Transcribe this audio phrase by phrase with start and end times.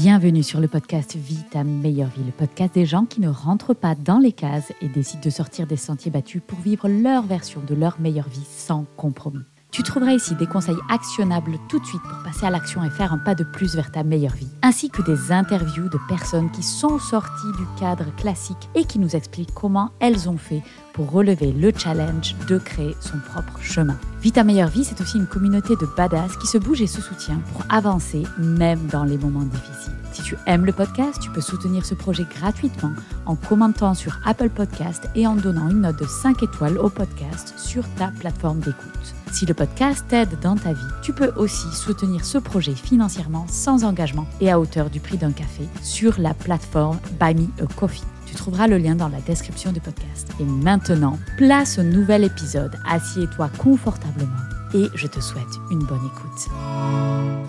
[0.00, 3.74] Bienvenue sur le podcast Vie ta meilleure vie, le podcast des gens qui ne rentrent
[3.74, 7.60] pas dans les cases et décident de sortir des sentiers battus pour vivre leur version
[7.66, 9.42] de leur meilleure vie sans compromis.
[9.70, 13.12] Tu trouveras ici des conseils actionnables tout de suite pour passer à l'action et faire
[13.12, 16.62] un pas de plus vers ta meilleure vie, ainsi que des interviews de personnes qui
[16.62, 20.62] sont sorties du cadre classique et qui nous expliquent comment elles ont fait
[20.94, 23.96] pour relever le challenge de créer son propre chemin.
[24.22, 27.02] Vie ta meilleure vie, c'est aussi une communauté de badass qui se bouge et se
[27.02, 29.92] soutient pour avancer même dans les moments difficiles.
[30.12, 32.92] Si tu aimes le podcast, tu peux soutenir ce projet gratuitement
[33.26, 37.54] en commentant sur Apple Podcast et en donnant une note de 5 étoiles au podcast
[37.56, 39.14] sur ta plateforme d'écoute.
[39.30, 43.84] Si le podcast t'aide dans ta vie, tu peux aussi soutenir ce projet financièrement sans
[43.84, 48.02] engagement et à hauteur du prix d'un café sur la plateforme Buy Me a Coffee.
[48.26, 50.28] Tu trouveras le lien dans la description du podcast.
[50.40, 52.76] Et maintenant, place au nouvel épisode.
[52.88, 54.36] Assieds-toi confortablement
[54.74, 56.48] et je te souhaite une bonne écoute.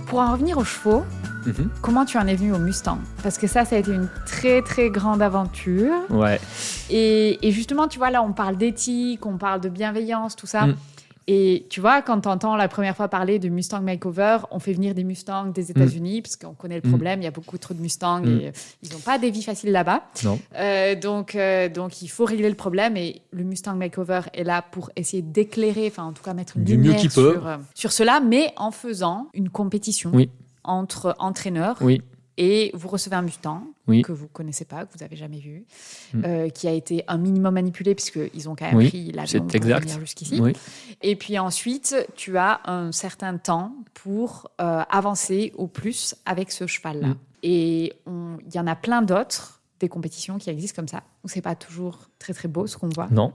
[0.08, 1.04] Pour en revenir aux chevaux,
[1.46, 1.70] Mhm.
[1.82, 3.00] comment tu en es venu au Mustang?
[3.24, 5.94] Parce que ça, ça a été une très très grande aventure.
[6.10, 6.40] Ouais.
[6.90, 10.68] Et, et justement, tu vois, là, on parle d'éthique, on parle de bienveillance, tout ça.
[10.68, 10.76] Mm.
[11.32, 14.74] Et tu vois, quand tu entends la première fois parler de Mustang Makeover, on fait
[14.74, 16.92] venir des Mustangs des États-Unis, parce qu'on connaît le Mm.
[16.92, 18.40] problème, il y a beaucoup trop de Mustangs Mm.
[18.40, 20.06] et euh, ils n'ont pas des vies faciles là-bas.
[20.24, 20.40] Non.
[20.56, 24.64] Euh, donc, euh, donc, il faut régler le problème et le Mustang Makeover est là
[24.64, 28.22] pour essayer d'éclairer, enfin, en tout cas, mettre une Du lumière sur, euh, sur cela,
[28.22, 30.32] mais en faisant une compétition Oui.
[30.64, 32.02] entre entraîneurs Oui.
[32.42, 34.02] Et vous recevez un Mustang Oui.
[34.02, 35.66] que vous connaissez pas, que vous avez jamais vu,
[36.14, 36.22] Mm.
[36.26, 39.40] euh, qui a été un minimum manipulé puisqu'ils ont quand même Oui, pris l'avion c'est
[39.42, 39.84] pour exact.
[39.84, 40.40] venir jusqu'ici.
[40.42, 40.54] Oui.
[41.02, 46.66] Et puis ensuite, tu as un certain temps pour euh, avancer au plus avec ce
[46.66, 47.10] cheval-là.
[47.10, 47.18] Mm.
[47.44, 51.42] Et il y en a plein d'autres des compétitions qui existent comme ça, où c'est
[51.42, 53.08] pas toujours très très beau ce qu'on voit.
[53.12, 53.34] Non.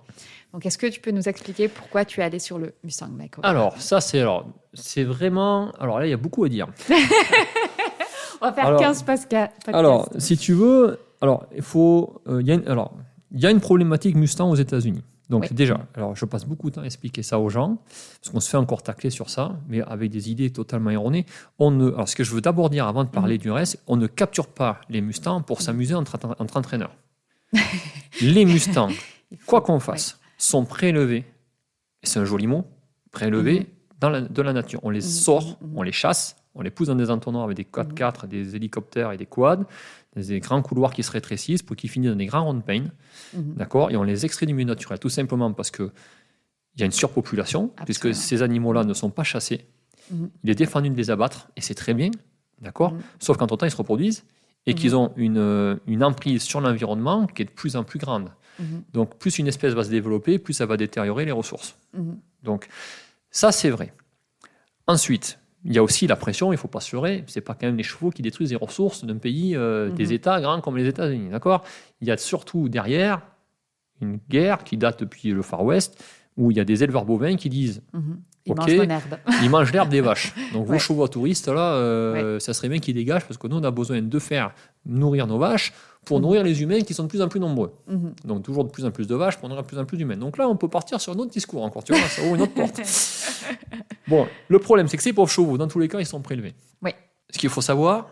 [0.52, 3.46] Donc est-ce que tu peux nous expliquer pourquoi tu es allé sur le Mustang Makeover
[3.48, 5.72] Alors, ça, c'est alors, c'est vraiment.
[5.80, 6.68] Alors là, il y a beaucoup à dire.
[8.40, 9.68] On va faire alors- 15 pasca- podcasts.
[9.68, 12.92] Alors, si tu veux, alors il faut, euh, y a une, alors
[13.32, 15.02] il y a une problématique Mustang aux États-Unis.
[15.30, 15.48] Donc Oui.
[15.52, 17.78] déjà, alors je passe beaucoup de temps à expliquer ça aux gens
[18.20, 21.24] parce qu'on se fait encore tacler sur ça, mais avec des idées totalement erronées.
[21.58, 23.40] On ne, alors ce que je veux d'abord dire avant de parler Mhm.
[23.40, 26.94] du reste, on ne capture pas les Mustangs pour s'amuser entre, entre entraîneurs.
[28.20, 31.24] les Mustangs, faut- quoi qu'on fasse, sont prélevés.
[32.02, 32.64] Et c'est un joli mot,
[33.10, 33.66] prélevés Mhm.
[34.00, 34.80] dans la, de la nature.
[34.82, 37.64] On les Mhm, sort, on les chasse, on les pousse dans des entonnoirs avec des
[37.64, 39.64] 4x4, des hélicoptères et des quads,
[40.16, 42.84] des grands couloirs qui se rétrécissent pour qu'ils finissent dans des grands ronds-pain,
[43.34, 43.54] Mhm.
[43.56, 45.90] d'accord Et on les extrait du milieu naturel, tout simplement parce que
[46.76, 49.66] il y a une surpopulation, puisque ces animaux-là ne sont pas chassés.
[50.10, 50.30] Mhm.
[50.44, 52.10] Il est défendu de les abattre, et c'est très bien,
[52.60, 52.94] d'accord.
[53.20, 54.24] Sauf qu'en temps, ils se reproduisent
[54.66, 57.98] et qu'ils ont une, euh, une emprise sur l'environnement qui est de plus en plus
[57.98, 58.30] grande.
[58.92, 61.76] Donc, plus une espèce va se développer, plus ça va détériorer les ressources.
[62.44, 62.68] Donc,
[63.30, 63.92] ça, c'est vrai.
[64.86, 67.24] Ensuite, il y a aussi la pression, il ne faut pas se leurrer.
[67.26, 69.94] Ce n'est pas quand même les chevaux qui détruisent les ressources d'un pays, euh, Mhm.
[69.94, 71.30] des États grands comme les États-Unis.
[71.30, 71.64] D'accord?
[72.00, 73.22] Il y a surtout derrière
[74.00, 76.02] une guerre qui date depuis le Far West,
[76.36, 78.20] où il y a des éleveurs bovins qui disent Mhm.
[78.46, 78.58] Ils Ok.
[78.58, 79.18] mangent mon herbe.
[79.42, 80.34] ils mangent l'herbe des vaches.
[80.52, 80.74] Donc, Ouais.
[80.74, 83.70] vos chevaux touristes, là, euh, ça serait bien qu'ils dégagent parce que nous, on a
[83.70, 84.52] besoin de faire
[84.84, 85.72] nourrir nos vaches
[86.04, 86.22] pour Mhm.
[86.22, 87.72] nourrir les humains qui sont de plus en plus nombreux.
[87.88, 88.14] Mhm.
[88.24, 90.16] Donc, toujours de plus en plus de vaches pour nourrir de plus en plus d'humains.
[90.16, 91.84] Donc là, on peut partir sur un autre discours encore.
[91.84, 92.80] Tu vois, ça ouvre une autre porte.
[94.08, 96.54] Bon, le problème, c'est que ces pauvres chevaux, dans tous les cas, ils sont prélevés.
[96.82, 96.90] Oui.
[97.30, 98.10] Ce qu'il faut savoir,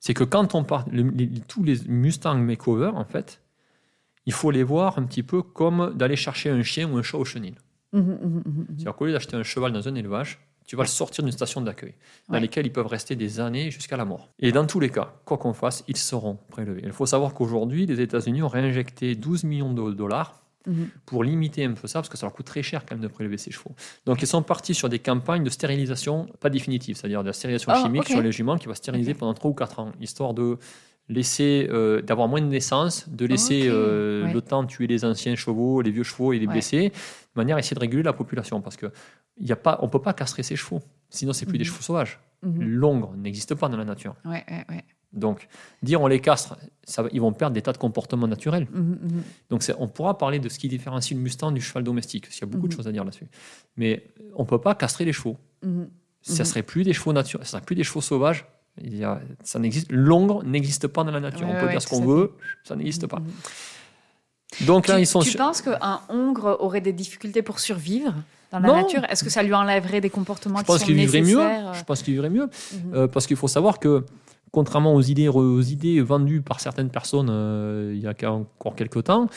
[0.00, 3.40] c'est que quand on part, le- les- tous les Mustang Makeover, en fait,
[4.26, 7.18] il faut les voir un petit peu comme d'aller chercher un chien ou un chat
[7.18, 7.54] au chenil.
[7.92, 8.42] Mhm.
[8.68, 10.38] C'est-à-dire qu'au lieu d'acheter un cheval dans un élevage,
[10.68, 11.94] tu vas le sortir d'une station d'accueil,
[12.28, 12.40] dans Ouais.
[12.40, 14.28] lesquelles ils peuvent rester des années jusqu'à la mort.
[14.38, 16.82] Et dans tous les cas, quoi qu'on fasse, ils seront prélevés.
[16.84, 20.88] Il faut savoir qu'aujourd'hui, les États-Unis ont réinjecté 12 millions de dollars Mhm.
[21.06, 23.08] pour limiter un peu ça, parce que ça leur coûte très cher quand même de
[23.08, 23.70] prélever ces chevaux.
[24.04, 27.72] Donc ils sont partis sur des campagnes de stérilisation, pas définitive, c'est-à-dire de la stérilisation
[27.74, 30.58] Oh, chimique sur les juments qui va stériliser pendant 3 ou 4 ans, histoire de
[31.08, 34.32] laisser, euh, d'avoir moins de naissances, de laisser euh, ouais.
[34.32, 36.52] le temps de tuer les anciens chevaux, les vieux chevaux et les Ouais.
[36.52, 36.94] blessés, de
[37.36, 38.86] manière à essayer de réguler la population, parce que
[39.40, 41.70] y a pas, on ne peut pas castrer ces chevaux, sinon c'est plus des Mhm.
[41.70, 42.18] chevaux sauvages.
[42.42, 42.60] Mhm.
[42.68, 44.14] L'ongre n'existe pas dans la nature.
[44.24, 44.44] Ouais.
[45.14, 45.48] Donc,
[45.82, 48.66] dire on les castre, ça, ils vont perdre des tas de comportements naturels.
[48.70, 49.22] Mhm, mhm.
[49.48, 52.46] Donc on pourra parler de ce qui différencie le Mustang du cheval domestique, parce qu'il
[52.46, 53.26] y a beaucoup de choses à dire là-dessus.
[53.76, 54.04] Mais
[54.34, 55.38] on ne peut pas castrer les chevaux.
[56.20, 56.44] Ça Mhm.
[56.44, 58.44] serait plus des chevaux naturels, ça serait plus des chevaux sauvages.
[59.04, 59.86] A, ça n'existe.
[59.90, 61.46] L'ongre n'existe pas dans la nature.
[61.46, 62.32] Ouais, on peut ouais, dire ce qu'on veut,
[62.64, 63.18] ça n'existe pas.
[63.20, 64.66] Mhm.
[64.66, 68.14] Donc là, tu, ils sont tu sur- penses qu'un hongre aurait des difficultés pour survivre
[68.50, 68.76] dans la Non.
[68.76, 69.04] nature?
[69.10, 71.36] Est-ce que ça lui enlèverait des comportements Je qui pense sont qu'il vivrait mieux.
[71.36, 72.46] nécessaires Je pense qu'il vivrait mieux.
[72.72, 72.94] Mhm.
[72.94, 74.04] Euh, parce qu'il faut savoir que,
[74.50, 79.04] contrairement aux idées, aux idées vendues par certaines personnes euh, il y a encore quelques
[79.04, 79.28] temps,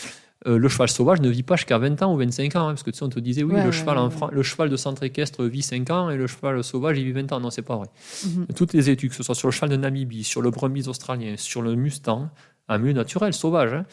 [0.48, 2.68] euh, le cheval sauvage ne vit pas jusqu'à 20 ans ou 25 ans.
[2.68, 4.12] hein, parce que tu sais, on te disait, oui, Ouais, le, cheval ouais, en ouais.
[4.16, 7.12] Fran- le cheval de centre équestre vit 5 ans et le cheval sauvage, il vit
[7.12, 7.40] 20 ans.
[7.40, 7.88] Non, c'est pas vrai.
[8.26, 8.48] Mhm.
[8.56, 11.36] Toutes les études, que ce soit sur le cheval de Namibie, sur le Burmese australien,
[11.38, 12.30] sur le Mustang,
[12.70, 13.86] un milieu naturel, sauvage, hein,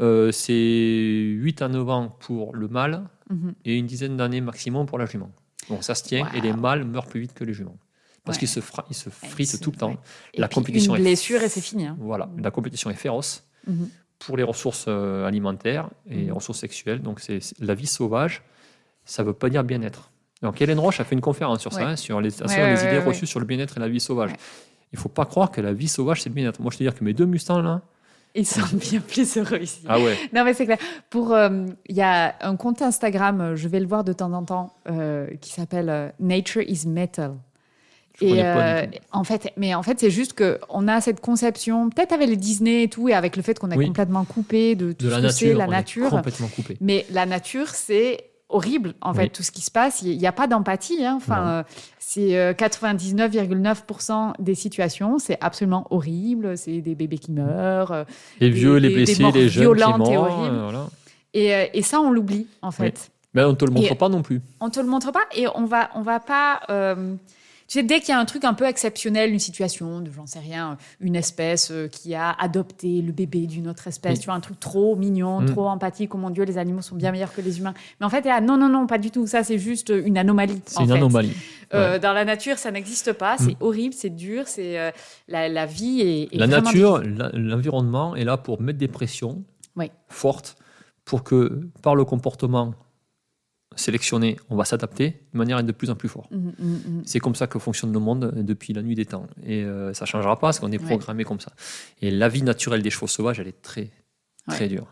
[0.00, 0.52] euh, c'est
[1.38, 3.54] 8 à 9 ans pour le mâle Mhm.
[3.64, 5.30] et une dizaine d'années maximum pour la jument.
[5.70, 7.78] Donc ça se tient et les mâles meurent plus vite que les juments.
[8.24, 9.96] Parce qu'ils se, fra- ils se fritent tout le temps.
[10.34, 11.86] Et La puis, compétition une est- blessure et c'est fini.
[11.86, 11.96] hein.
[12.00, 13.88] Voilà, la compétition est féroce Mhm.
[14.18, 16.32] Pour les ressources euh, alimentaires et Mhm.
[16.32, 17.02] ressources sexuelles.
[17.02, 18.42] Donc c'est la vie sauvage,
[19.04, 20.10] ça ne veut pas dire bien-être.
[20.42, 22.80] Donc Hélène Roche a fait une conférence sur ça, hein, sur les, sur Ouais, les
[22.82, 24.30] ouais, idées reçues sur le bien-être et la vie sauvage.
[24.92, 26.60] Il ne faut pas croire que la vie sauvage, c'est le bien-être.
[26.60, 27.80] Moi, je te dire que mes deux Mustangs, là,
[28.34, 29.82] Ils sont bien plus heureux ici.
[29.88, 30.78] ah ouais, Non, mais c'est clair.
[31.10, 34.32] Pour, euh, il y a un compte Instagram, euh, je vais le voir de temps
[34.32, 37.34] en temps, euh, qui s'appelle euh, Nature is Metal.
[38.20, 41.90] Je Et euh, en fait, mais en fait, c'est juste que on a cette conception,
[41.90, 43.86] peut-être avec le Disney et tout, et avec le fait qu'on est Oui.
[43.86, 46.10] complètement coupé de tout De ce la que c'est nature, la on est nature.
[46.10, 46.76] complètement coupé.
[46.80, 49.16] Mais la nature, c'est horrible, en Oui.
[49.18, 50.02] fait, tout ce qui se passe.
[50.02, 51.04] Il n'y a pas d'empathie.
[51.04, 51.14] hein.
[51.16, 51.62] Enfin, euh,
[51.98, 55.18] c'est euh, 99,9% des situations.
[55.18, 56.56] C'est absolument horrible.
[56.56, 57.92] C'est des bébés qui meurent.
[57.92, 58.04] euh,
[58.40, 60.44] Les des- vieux, les des- blessés, les jeunes qui violentes et morts.
[60.44, 60.86] euh, voilà.
[61.34, 63.10] Et, euh, et ça, on l'oublie, en fait.
[63.34, 64.40] Mais on ne te le montre Et- pas non plus.
[64.60, 66.60] On te le montre pas et on va, on va pas.
[67.68, 70.26] Tu sais, dès qu'il y a un truc un peu exceptionnel, une situation, de, j'en
[70.26, 74.18] sais rien, une espèce euh, qui a adopté le bébé d'une autre espèce, Oui.
[74.20, 75.46] tu vois, un truc trop mignon, Mm.
[75.46, 77.74] trop empathique, oh mon Dieu, les animaux sont bien meilleurs que les humains.
[78.00, 79.26] Mais en fait, là, non, non, non, pas du tout.
[79.26, 80.60] Ça, c'est juste une anomalie.
[80.66, 80.92] C'est une fait.
[80.94, 81.32] anomalie.
[81.74, 83.36] Euh, Dans la nature, ça n'existe pas.
[83.38, 83.56] C'est Mm.
[83.64, 84.90] horrible, c'est dur, c'est euh,
[85.26, 87.02] la, la vie est, est La nature,
[87.34, 89.42] l'environnement est là pour mettre des pressions
[89.76, 89.90] Oui.
[90.08, 90.56] fortes
[91.04, 92.74] pour que, par le comportement
[93.76, 96.28] sélectionné, on va s'adapter de manière à être de plus en plus fort.
[96.30, 96.50] Mm, mm,
[96.98, 97.02] mm.
[97.06, 99.26] C'est comme ça que fonctionne le monde depuis la nuit des temps.
[99.44, 100.86] Et euh, ça ne changera pas parce qu'on est Ouais.
[100.86, 101.52] programmé comme ça.
[102.02, 103.90] Et la vie naturelle des chevaux sauvages, elle est très,
[104.48, 104.68] très Ouais.
[104.68, 104.86] dure.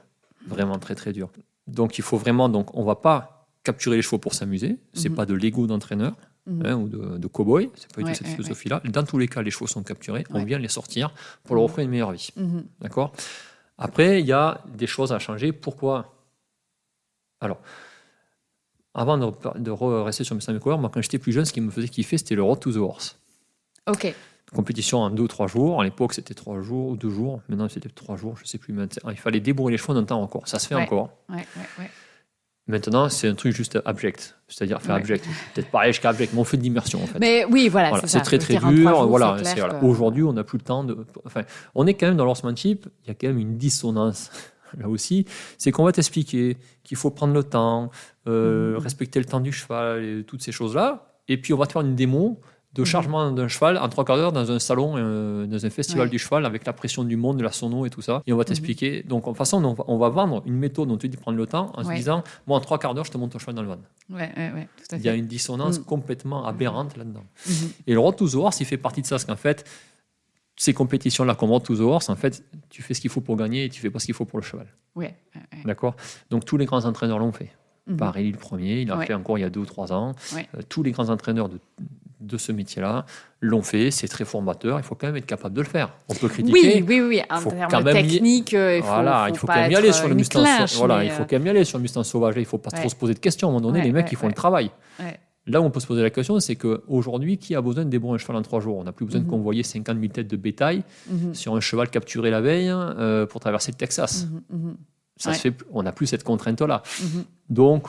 [0.46, 1.30] Vraiment très, très dure.
[1.66, 4.78] Donc il faut vraiment, donc, on ne va pas capturer les chevaux pour s'amuser.
[4.92, 5.14] C'est Mhm.
[5.16, 6.14] pas de l'ego d'entraîneur
[6.46, 6.66] Mhm.
[6.66, 7.70] hein, ou de, de cow-boy.
[7.74, 8.82] C'est pas du tout Ouais, cette philosophie-là.
[8.84, 10.24] Dans tous les cas, les chevaux sont capturés.
[10.30, 11.14] On vient les sortir
[11.44, 12.28] pour leur offrir une meilleure vie.
[12.36, 12.64] Mhm.
[12.80, 13.12] D'accord?
[13.78, 15.52] Après, il y a des choses à changer.
[15.52, 16.14] Pourquoi?
[17.40, 17.60] Alors,
[18.94, 19.26] avant de,
[19.58, 21.70] de re- rester sur mes Mustang Cover, moi, quand j'étais plus jeune, ce qui me
[21.70, 23.18] faisait kiffer, c'était le Road to the Horse.
[23.88, 24.14] Ok.
[24.54, 25.80] Compétition en deux ou trois jours.
[25.80, 27.40] À l'époque, c'était trois jours ou deux jours.
[27.48, 28.72] Maintenant, c'était trois jours, je sais plus.
[28.72, 30.46] Maintenant, il fallait débrouiller les chevaux d'un temps encore.
[30.46, 30.82] Ça se fait Ouais.
[30.82, 31.10] encore.
[31.28, 31.44] Ouais,
[31.78, 31.90] ouais.
[32.66, 34.36] Maintenant, c'est un truc juste abject.
[34.48, 35.26] C'est-à-dire faire abject.
[35.54, 37.18] Peut-être pareil jusqu'à abject, mais on fait de l'immersion, en fait.
[37.18, 38.70] Mais oui, voilà, Voilà, c'est très très dur.
[38.70, 39.36] jours, voilà,
[39.82, 40.96] Aujourd'hui, on n'a plus le temps de.
[41.26, 41.42] Enfin,
[41.74, 42.86] on est quand même dans l'horsemanship.
[43.04, 44.30] Il y a quand même une dissonance
[44.78, 45.26] là aussi.
[45.58, 47.90] C'est qu'on va t'expliquer qu'il faut prendre le temps,
[48.28, 48.78] euh, Mhm.
[48.82, 51.06] respecter le temps du cheval, et toutes ces choses-là.
[51.28, 52.40] Et puis on va te faire une démo
[52.74, 52.86] de Mhm.
[52.86, 56.10] chargement d'un cheval en trois quarts d'heure dans un salon, euh, dans un festival Ouais.
[56.10, 58.20] du cheval avec la pression du monde, de la sono et tout ça.
[58.26, 59.04] Et on va t'expliquer.
[59.04, 61.46] Donc en façon, on va, on va vendre une méthode dont tu dis prendre le
[61.46, 61.92] temps en Ouais.
[61.94, 63.78] se disant, moi en trois quarts d'heure, je te monte ton cheval dans le van.
[64.10, 64.28] Ouais,
[64.76, 67.22] tout à Il y a une dissonance complètement aberrante là-dedans.
[67.86, 69.64] Et le Road to the Horse, il fait partie de ça, parce qu'en fait,
[70.56, 73.36] ces compétitions-là, comme Road to the Horse, en fait, tu fais ce qu'il faut pour
[73.36, 74.66] gagner et tu fais pas ce qu'il faut pour le cheval.
[74.94, 75.58] Ouais, ouais, ouais.
[75.64, 75.96] D'accord?
[76.30, 77.50] Donc tous les grands entraîneurs l'ont fait.
[77.86, 77.96] Mhm.
[77.96, 80.14] Paris, le premier, il a fait encore il y a deux ou trois ans.
[80.36, 81.58] Euh, tous les grands entraîneurs de,
[82.20, 83.04] de ce métier-là
[83.40, 83.90] l'ont fait.
[83.90, 84.78] C'est très formateur.
[84.78, 85.92] Il faut quand même être capable de le faire.
[86.08, 86.82] On peut critiquer.
[86.82, 87.22] Oui, oui, oui.
[87.28, 89.54] En faut quand termes même y- techniques, euh, il faut, voilà, faut il faut pas
[89.54, 90.40] quand même y aller sur euh, le une Mustang.
[90.42, 92.34] clinche, voilà, il faut quand même y aller sur le Mustang sauvage.
[92.38, 93.48] Il faut pas trop se poser de questions.
[93.48, 94.70] À un moment donné, les mecs, ils font le travail.
[95.46, 98.14] Là où on peut se poser la question, c'est qu'aujourd'hui, qui a besoin de débrouiller
[98.14, 98.78] un cheval en trois jours?
[98.78, 99.26] On n'a plus besoin Mhm.
[99.26, 101.34] de convoyer 50 000 têtes de bétail Mhm.
[101.34, 104.26] sur un cheval capturé la veille euh, pour traverser le Texas.
[104.50, 104.76] Mhm, mhm,
[105.16, 105.36] Ça Ouais.
[105.36, 106.82] se fait, on n'a plus cette contrainte-là.
[107.02, 107.24] mhm.
[107.50, 107.88] Donc,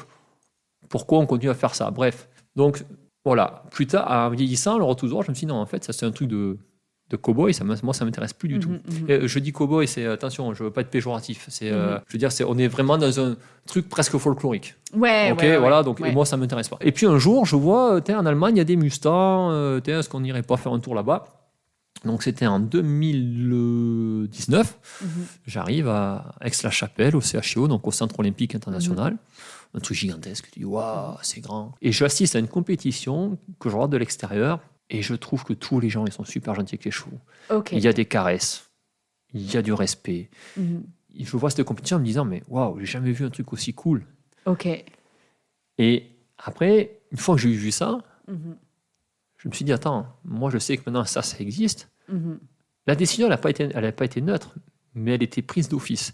[0.89, 1.89] pourquoi on continue à faire ça?
[1.91, 2.83] Bref, donc
[3.23, 3.63] voilà.
[3.71, 6.05] Plus tard, en vieillissant, le retour je me suis dit non, en fait, ça c'est
[6.05, 6.57] un truc de,
[7.09, 7.53] de cow-boy.
[7.53, 8.69] Ça, moi, ça m'intéresse plus du tout.
[8.69, 9.09] Mhm, mhm.
[9.09, 11.45] Et je dis cow-boy, c'est attention, je veux pas être péjoratif.
[11.49, 13.35] C'est, euh, je veux dire, c'est, on est vraiment dans un
[13.67, 14.73] truc presque folklorique.
[14.93, 15.83] Ouais, ok, ouais, ouais, voilà.
[15.83, 16.09] Donc, ouais.
[16.09, 16.77] et moi, ça m'intéresse pas.
[16.81, 19.51] Et puis un jour, je vois, euh, en Allemagne, il y a des Mustangs.
[19.51, 21.25] euh, est-ce qu'on n'irait pas faire un tour là-bas?
[22.03, 24.77] Donc, c'était en 2019.
[25.01, 25.07] Mhm.
[25.47, 29.15] J'arrive à Aix-la-Chapelle, au CHIO, donc au Centre Olympique International.
[29.73, 30.49] Un truc gigantesque.
[30.51, 31.73] Tu dis, waouh, c'est grand.
[31.81, 35.79] Et j'assiste à une compétition que je regarde de l'extérieur et je trouve que tous
[35.79, 37.19] les gens, ils sont super gentils avec les chevaux.
[37.49, 37.71] Ok.
[37.71, 38.69] Il y a des caresses,
[39.33, 40.29] il y a du respect.
[40.57, 40.83] Mhm.
[41.17, 43.73] Je vois cette compétition en me disant, mais waouh, j'ai jamais vu un truc aussi
[43.73, 44.05] cool.
[44.45, 44.67] Ok.
[45.77, 48.57] Et après, une fois que j'ai vu ça, Mhm.
[49.37, 51.89] je me suis dit, attends, moi je sais que maintenant ça, ça existe.
[52.09, 52.39] Mhm.
[52.87, 54.55] La décision, elle n'a pas, été- elle a pas été neutre,
[54.93, 56.13] mais elle était prise d'office.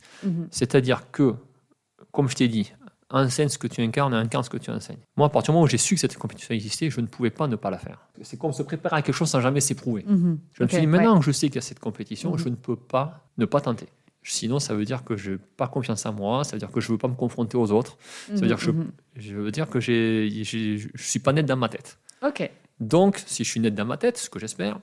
[0.51, 1.35] C'est-à-dire que,
[2.11, 2.71] comme je t'ai dit,
[3.12, 4.98] enseigne ce que tu incarnes et incarne ce que tu enseignes.
[5.18, 7.30] Moi, à partir du moment où j'ai su que cette compétition existait, je ne pouvais
[7.30, 8.00] pas ne pas la faire.
[8.24, 10.03] C'est comme se préparer à quelque chose sans jamais s'éprouver.
[10.08, 10.39] Mhm.
[10.53, 10.91] Je me suis dit, ouais.
[10.91, 12.38] maintenant que je sais qu'il y a cette compétition, Mhm.
[12.39, 13.88] je ne peux pas ne pas tenter.
[14.24, 16.80] Sinon, ça veut dire que je n'ai pas confiance en moi, ça veut dire que
[16.80, 19.36] je ne veux pas me confronter aux autres, ça veut dire que je, Mhm, je
[19.36, 21.98] veux dire que je ne suis pas net dans ma tête.
[22.22, 22.30] mhm.
[22.30, 22.50] Ok.
[22.80, 24.82] Donc, si je suis net dans ma tête, ce que j'espère, à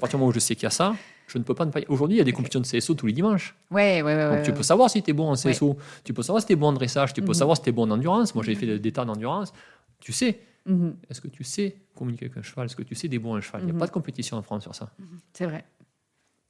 [0.00, 0.94] partir du moment où je sais qu'il y a ça,
[1.30, 1.80] je ne peux pas ne pas.
[1.88, 3.54] Aujourd'hui, il y a des compétitions de CSO tous les dimanches.
[3.70, 4.28] Ouais, ouais, ouais.
[4.30, 6.52] Donc, tu peux savoir si tu es bon en CSO, tu peux savoir si tu
[6.52, 7.34] es bon en dressage, tu peux Mhm.
[7.34, 8.34] savoir si tu es bon en endurance.
[8.34, 9.52] Moi, j'ai fait des tas d'endurance.
[10.00, 12.66] Tu sais, Mhm, est-ce que tu sais communiquer avec un cheval?
[12.66, 13.62] Est-ce que tu sais des bons un cheval?
[13.62, 13.78] Il n'y a Mhm.
[13.78, 14.90] pas de compétition en France sur ça.
[15.32, 15.64] C'est vrai.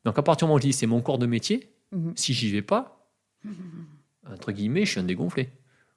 [0.05, 2.33] Donc, à partir du moment où je dis c'est mon corps de métier, Mhm, si
[2.35, 3.07] j'y vais pas,
[4.31, 5.49] entre guillemets, je suis un dégonflé.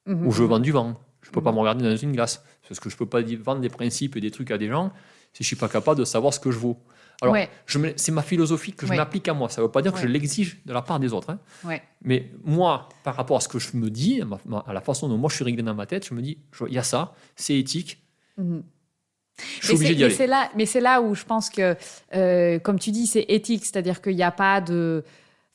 [0.06, 1.00] mhm, Ou je vends du vent.
[1.24, 1.56] Je peux pas Mhm.
[1.56, 2.44] me regarder dans une glace.
[2.68, 4.92] Parce que je peux pas vendre des principes et des trucs à des gens
[5.34, 6.77] si je suis pas capable de savoir ce que je vaux.
[7.22, 7.50] Alors, Ouais.
[7.96, 8.98] c'est ma philosophie que je Ouais.
[8.98, 9.48] m'applique à moi.
[9.50, 11.30] Ça ne veut pas dire que je l'exige de la part des autres.
[11.32, 11.39] hein.
[12.03, 14.82] Mais moi, par rapport à ce que je me dis, à, ma- ma- à la
[14.82, 16.38] façon dont moi je suis réglé dans ma tête, je me dis,
[16.68, 18.03] il y a ça, c'est éthique,
[18.38, 18.63] mhm.
[19.62, 20.27] je suis obligé d'y aller.
[20.27, 21.75] là, mais c'est là où je pense que,
[22.15, 25.03] euh, comme tu dis, c'est éthique, c'est-à-dire qu'il n'y a pas de,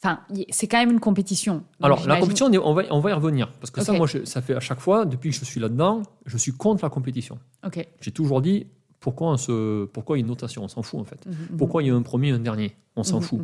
[0.03, 1.63] enfin, c'est quand même une compétition.
[1.83, 3.51] Alors, la compétition, on est- on va, on va y revenir.
[3.61, 6.03] Parce que ça, moi, je- ça fait à chaque fois, depuis que je suis là-dedans,
[6.27, 7.39] je suis contre la compétition.
[7.67, 7.87] Ok.
[8.01, 8.67] J'ai toujours dit,
[9.01, 10.65] pourquoi, on se, pourquoi il y a une notation?
[10.65, 11.25] On s'en fout, en fait.
[11.27, 11.57] Mhm, mhm.
[11.57, 12.75] Pourquoi il y a un premier et un dernier?
[12.97, 13.41] On s'en Mhm, fout.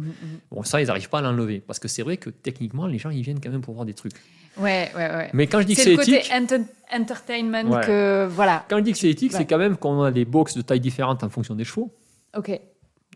[0.51, 1.61] Bon, ça, ils n'arrivent pas à l'enlever.
[1.61, 3.95] Parce que c'est vrai que techniquement, les gens, ils viennent quand même pour voir des
[3.95, 4.15] trucs.
[4.59, 5.31] Ouais, ouais, ouais.
[5.33, 7.87] Mais quand je dis que C'est c'est le côté éthique, enter- entertainment Ouais.
[7.87, 8.65] que voilà.
[8.69, 9.39] quand je dis que c'est éthique, Ouais.
[9.39, 11.93] c'est quand même qu'on a des box de taille différentes en fonction des chevaux.
[12.37, 12.61] Ok.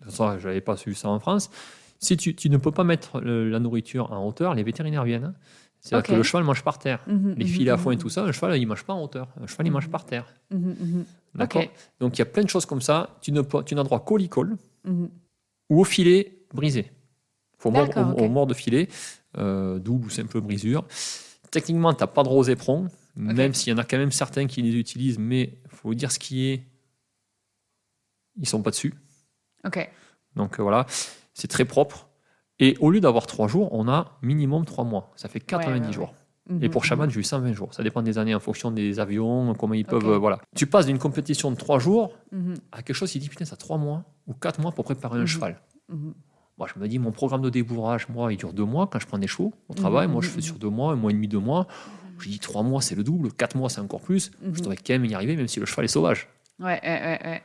[0.08, 1.50] Ça, je n'avais pas su ça en France.
[1.98, 5.24] Si tu, tu ne peux pas mettre le- la nourriture en hauteur, les vétérinaires viennent.
[5.24, 5.34] hein.
[5.80, 7.04] C'est-à-dire que le cheval mange par terre.
[7.06, 8.84] Mhm, Les mhm, filets à mhm, foin et tout ça, un cheval, il ne mange
[8.84, 9.28] pas en hauteur.
[9.40, 9.90] Un cheval, il mange Mhm.
[9.92, 10.26] par terre.
[10.50, 11.62] mhm, mhm, D'accord.
[12.00, 13.16] Donc, il y a plein de choses comme ça.
[13.20, 13.42] Tu n'as
[13.84, 15.08] droit qu'au licol mhm.
[15.70, 16.90] ou au filet brisé.
[17.58, 18.88] Faut mordre au, mort de filet,
[19.36, 20.84] euh, double ou simple brisure.
[21.50, 24.12] Techniquement, tu n'as pas de droit aux éperons, même s'il y en a quand même
[24.12, 26.62] certains qui les utilisent, mais il faut dire ce qui est.
[28.36, 28.94] Ils sont pas dessus.
[29.64, 29.90] Ok.
[30.36, 30.86] Donc euh, voilà,
[31.38, 32.08] c'est très propre.
[32.58, 35.12] Et au lieu d'avoir trois jours, on a minimum trois mois.
[35.16, 36.12] Ça fait 90 Ouais, jours.
[36.50, 36.86] Mhm, Et pour mhm.
[36.88, 37.72] chaman, j'ai eu 120 jours.
[37.72, 40.08] Ça dépend des années en fonction des avions, comment ils peuvent.
[40.08, 40.40] Euh, voilà.
[40.56, 43.56] Tu passes d'une compétition de trois jours Mhm, à quelque chose qui dit putain, ça
[43.56, 45.26] trois mois ou quatre mois pour préparer un Mhm.
[45.26, 45.60] cheval.
[45.88, 46.14] mhm.
[46.58, 49.06] Moi, je me dis, mon programme de débourrage, moi, il dure deux mois quand je
[49.06, 50.08] prends des chevaux au travail.
[50.08, 51.68] Mhm, Moi, je mhm, fais sur deux mois, un mois et demi, deux mois.
[52.18, 53.30] Je dis trois mois, c'est le double.
[53.32, 54.32] Quatre mois, c'est encore plus.
[54.42, 54.56] Je Mhm.
[54.56, 56.26] devrais quand même y arriver, même si le cheval est sauvage.
[56.58, 57.42] Ouais, ouais, ouais.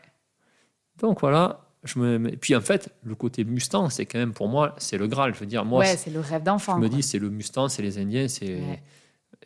[0.97, 1.59] Donc voilà.
[1.83, 2.29] Je me...
[2.31, 5.33] et Puis en fait, le côté Mustang, c'est quand même pour moi, c'est le Graal.
[5.33, 6.75] Je veux dire, moi, ouais, c'est le rêve d'enfant.
[6.77, 8.55] je me dis, c'est le Mustang, c'est les Indiens, c'est.
[8.55, 8.81] Ouais.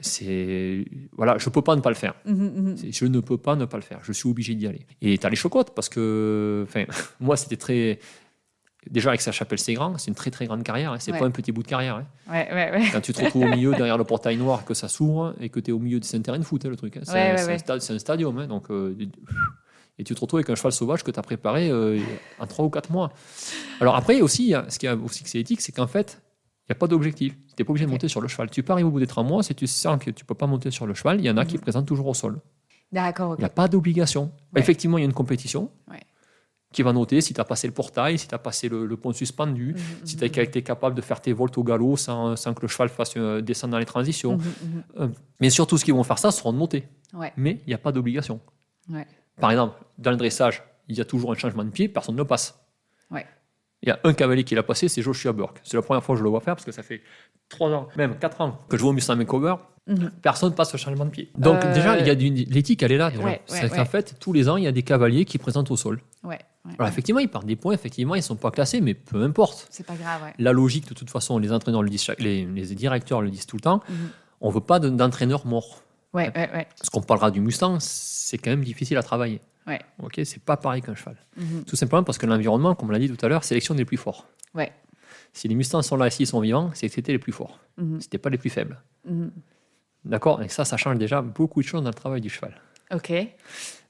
[0.02, 2.14] c'est Voilà, je peux pas ne pas le faire.
[2.26, 2.76] Mhm, mhm.
[2.92, 4.00] Je ne peux pas ne pas le faire.
[4.04, 4.86] Je suis obligé d'y aller.
[5.02, 6.86] Et tu as les chocottes parce que, enfin,
[7.20, 8.00] moi, c'était très.
[8.90, 9.98] Déjà, avec sa chapelle, c'est grand.
[9.98, 10.94] C'est une très, très grande carrière.
[10.94, 10.98] hein.
[11.00, 11.20] C'est Ouais.
[11.20, 11.96] pas un petit bout de carrière.
[11.98, 12.06] hein.
[12.32, 12.90] Ouais, ouais, ouais.
[12.94, 15.60] Quand tu te retrouves au milieu, derrière le portail noir, que ça s'ouvre et que
[15.60, 16.96] tu es au milieu, de- c'est un terrain de foot, hein, le truc.
[16.96, 17.02] hein.
[17.04, 18.38] C'est un- c'est stade- c'est un stadium.
[18.38, 18.48] hein.
[18.48, 18.96] donc, euh,
[20.00, 22.00] et tu te retrouves avec un cheval sauvage que tu as préparé euh,
[22.40, 23.12] en 3 ou 4 mois.
[23.82, 26.22] Alors après, aussi, a- ce qui est aussi que c'est éthique, c'est qu'en fait,
[26.66, 27.34] il n'y a pas d'objectif.
[27.48, 28.50] Tu n'es pas obligé de monter sur le cheval.
[28.50, 30.48] Tu peux arriver au bout des 3 mois, si tu sens que tu peux pas
[30.48, 31.62] monter sur le cheval, il y en a qui Mhm.
[31.62, 32.40] présentent toujours au sol.
[32.92, 33.38] D'accord, ok.
[33.40, 34.32] Il n'y a pas d'obligation.
[34.54, 34.62] Ouais.
[34.62, 36.00] Effectivement, il y a une compétition Ouais.
[36.72, 38.98] qui va noter si tu as passé le portail, si tu as passé le, le
[38.98, 41.98] pont suspendu, Mhm, si mhm, tu as été capable de faire tes volts au galop
[41.98, 44.38] sans, sans que le cheval fasse euh, descendre dans les transitions.
[44.38, 45.14] mhm, mhm.
[45.42, 46.88] Mais surtout, ceux qui vont faire ça seront notés.
[47.14, 47.34] Ouais.
[47.38, 48.40] Mais il n'y a pas d'obligation.
[48.90, 49.06] Ouais.
[49.40, 52.20] Par exemple, dans le dressage, il y a toujours un changement de pied, personne ne
[52.22, 52.60] le passe.
[53.12, 53.26] Ouais.
[53.84, 55.60] Il y a un cavalier qui l'a passé, c'est Joshua Burke.
[55.64, 57.02] C'est la première fois que je le vois faire parce que ça fait
[57.50, 59.56] 3 ans, même 4 ans que je vois au Mustang Makeover.
[59.86, 60.12] Mhm.
[60.22, 61.32] Personne passe ce changement de pied.
[61.38, 63.10] Donc Euh, déjà, il y a l'éthique, elle est là.
[63.12, 63.22] déjà.
[63.24, 63.86] Ouais, ouais, c'est qu'en ouais.
[63.86, 66.02] fait, tous les ans, il y a des cavaliers qui présentent au sol.
[66.80, 69.68] Alors effectivement, ils partent des points, effectivement, ils ne sont pas classés, mais peu importe.
[69.70, 70.22] C'est pas grave.
[70.38, 73.56] La logique, de toute façon, les entraîneurs le disent, les, les directeurs le disent tout
[73.56, 73.96] le temps, Mhm.
[74.42, 75.82] on ne veut pas de- d'entraîneur mort.
[76.14, 76.68] Ouais, ouais, ouais.
[76.78, 79.42] Parce qu'on parlera du Mustang, c'est quand même difficile à travailler.
[79.68, 79.80] Ouais.
[80.02, 81.18] Ok, c'est pas pareil qu'un cheval.
[81.36, 81.66] Mhm.
[81.66, 83.98] Tout simplement parce que l'environnement, comme on l'a dit tout à l'heure, sélectionne les plus
[83.98, 84.28] forts.
[84.56, 84.72] Ouais.
[85.34, 87.60] Si les Mustangs sont là et s'ils sont vivants, c'est que c'était les plus forts.
[87.78, 88.00] Mhm.
[88.02, 88.80] C'était pas les plus faibles.
[89.06, 89.32] Mhm.
[90.06, 90.42] D'accord?
[90.42, 92.54] Et ça, ça change déjà beaucoup de choses dans le travail du cheval.
[92.94, 93.12] Ok.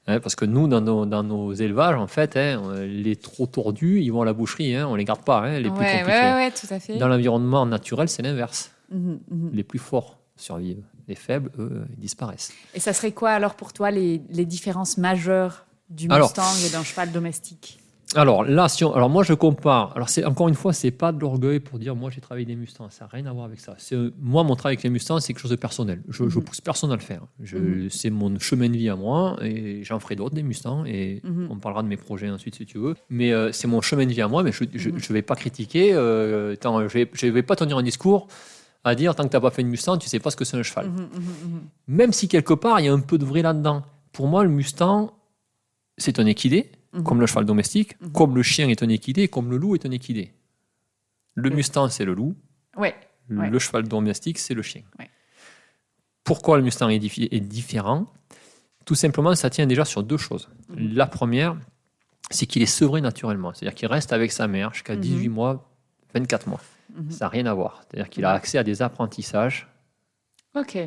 [0.08, 4.00] Hein, parce que nous, dans nos, dans nos élevages, en fait, hein, les trop tordus,
[4.00, 6.50] ils vont à la boucherie, hein, on les garde pas, hein, les plus compliqués.
[6.60, 6.96] tout à fait.
[6.96, 8.72] Dans l'environnement naturel, c'est l'inverse.
[8.90, 9.20] Mhm.
[9.52, 10.82] Les plus forts survivent.
[11.08, 12.52] Les faibles, eux, ils disparaissent.
[12.74, 16.70] Et ça serait quoi alors pour toi les, les différences majeures du Alors- Mustang et
[16.70, 17.78] d'un cheval domestique?
[18.14, 19.92] Alors là, si on- alors moi je compare.
[19.94, 22.56] Alors c'est encore une fois, c'est pas de l'orgueil pour dire moi j'ai travaillé des
[22.56, 22.88] Mustangs.
[22.88, 23.74] Ça n'a rien à voir avec ça.
[23.76, 26.02] C'est euh, moi mon travail avec les Mustangs, c'est quelque chose de personnel.
[26.08, 26.44] Je, je Mhm.
[26.44, 27.20] pousse personne à le faire.
[27.42, 27.90] Je- Mhm.
[27.90, 31.48] C'est mon chemin de vie à moi et j'en ferai d'autres des Mustangs et Mhm.
[31.50, 32.94] on parlera de mes projets ensuite si tu veux.
[33.10, 34.42] Mais euh, c'est mon chemin de vie à moi.
[34.42, 35.92] Mais je je vais pas critiquer.
[35.92, 38.26] euh, attends, je vais, je vais pas tenir un discours
[38.84, 40.56] à dire tant que t'as pas fait une Mustang, tu sais pas ce que c'est
[40.56, 40.88] un cheval.
[40.88, 41.08] Mhm, mhm,
[41.52, 41.62] mhm.
[41.88, 43.82] Même si quelque part il y a un peu de vrai là-dedans.
[44.12, 45.12] Pour moi, le Mustang,
[45.96, 46.70] c'est un équidé,
[47.04, 49.90] comme le cheval domestique, comme le chien est un équidé, comme le loup est un
[49.90, 50.32] équidé.
[51.34, 51.50] Le.
[51.50, 52.34] Mustang, c'est le loup.
[52.76, 52.94] Ouais.
[53.30, 53.50] Ouais.
[53.50, 54.82] Le cheval domestique, c'est le chien.
[54.98, 55.08] Ouais.
[56.24, 58.06] Pourquoi le Mustang est, diffi- est différent?
[58.84, 60.48] Tout simplement, ça tient déjà sur deux choses.
[60.76, 61.56] La première,
[62.30, 63.52] c'est qu'il est sevré naturellement.
[63.54, 65.00] C'est-à-dire qu'il reste avec sa mère jusqu'à Mhm.
[65.00, 65.70] 18 mois,
[66.14, 66.60] 24 mois.
[66.94, 67.10] Mhm.
[67.10, 67.82] Ça n'a rien à voir.
[67.82, 69.68] C'est-à-dire qu'il a accès à des apprentissages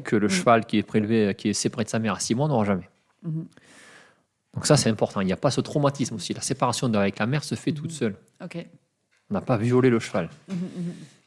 [0.04, 0.34] que le Mhm.
[0.34, 2.90] cheval qui est prélevé, qui est séparé de sa mère à 6 mois n'aura jamais.
[3.24, 3.48] Mhm.
[4.54, 5.22] Donc ça, c'est important.
[5.22, 6.34] Il n'y a pas ce traumatisme aussi.
[6.34, 8.16] La séparation avec la mère se fait toute seule.
[9.30, 10.30] On n'a pas violé le cheval.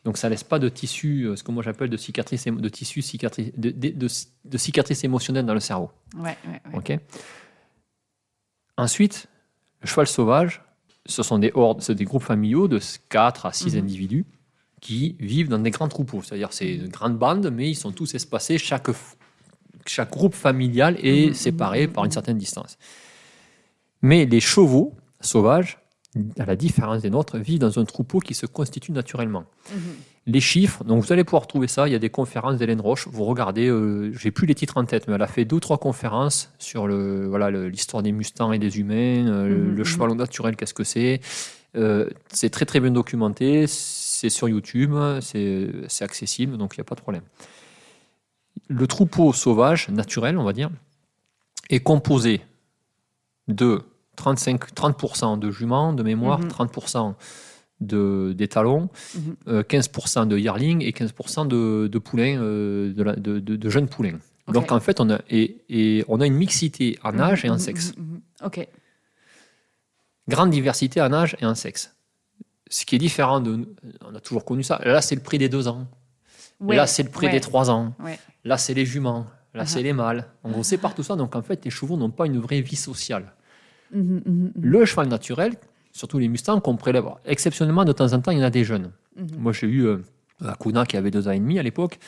[0.05, 3.01] Donc ça laisse pas de tissu, euh, ce que moi j'appelle de cicatrices, de tissu
[3.01, 4.09] cicatri- de, de, de,
[4.45, 5.91] de cicatrices émotionnelles dans le cerveau.
[6.15, 6.77] Ouais, ouais, ouais.
[6.77, 6.99] Ok.
[8.77, 9.27] Ensuite,
[9.81, 10.61] le cheval sauvage,
[11.07, 13.81] ce sont des hordes, c'est des groupes familiaux de 4 à 6 Mhm.
[13.83, 14.27] individus
[14.85, 16.21] qui vivent dans des grands troupeaux.
[16.23, 18.59] C'est-à-dire c'est une grande bande, mais ils sont tous espacés.
[18.59, 18.89] Chaque,
[19.87, 22.77] chaque groupe familial est Mhm, séparé par une certaine distance.
[24.03, 25.79] Mais les chevaux sauvages,
[26.39, 29.81] à la différence des nôtres, vivent dans un troupeau qui se constitue naturellement Mhm.
[30.27, 30.85] les chiffres.
[30.85, 31.89] Donc vous allez pouvoir trouver ça.
[31.89, 33.09] Il y a des conférences d'Hélène Roche.
[33.11, 35.61] Vous regardez, euh, j'ai plus les titres en tête, mais elle a fait deux ou
[35.61, 39.85] trois conférences sur le voilà l'histoire des Mustangs et des humains, euh, le mhm.
[39.85, 41.23] cheval au naturel, qu'est-ce que c'est.
[41.77, 43.67] Euh, c'est très très bien documenté.
[44.25, 47.25] C'est sur YouTube, c'est accessible, donc il n'y a pas de problème.
[48.69, 50.71] Le troupeau sauvage naturel, on va dire,
[51.69, 52.41] est composé
[53.49, 53.83] de
[54.17, 56.49] 35, 30% de juments de mémoire, Mhm.
[56.49, 57.17] 30%
[57.83, 59.37] de, d'étalons, Mhm.
[59.49, 63.69] euh, 15% de yearling et 15% de, de poulains, euh, de, la- de- de- de
[63.69, 64.19] jeunes poulains.
[64.49, 67.55] Donc en fait, on a, et, et on a une mixité en âge et en
[67.55, 67.93] Mhm, sexe.
[67.99, 68.21] mhm, mhm.
[68.47, 68.67] Ok.
[70.29, 71.94] Grande diversité en âge et en sexe.
[72.71, 73.67] Ce qui est différent de.
[74.09, 74.81] On a toujours connu ça.
[74.85, 75.87] Là, c'est le prix des deux ans.
[76.61, 77.95] Ouais, Là, c'est le prix ouais, des trois ans.
[78.03, 78.19] ouais.
[78.45, 79.27] Là, c'est les juments.
[79.55, 80.27] Là, Ah c'est les mâles.
[80.43, 81.15] On sépare tout ça.
[81.17, 83.33] Donc en fait, les chevaux n'ont pas une vraie vie sociale.
[83.93, 84.53] Mhm, mhm, mhm.
[84.61, 85.55] Le cheval naturel,
[85.93, 88.65] surtout les mustangs qu'on prélève, exceptionnellement, de temps en temps, il y en a des
[88.65, 88.91] jeunes.
[89.39, 89.99] Moi, j'ai eu euh,
[90.45, 91.99] Akuna qui avait deux ans et demi à l'époque,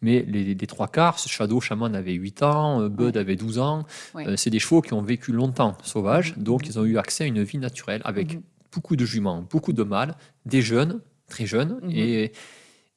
[0.00, 3.58] mais les, les trois quarts, ce Shadow Shaman avait 8 ans, euh, Bud avait 12
[3.58, 3.84] ans.
[4.16, 7.26] Euh, c'est des chevaux qui ont vécu longtemps sauvages, donc ils ont eu accès à
[7.26, 8.38] une vie naturelle avec.
[8.74, 10.14] Beaucoup de juments, beaucoup de mâles,
[10.46, 11.90] des jeunes, très jeunes, Mhm.
[11.90, 12.32] et,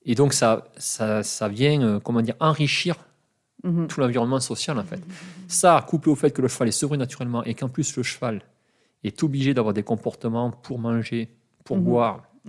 [0.06, 2.96] et donc ça, ça, ça vient, euh, comment dire, enrichir
[3.64, 3.88] Mhm.
[3.88, 5.02] tout l'environnement social en fait.
[5.48, 8.42] Ça, couplé au fait que le cheval est sevré naturellement et qu'en plus le cheval
[9.04, 11.30] est obligé d'avoir des comportements pour manger,
[11.64, 11.84] pour Mhm.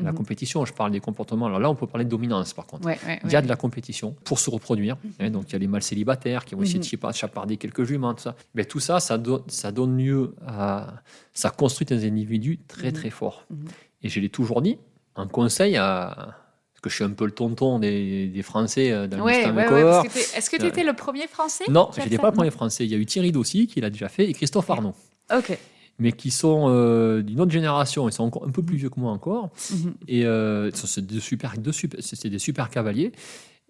[0.03, 0.17] La Mhm.
[0.19, 1.47] compétition, je parle des comportements.
[1.47, 2.87] Alors là, on peut parler de dominance par contre.
[2.87, 4.97] Ouais, ouais, Il y a de la compétition pour se reproduire.
[5.21, 6.91] hein, donc il y a les mâles célibataires qui vont essayer de Mhm.
[6.91, 8.35] chapa- chaparder quelques juments, tout ça.
[8.55, 10.95] Mais tout ça, ça, donne- ça donne lieu à.
[11.33, 12.93] Ça construit des individus très Mhm.
[12.95, 13.45] très forts.
[13.51, 13.69] Mhm.
[14.03, 14.79] Et je l'ai toujours dit,
[15.17, 16.35] un conseil à.
[16.75, 19.39] Parce que je suis un peu le tonton des, des Français euh, dans le Ouais,
[19.53, 20.07] Mustang ouais, ouais,
[20.37, 22.85] Est-ce que tu étais le premier français Non, je n'étais pas le premier français.
[22.85, 24.95] Il y a eu Thierry Dossi qui l'a déjà fait et Christophe Arnaud.
[25.37, 25.59] Ok.
[26.01, 28.09] Mais qui sont euh, d'une autre génération.
[28.09, 29.51] Ils sont encore un peu plus vieux que moi encore.
[29.73, 29.95] Mhm.
[30.07, 31.55] Et euh, ce sont des super,
[32.01, 33.13] c'est des super cavaliers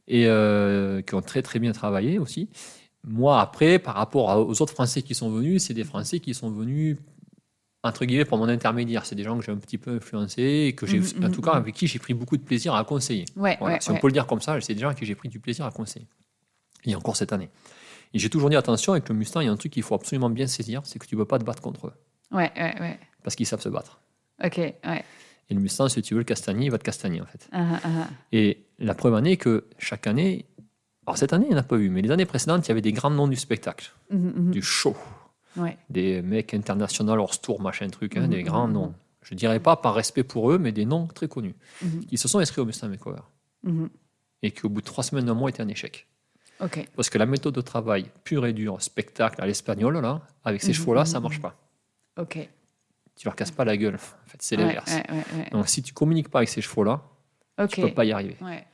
[0.07, 2.49] et euh, qui ont très très bien travaillé aussi.
[3.07, 6.35] Moi, après, par rapport à- aux autres Français qui sont venus, c'est des Français qui
[6.35, 6.99] sont venus
[7.85, 9.07] entre guillemets pour mon intermédiaire.
[9.07, 11.41] C'est des gens que j'ai un petit peu influencé et que j'ai, Mhm, en tout
[11.41, 11.59] cas, mhm.
[11.59, 13.25] avec qui j'ai pris beaucoup de plaisir à conseiller.
[13.37, 15.07] Ouais, Voilà, ouais, si on peut le dire comme ça, c'est des gens avec qui
[15.07, 16.07] j'ai pris du plaisir à conseiller.
[16.85, 17.49] Et encore cette année.
[18.15, 19.95] Et j'ai toujours dit attention avec le Mustang, il y a un truc qu'il faut
[19.95, 21.93] absolument bien saisir, c'est que tu ne peux pas te battre contre eux
[22.31, 22.99] Ouais, ouais, ouais.
[23.23, 24.01] parce qu'ils savent se battre.
[24.45, 25.05] Ok, ouais.
[25.51, 27.49] Et le Mustang, si tu veux le castagner, il va te castagner en fait.
[27.53, 28.07] Ah, ah, ah.
[28.33, 30.45] Et la preuve en est que chaque année,
[31.07, 32.73] alors cette année, il n'y en a pas eu, mais les années précédentes, il y
[32.73, 34.51] avait des grands noms du spectacle, Mhm, mhm.
[34.51, 34.95] du show,
[35.57, 35.79] Ouais.
[35.89, 38.95] des mecs internationaux hors tour, machin truc, hein, des grands noms.
[39.23, 41.55] Je dirais pas par respect pour eux, mais des noms très connus,
[42.09, 43.21] qui se sont inscrits au Mustang Makeover
[44.43, 46.07] et qui, au bout de trois semaines, d'un mois, étaient un échec.
[46.61, 46.87] Ok.
[46.95, 50.73] Parce que la méthode de travail pure et dure, spectacle à l'espagnol, là, avec ces
[50.73, 51.43] chevaux-là, ça marche mhm.
[51.43, 51.57] pas.
[52.19, 52.49] Ok.
[53.17, 53.95] Tu leur casses pas la gueule.
[53.97, 54.93] En fait, c'est l'inverse.
[54.93, 55.51] ouais, ouais, ouais.
[55.51, 57.03] Donc, si tu communiques pas avec ces chevaux-là,
[57.61, 57.71] Ok.
[57.71, 58.37] tu peux pas y arriver.
[58.41, 58.65] Ouais.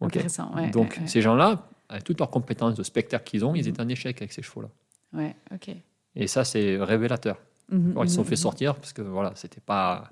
[0.00, 0.16] Ok.
[0.16, 0.50] Intéressant.
[0.72, 3.68] Donc, ces gens-là, avec toutes leurs compétences de spectacle qu'ils ont, ils Mhm.
[3.68, 4.68] étaient en échec avec ces chevaux-là.
[5.12, 5.34] ouais.
[5.52, 5.70] Ok.
[6.16, 7.38] Et ça, c'est révélateur.
[7.70, 10.08] Mhm, Alors, ils se sont mhm, fait sortir parce que voilà, c'était pas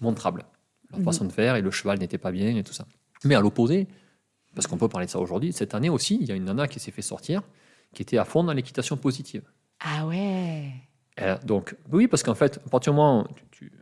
[0.00, 0.44] montrable.
[0.90, 2.84] Leur façon de faire et le cheval n'était pas bien et tout ça.
[3.24, 3.86] Mais à l'opposé,
[4.54, 6.68] parce qu'on peut parler de ça aujourd'hui, cette année aussi, il y a une nana
[6.68, 7.42] qui s'est fait sortir,
[7.94, 9.42] qui était à fond dans l'équitation positive.
[9.80, 10.72] Ah ouais.
[11.20, 13.72] A- donc, oui, parce qu'en fait, à partir du moment où tu, tu-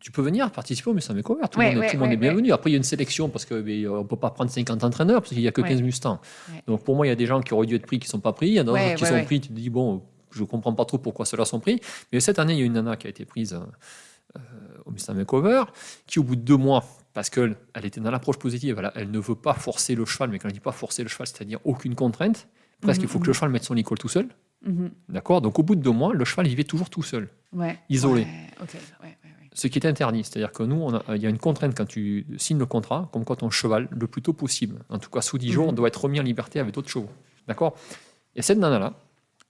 [0.00, 2.08] tu peux venir participer au Mustang Makeover, tout, Ouais, le monde, ouais, tout le monde
[2.08, 2.52] ouais, est bienvenu.
[2.52, 5.30] Après, il y a une sélection parce qu'on ne peut pas prendre 50 entraîneurs parce
[5.32, 5.68] qu'il n'y a que Ouais.
[5.68, 6.20] 15 Mustangs.
[6.66, 8.10] Donc, pour moi, il y a des gens qui auraient dû être pris qui ne
[8.12, 8.48] sont pas pris.
[8.48, 9.40] Il y en a d'autres qui sont pris.
[9.40, 11.80] Tu te dis, bon, je ne comprends pas trop pourquoi ceux-là sont pris.
[12.12, 13.58] Mais cette année, il y a une nana qui a été prise euh,
[14.36, 14.40] euh,
[14.86, 15.64] au Mustang Makeover
[16.06, 19.18] qui, au bout de deux mois, parce qu'elle elle était dans l'approche positive, elle, ne
[19.18, 21.94] veut pas forcer le cheval, mais quand elle dit pas forcer le cheval, c'est-à-dire aucune
[21.96, 22.46] contrainte,
[22.80, 24.28] presque il faut que le cheval mette son école tout seul.
[24.64, 24.90] Mhm.
[25.08, 27.78] D'accord Donc, au bout de deux mois, le cheval vivait toujours tout seul Ouais.
[27.88, 28.22] Isolé.
[28.22, 28.66] Ouais.
[29.02, 29.16] Ouais,
[29.54, 30.22] ce qui est interdit.
[30.24, 33.08] C'est-à-dire que nous, on a- il y a une contrainte quand tu signes le contrat,
[33.12, 35.74] comme quoi ton cheval, le plus tôt possible, en tout cas sous 10 jours, Mhm.
[35.76, 37.08] doit être remis en liberté avec d'autres chevaux.
[37.46, 37.74] D'accord?
[38.36, 38.94] Et cette nana-là,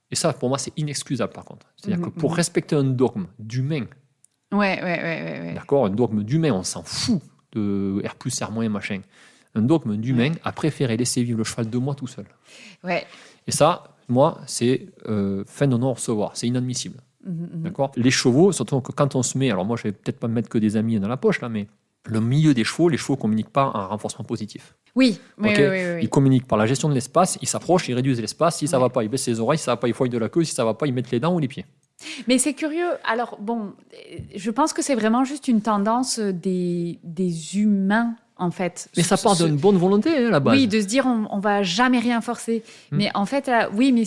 [0.09, 3.25] et ça pour moi c'est inexcusable par contre, c'est-à-dire Mhm, que pour respecter un dogme
[3.37, 3.85] d'humain,
[4.51, 8.15] Ouais, ouais, ouais, d'accord, un dogme d'humain, on s'en fout de R
[8.47, 9.01] R moins, machin.
[9.53, 12.25] Un dogme d'humain a préféré laisser vivre le cheval deux mois tout seul.
[12.83, 13.05] Ouais.
[13.45, 16.99] Et ça, moi, c'est euh, fin de non-recevoir, c'est inadmissible.
[17.25, 17.61] Mhm, mhm.
[17.63, 17.91] D'accord?
[17.95, 20.33] Les chevaux, surtout que quand on se met, alors moi je vais peut-être pas me
[20.33, 21.67] mettre que des amis dans la poche là, mais
[22.05, 24.75] le milieu des chevaux, les chevaux communiquent pas en renforcement positif.
[24.95, 25.55] Oui, oui, Ok?
[25.59, 25.99] oui, oui, oui.
[26.03, 28.57] Ils communiquent par la gestion de l'espace, ils s'approchent, ils réduisent l'espace.
[28.57, 28.83] Si ça Ouais.
[28.85, 29.59] va pas, ils baissent les oreilles.
[29.59, 30.43] Si ça va pas, ils foillent de la queue.
[30.43, 31.65] Si ça va pas, ils mettent les dents ou les pieds.
[32.27, 32.89] Mais c'est curieux.
[33.05, 33.73] Alors, bon,
[34.35, 38.89] je pense que c'est vraiment juste une tendance des, des humains, en fait.
[38.97, 40.55] Mais ça part d'une bonne volonté hein, base.
[40.57, 42.63] Oui, de se dire on, on va jamais rien forcer.
[42.91, 42.97] Hmm.
[42.97, 44.03] Mais en fait, euh, oui, mais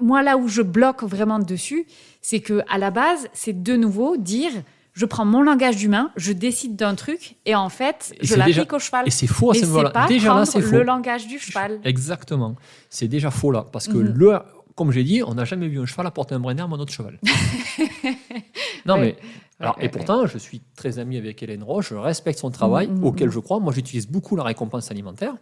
[0.00, 1.86] moi là où je bloque vraiment dessus,
[2.22, 4.50] c'est que à la base, c'est de nouveau dire
[4.92, 8.72] je prends mon langage d'humain, je décide d'un truc et en fait, Et je l'applique
[8.72, 9.06] au cheval.
[9.06, 9.90] Et c'est faux à ce c'est niveau-là.
[9.90, 10.72] pas Déjà là, c'est faux.
[10.76, 11.78] le langage du cheval.
[11.84, 12.56] Exactement.
[12.90, 13.64] C'est déjà faux là.
[13.70, 14.14] Parce que Mhm.
[14.16, 14.38] le,
[14.74, 16.92] comme j'ai dit, on n'a jamais vu un cheval apporter un brin d'herbe à notre
[16.92, 17.18] cheval.
[18.86, 19.00] non, Ouais.
[19.00, 19.16] mais.
[19.62, 22.86] Alors, Ouais, et pourtant, je suis très ami avec Hélène Roche, je respecte son travail,
[22.88, 23.32] Mhm, mhm, auquel mhm.
[23.34, 23.60] je crois.
[23.60, 25.34] Moi, j'utilise beaucoup la récompense alimentaire.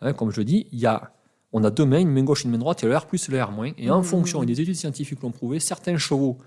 [0.00, 1.10] Hein, comme je dis, il y a,
[1.52, 3.28] on a deux mains, une main gauche et une main droite, a le R plus
[3.28, 3.72] et le R moins.
[3.78, 6.38] Et en fonction, et des études scientifiques l'ont prouvé, certains chevaux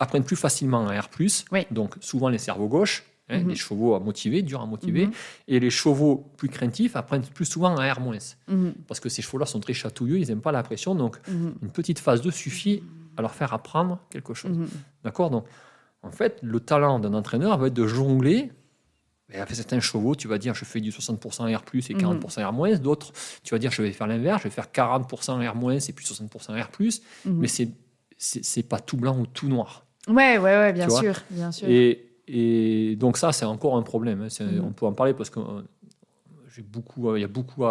[0.00, 1.64] apprennent plus facilement un R plus, Oui.
[1.70, 3.48] donc souvent les cerveaux gauches, hein, Mhm.
[3.50, 5.12] les chevaux à motiver, durs à motiver, Mhm.
[5.46, 8.18] et les chevaux plus craintifs apprennent plus souvent un R moins.
[8.48, 11.70] Mhm, Parce que ces chevaux-là sont très chatouilleux, ils n'aiment pas la pression, donc une
[11.72, 12.82] petite phase 2 suffit
[13.16, 14.56] à leur faire apprendre quelque chose.
[15.04, 15.30] D'accord?
[15.30, 15.44] Donc,
[16.04, 18.52] en fait, le talent d'un entraîneur va être de jongler.
[19.32, 22.00] Et avec certains chevaux, tu vas dire je fais du 60% R plus et Mhm.
[22.20, 22.76] 40% R moins.
[22.76, 23.12] D'autres,
[23.42, 26.04] tu vas dire je vais faire l'inverse, je vais faire 40% R moins et puis
[26.04, 27.00] 60% R plus.
[27.24, 27.38] Mhm.
[27.40, 27.70] Mais c'est
[28.16, 29.84] c'est pas tout blanc ou tout noir.
[30.08, 31.68] Ouais, ouais, ouais, bien sûr, bien sûr.
[31.68, 34.22] Et, et donc ça, c'est encore un problème.
[34.22, 34.44] hein.
[34.44, 34.64] Mhm.
[34.64, 35.62] On peut en parler parce que euh,
[36.54, 37.64] j'ai beaucoup, euh, il y a beaucoup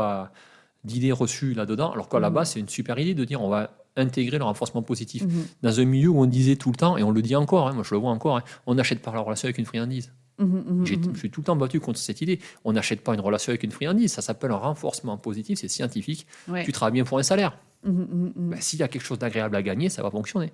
[0.83, 1.91] d'idées reçues là-dedans.
[1.91, 2.35] Alors qu'à la Mhm.
[2.35, 5.79] base, c'est une super idée de dire on va intégrer le renforcement positif Mhm, dans
[5.79, 7.83] un milieu où on disait tout le temps, et on le dit encore, hein, moi
[7.83, 10.11] je le vois encore, hein, on n'achète pas la relation avec une friandise.
[10.39, 10.85] mhm, mhm.
[11.13, 12.39] Je suis tout le temps battu contre cette idée.
[12.65, 16.25] On n'achète pas une relation avec une friandise, ça s'appelle un renforcement positif, c'est scientifique.
[16.47, 16.63] Ouais.
[16.65, 17.57] Tu travailles bien pour un salaire.
[17.85, 20.51] Ben, S'il y a quelque chose d'agréable à gagner, ça va fonctionner.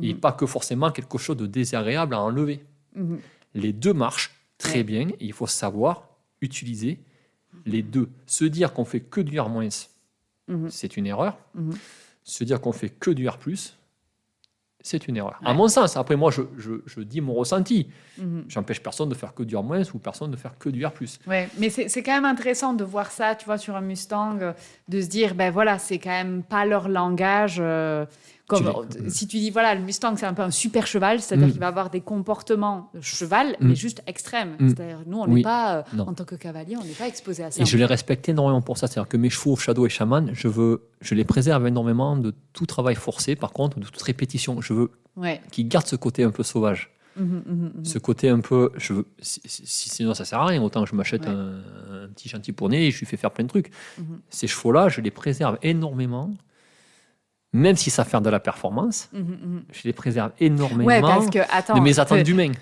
[0.00, 2.64] Et pas que forcément quelque chose de désagréable à enlever.
[3.54, 4.82] Les deux marchent très Ouais.
[4.84, 6.08] bien, et il faut savoir
[6.40, 6.98] utiliser
[7.66, 8.08] les deux.
[8.26, 9.50] Se dire qu'on fait que du R-,
[10.68, 11.36] c'est une erreur.
[12.28, 13.38] Se dire qu'on fait que du R+,
[14.80, 15.40] c'est une erreur.
[15.44, 15.56] À Ouais.
[15.56, 17.88] mon sens, après moi je, je- je dis mon ressenti.
[18.18, 18.44] Mhm.
[18.48, 20.92] J'empêche personne de faire que du R- ou personne de faire que du R+.
[21.26, 24.38] Ouais, mais c'est c'est quand même intéressant de voir ça, tu vois, sur un Mustang,
[24.40, 24.52] euh,
[24.88, 27.56] de se dire, ben voilà, c'est quand même pas leur langage.
[27.60, 28.04] euh,
[28.48, 31.20] comme, Tu euh, si tu dis, voilà, le Mustang, c'est un peu un super cheval,
[31.20, 31.50] c'est-à-dire Mm.
[31.52, 33.68] qu'il va avoir des comportements de cheval, Mm.
[33.68, 34.56] mais juste extrêmes.
[34.58, 34.68] Mm.
[34.70, 35.34] C'est-à-dire, nous, on Oui.
[35.36, 37.62] n'est pas, euh, en tant que cavalier, on n'est pas exposé à ça.
[37.62, 38.86] Et je les respecte énormément pour ça.
[38.86, 42.66] C'est-à-dire que mes chevaux, Shadow et Shaman, je, veux, je les préserve énormément de tout
[42.66, 44.60] travail forcé, par contre, de toute répétition.
[44.60, 45.40] Je veux Ouais.
[45.52, 46.90] qu'ils gardent ce côté un peu sauvage.
[47.16, 47.84] Mhm, mhm, mhm.
[47.84, 48.70] Ce côté un peu.
[48.76, 50.62] Je veux, si, si- si- sinon, ça sert à rien.
[50.62, 51.28] Autant je m'achète Ouais.
[51.28, 53.72] un, un petit chantier pour nez et je lui fais faire plein de trucs.
[54.30, 56.30] Ces chevaux-là, je les préserve énormément.
[57.52, 59.62] Même si ça fait de la performance, Mhm, mhm.
[59.72, 61.74] je les préserve énormément Ouais, parce que, attends.
[61.76, 62.52] de mes attentes d'humain.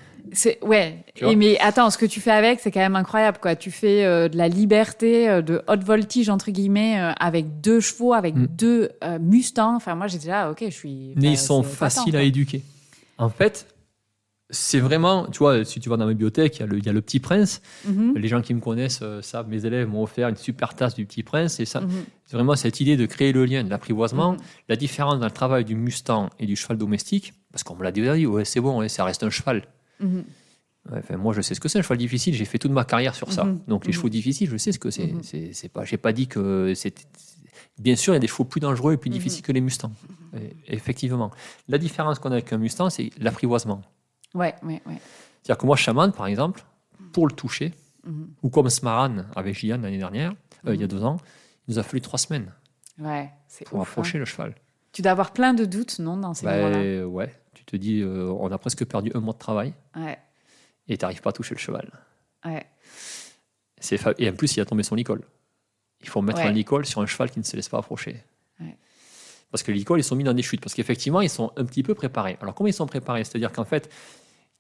[0.63, 1.05] Ouais.
[1.21, 3.55] Et mais attends, ce que tu fais avec, c'est quand même incroyable quoi.
[3.55, 7.79] Tu fais euh, de la liberté, euh, de haute voltige entre guillemets, euh, avec deux
[7.81, 8.47] chevaux, avec Mm.
[8.47, 9.77] deux Mustangs.
[9.77, 11.13] Enfin, moi, j'ai déjà, ok, je suis.
[11.17, 12.63] Mais ils sont faciles à éduquer.
[13.19, 13.67] En fait,
[14.51, 16.87] c'est vraiment, tu vois, si tu vas dans ma bibliothèque, il y a le, il
[16.87, 17.61] y a le Petit Prince.
[17.85, 20.95] Mhm, Les gens qui me connaissent euh, savent, mes élèves m'ont offert une super tasse
[20.95, 21.59] du Petit Prince.
[21.59, 21.83] Et ça,
[22.27, 24.33] c'est vraiment cette idée de créer le lien, de l'apprivoisement.
[24.33, 24.39] mhm.
[24.69, 27.91] La différence dans le travail du Mustang et du cheval domestique, parce qu'on me l'a
[27.93, 29.65] déjà dit, ouais, c'est bon, ouais, ça reste un cheval.
[30.01, 30.25] Mhm.
[30.93, 32.33] Ouais, enfin, moi, je sais ce que c'est un cheval difficile.
[32.35, 33.49] J'ai fait toute ma carrière sur ça.
[33.67, 35.13] Donc, les chevaux difficiles, je sais ce que c'est.
[35.53, 37.03] C'est pas, j'ai pas dit que c'était.
[37.79, 39.93] Bien sûr, il y a des chevaux plus dangereux et plus difficiles que les Mustangs.
[40.39, 41.31] Et- effectivement.
[41.69, 43.83] La différence qu'on a avec un Mustang, c'est l'apprivoisement.
[44.37, 44.99] Ouais, ouais, ouais.
[45.43, 46.63] C'est-à-dire que moi, Shaman, par exemple,
[47.13, 47.73] pour le toucher,
[48.05, 48.29] Mhm.
[48.43, 50.33] ou comme Smaran avec Gian l'année dernière,
[50.67, 50.91] euh, il y a Mhm.
[50.93, 51.17] deux ans,
[51.67, 52.53] il nous a fallu trois semaines
[52.99, 53.31] Ouais,
[53.67, 54.21] pour ouf, approcher hein.
[54.21, 54.55] le cheval.
[54.93, 57.07] Tu dois avoir plein de doutes, non, dans ces Bah, moments-là.
[57.07, 60.19] ouais, tu te dis, euh, on a presque perdu un mois de travail Ouais,
[60.89, 61.91] et tu n'arrives pas à toucher le cheval.
[62.45, 62.65] ouais.
[63.99, 65.23] Fa- Et en plus, il a tombé son licol.
[66.01, 66.47] Il faut mettre Ouais.
[66.47, 68.23] un licol sur un cheval qui ne se laisse pas approcher.
[68.61, 68.77] Ouais.
[69.51, 70.61] Parce que les licols, ils sont mis dans des chutes.
[70.61, 72.37] Parce qu'effectivement, ils sont un petit peu préparés.
[72.41, 73.25] Alors, comment ils sont préparés?
[73.25, 73.91] C'est-à-dire qu'en fait,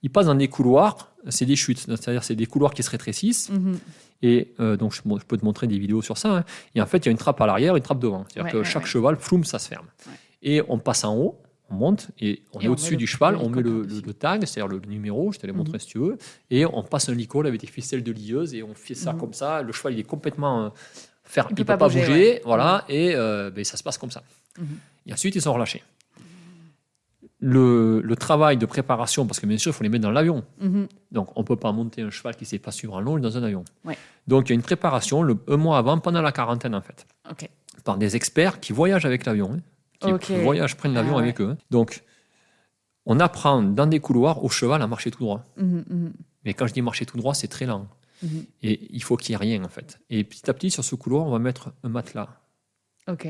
[0.03, 1.79] ils passent dans des couloirs, c'est des chutes.
[1.79, 3.51] C'est-à-dire c'est des couloirs qui se rétrécissent.
[3.51, 3.79] Mhm.
[4.23, 6.39] Et euh, donc, je, peux te montrer des vidéos sur ça.
[6.39, 6.45] hein.
[6.75, 8.25] Et en fait, il y a une trappe à l'arrière et une trappe devant.
[8.29, 8.89] C'est-à-dire Ouais, que ouais, chaque ouais.
[8.89, 9.87] cheval, floum, ça se ferme.
[10.43, 11.39] Et on passe en haut.
[11.69, 14.07] on monte et on Et est on au-dessus du cheval, on met le, hélico le-
[14.07, 15.81] le tag, c'est-à-dire le numéro, je te l'ai montré Mhm.
[15.81, 16.17] si tu veux,
[16.49, 19.19] et on passe un licol avec des ficelles de lieuse et on fait ça Mhm.
[19.19, 19.63] comme ça.
[19.63, 20.67] Le cheval, il est complètement.
[20.67, 20.69] euh,
[21.25, 23.99] faire, Il il peut ne peut pas bouger, voilà, et euh, ben, ça se passe
[23.99, 24.23] comme ça.
[25.09, 25.83] Et ensuite, ils sont relâchés.
[27.39, 30.43] Le, le travail de préparation, parce que bien sûr, il faut les mettre dans l'avion.
[30.59, 30.89] Mhm.
[31.13, 33.21] Donc, on ne peut pas monter un cheval qui ne sait pas suivre en longe
[33.21, 33.63] dans un avion.
[33.85, 33.99] Ouais.
[34.27, 37.07] Donc, il y a une préparation le, un mois avant, pendant la quarantaine, en fait,
[37.85, 39.61] par des experts qui voyagent avec l'avion.
[40.01, 41.23] hein, qui voyagent, prennent l'avion Ah ouais.
[41.25, 41.51] avec eux.
[41.51, 41.59] hein.
[41.71, 42.03] Donc,
[43.05, 45.45] on apprend dans des couloirs au cheval à marcher tout droit.
[45.59, 46.13] Mhm, mhm,
[46.47, 47.87] Mais quand je dis marcher tout droit, c'est très lent.
[48.63, 50.01] Et il faut qu'il n'y ait rien, en fait.
[50.09, 52.31] Et petit à petit, sur ce couloir, on va mettre un matelas.
[53.09, 53.29] Ok.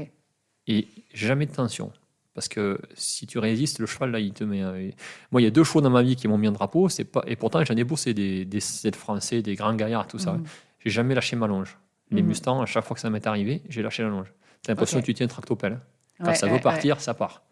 [0.69, 1.91] Et jamais de tension.
[2.37, 4.61] Parce que si tu résistes, le cheval, là, il te met.
[4.61, 4.91] un-
[5.33, 6.89] Moi, il y a deux chevaux dans ma vie qui m'ont mis un drapeau.
[6.91, 7.25] C'est pas...
[7.27, 10.35] Et pourtant, j'en ai bossé des, des Z français, des grands gaillards, tout ça.
[10.35, 10.45] Mhm.
[10.85, 11.79] J'ai jamais lâché ma longe.
[12.11, 12.29] Les Mhm.
[12.29, 14.33] Mustangs, à chaque fois que ça m'est arrivé, j'ai lâché la longe.
[14.63, 15.81] T'as l'impression que tu tiens un tractopelle.
[16.19, 17.43] Quand Ouais, ça ouais, veut partir, ça part.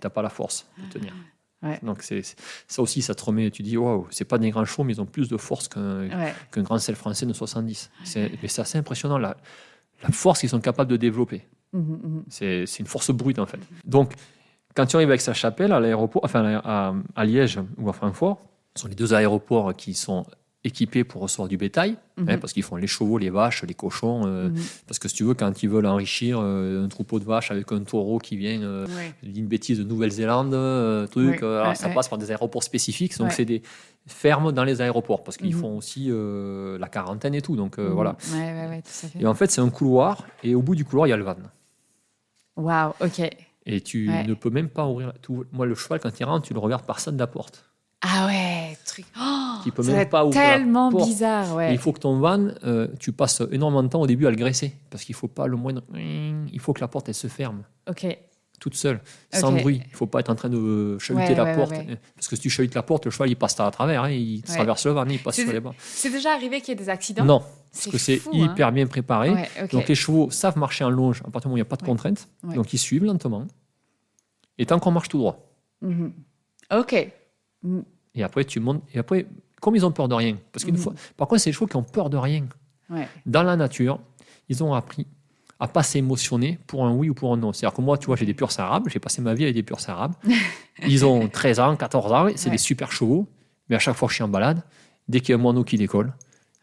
[0.00, 1.12] T'as pas la force de tenir.
[1.82, 2.22] Donc, c'est,
[2.68, 3.50] ça aussi, ça te remet.
[3.50, 6.08] Tu dis, waouh, c'est pas des grands chevaux, mais ils ont plus de force qu'un
[6.62, 7.90] grand sel français de 70.
[8.04, 9.36] C'est, mais c'est assez impressionnant, la,
[10.04, 11.44] la force qu'ils sont capables de développer.
[11.72, 12.22] Mhm, mhm.
[12.28, 13.60] C'est, c'est une force brute, en fait.
[13.84, 14.12] Donc,
[14.74, 18.40] quand tu arrives avec sa chapelle à l'aéroport, enfin à, à Liège ou à Francfort,
[18.74, 20.24] ce sont les deux aéroports qui sont
[20.64, 24.22] équipés pour recevoir du bétail, hein, parce qu'ils font les chevaux, les vaches, les cochons.
[24.26, 24.50] euh.
[24.86, 27.70] Parce que si tu veux, quand ils veulent enrichir euh, un troupeau de vaches avec
[27.72, 29.14] un taureau qui vient, euh, Ouais.
[29.22, 32.30] je dis une bêtise, de Nouvelle-Zélande, euh, truc, Ouais, alors ouais, ça passe par des
[32.30, 33.62] aéroports spécifiques, donc c'est des
[34.06, 38.16] fermes dans les aéroports, parce qu'ils font aussi la quarantaine et tout, donc voilà.
[38.20, 38.34] Tout.
[39.20, 41.24] Et en fait, c'est un couloir, et au bout du couloir, il y a le
[41.24, 41.36] van.
[42.58, 43.20] Waouh, ok.
[43.66, 44.24] Et tu Ouais.
[44.24, 45.12] ne peux même pas ouvrir.
[45.22, 47.64] tout- Moi, le cheval, quand il rentre, tu le regardes par ça de la porte.
[48.00, 49.04] Ah ouais, truc.
[49.20, 51.06] Oh, peut ça même pas ouvrir la tellement porte.
[51.08, 51.72] bizarre, Et ouais.
[51.72, 54.36] il faut que ton van, euh, tu passes énormément de temps au début à le
[54.36, 55.82] graisser, parce qu'il faut pas le moindre.
[55.96, 58.06] Il faut que la porte, elle se ferme Ok.
[58.58, 59.00] Toute seule,
[59.32, 59.80] sans bruit.
[59.88, 61.70] Il faut pas être en train de chahuter Ouais, la ouais, porte.
[61.72, 61.98] ouais.
[62.14, 64.04] Parce que si tu chahutes la porte, le cheval, il passe à travers.
[64.04, 65.74] hein, il traverse le van, il passe sur les bancs.
[65.80, 67.24] C'est déjà arrivé qu'il y ait des accidents?
[67.24, 67.42] Non,
[67.72, 68.30] parce que c'est hein.
[68.32, 69.48] hyper bien préparé.
[69.72, 71.64] Donc les chevaux savent marcher en longe à partir du moment où il n'y a
[71.64, 72.28] pas de contraintes.
[72.42, 73.46] Donc ils suivent lentement.
[74.58, 75.38] Et tant qu'on marche tout droit.
[75.82, 76.12] Mhm.
[76.72, 77.12] Ok.
[77.62, 77.84] Mhm.
[78.14, 78.82] Et après, tu montes.
[78.92, 79.26] Et après,
[79.60, 80.36] comme ils ont peur de rien.
[80.52, 80.80] Parce qu'une Mhm.
[80.80, 80.94] fois.
[81.16, 82.46] Par contre, c'est les chevaux qui ont peur de rien.
[83.26, 84.00] Dans la nature,
[84.48, 85.06] ils ont appris
[85.60, 87.52] à pas s'émotionner pour un oui ou pour un non.
[87.52, 88.84] C'est-à-dire que moi, tu vois, j'ai des purs arabes.
[88.88, 90.14] J'ai passé ma vie avec des purs arabes.
[90.86, 92.26] Ils ont 13 ans, 14 ans.
[92.36, 92.52] C'est Ouais.
[92.52, 93.26] des super chevaux.
[93.68, 94.62] Mais à chaque fois que je suis en balade,
[95.08, 96.12] dès qu'il y a un moineau qui décolle,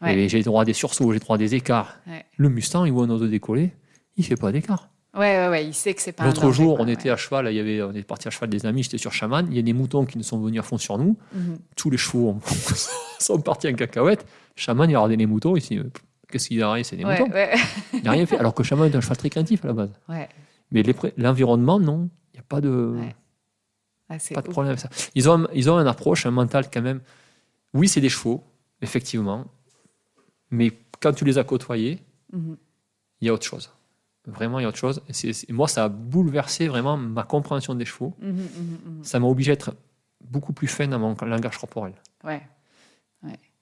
[0.02, 0.16] Ouais.
[0.18, 1.96] et j'ai droit à des sursauts, j'ai droit à des écarts.
[2.06, 2.24] Ouais.
[2.36, 3.72] Le Mustang, il voit un oiseau décoller,
[4.16, 4.90] il fait pas d'écart.
[5.14, 7.48] Ouais, ouais, ouais, il sait que c'est pas L'autre jour, quoi, on était à cheval,
[7.50, 9.58] il y avait, on est parti à cheval des amis, j'étais sur Chaman, il y
[9.58, 11.58] a des moutons qui nous sont venus à fond sur nous, Mhm.
[11.74, 12.40] tous les chevaux ont-
[13.18, 14.26] sont partis en cacahuète.
[14.56, 15.80] Chaman, il a regardé les moutons, ici,
[16.28, 17.32] qu'est-ce qu'il a rien, c'est des Ouais, moutons.
[17.32, 17.54] ouais,
[17.92, 19.90] Il n'a rien fait, alors que Chaman est un cheval très craintif à la base.
[20.08, 20.28] ouais.
[20.72, 20.82] Mais
[21.16, 22.96] l'environnement, non, il n'y a pas de.
[24.08, 24.88] Ah, pas de problème avec ça.
[25.14, 27.00] Ils ont, ils ont une approche, un mental quand même.
[27.74, 28.42] Oui, c'est des chevaux,
[28.82, 29.44] effectivement,
[30.50, 32.00] mais quand tu les as côtoyés,
[32.32, 32.56] Mhm.
[33.20, 33.70] il y a autre chose.
[34.26, 35.02] Vraiment, il y a autre chose.
[35.24, 38.14] Et moi, ça a bouleversé vraiment ma compréhension des chevaux.
[38.20, 39.04] Mhm, mhm.
[39.04, 39.74] Ça m'a obligé à être
[40.20, 41.92] beaucoup plus fin dans mon langage corporel.
[42.24, 42.42] Ouais.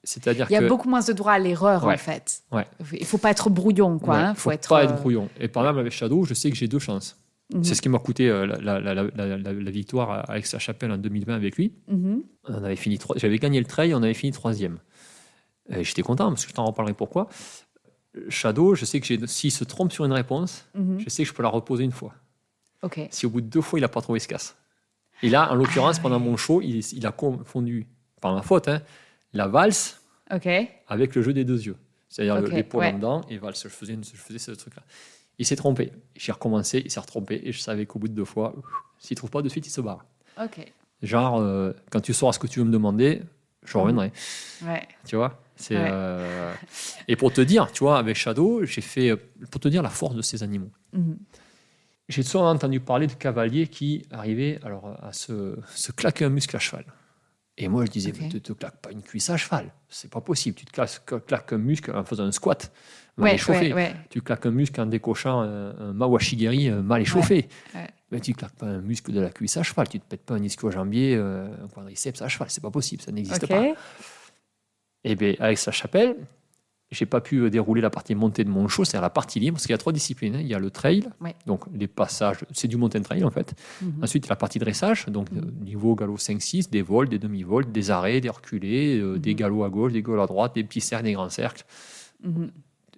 [0.06, 1.94] C'est-à-dire Il y a que beaucoup moins de droit à l'erreur, Ouais.
[1.94, 2.42] en fait.
[2.52, 2.66] Ouais.
[2.92, 4.14] Il faut pas être brouillon, quoi.
[4.14, 4.34] ouais, hein.
[4.34, 5.28] faut, être, pas euh, être brouillon.
[5.40, 7.16] Et par exemple, avec Shadow, je sais que j'ai deux chances.
[7.54, 10.44] mhm, C'est ce qui m'a coûté euh, la, la- la- la- la- la victoire avec
[10.46, 11.72] sa chapelle en 2020 avec lui.
[11.88, 12.22] mhm.
[12.48, 14.78] On avait fini trois- J'avais gagné le trail, on avait fini troisième.
[15.70, 17.28] J'étais content parce que je t'en reparlerai pourquoi.
[18.28, 21.00] Shadow, je sais que s'il se trompe sur une réponse, Mhm.
[21.00, 22.12] je sais que je peux la reposer une fois.
[23.10, 24.56] Si au bout de deux fois, il n'a pas trouvé ce casse.
[25.22, 27.86] Et là, en l'occurrence, Ah pendant mon show, il, il a confondu,
[28.20, 28.82] par ma faute, hein,
[29.34, 30.00] la valse
[30.88, 31.76] avec le jeu des deux yeux.
[32.08, 32.92] C'est-à-dire le- Ok, l'épaule ouais.
[32.92, 33.62] en dedans et valse.
[33.64, 34.82] Je faisais, je faisais ce truc-là.
[35.38, 35.92] Il s'est trompé.
[36.16, 38.54] J'ai recommencé, il s'est retrompé et je savais qu'au bout de deux fois,
[38.98, 40.04] s'il ne trouve pas de suite, il se barre.
[40.42, 40.64] Ok.
[41.02, 43.22] Genre, euh, quand tu sauras ce que tu veux me demander,
[43.64, 44.12] je reviendrai.
[44.64, 44.86] Ouais.
[45.06, 45.88] Tu vois c'est, Ouais.
[45.90, 46.52] euh,
[47.08, 49.10] Et pour te dire, tu vois, avec Shadow, j'ai fait.
[49.10, 49.16] euh,
[49.50, 50.70] Pour te dire la force de ces animaux.
[50.92, 51.16] Mhm.
[52.08, 56.54] J'ai souvent entendu parler de cavaliers qui arrivaient alors, à se, se claquer un muscle
[56.56, 56.84] à cheval.
[57.56, 58.16] Et moi, je disais, Ok.
[58.20, 59.72] mais tu te claques pas une cuisse à cheval.
[59.88, 60.56] C'est pas possible.
[60.56, 62.72] Tu te claques, claques un muscle en faisant un squat
[63.16, 63.68] mal Ouais, échauffé.
[63.68, 63.94] ouais, ouais.
[64.10, 67.48] Tu claques un muscle en décochant un, un mawashigiri euh, mal échauffé.
[68.10, 69.88] Mais tu claques pas un muscle de la cuisse à cheval.
[69.88, 72.50] Tu te pètes pas un ischio-jambier, euh, un quadriceps à cheval.
[72.50, 73.02] C'est pas possible.
[73.02, 73.66] Ça n'existe pas.
[75.04, 76.16] Et bien, avec sa chapelle,
[76.94, 79.56] j'ai pas pu euh, dérouler la partie montée de mon show, c'est-à-dire la partie libre,
[79.56, 80.36] parce qu'il y a trois disciplines.
[80.36, 80.40] hein.
[80.40, 81.34] Il y a le trail, Ouais.
[81.46, 83.54] donc les passages, c'est du mountain trail en fait.
[84.02, 85.38] Ensuite, il y a la partie dressage, donc Mhm.
[85.38, 89.36] euh, niveau galop 5-6, des vols, des demi-vols, des arrêts, des reculés, euh, des Mhm.
[89.36, 91.64] galops à gauche, des galops à droite, des petits cercles, des grands cercles.
[92.22, 92.50] Mhm.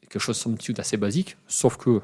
[0.03, 2.01] Quelque chose somme toute assez basique, sauf que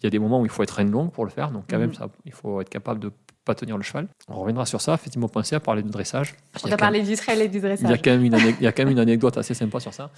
[0.00, 1.64] il y a des moments où il faut être reine longue pour le faire, donc
[1.70, 3.10] quand même, ça, il faut être capable de
[3.44, 4.08] pas tenir le cheval.
[4.28, 4.96] On reviendra sur ça.
[4.96, 6.34] Faites-moi penser à parler de dressage.
[6.64, 7.86] On a parlé du trail et du dressage.
[7.88, 10.10] il y a quand même une anecdote assez sympa sur ça.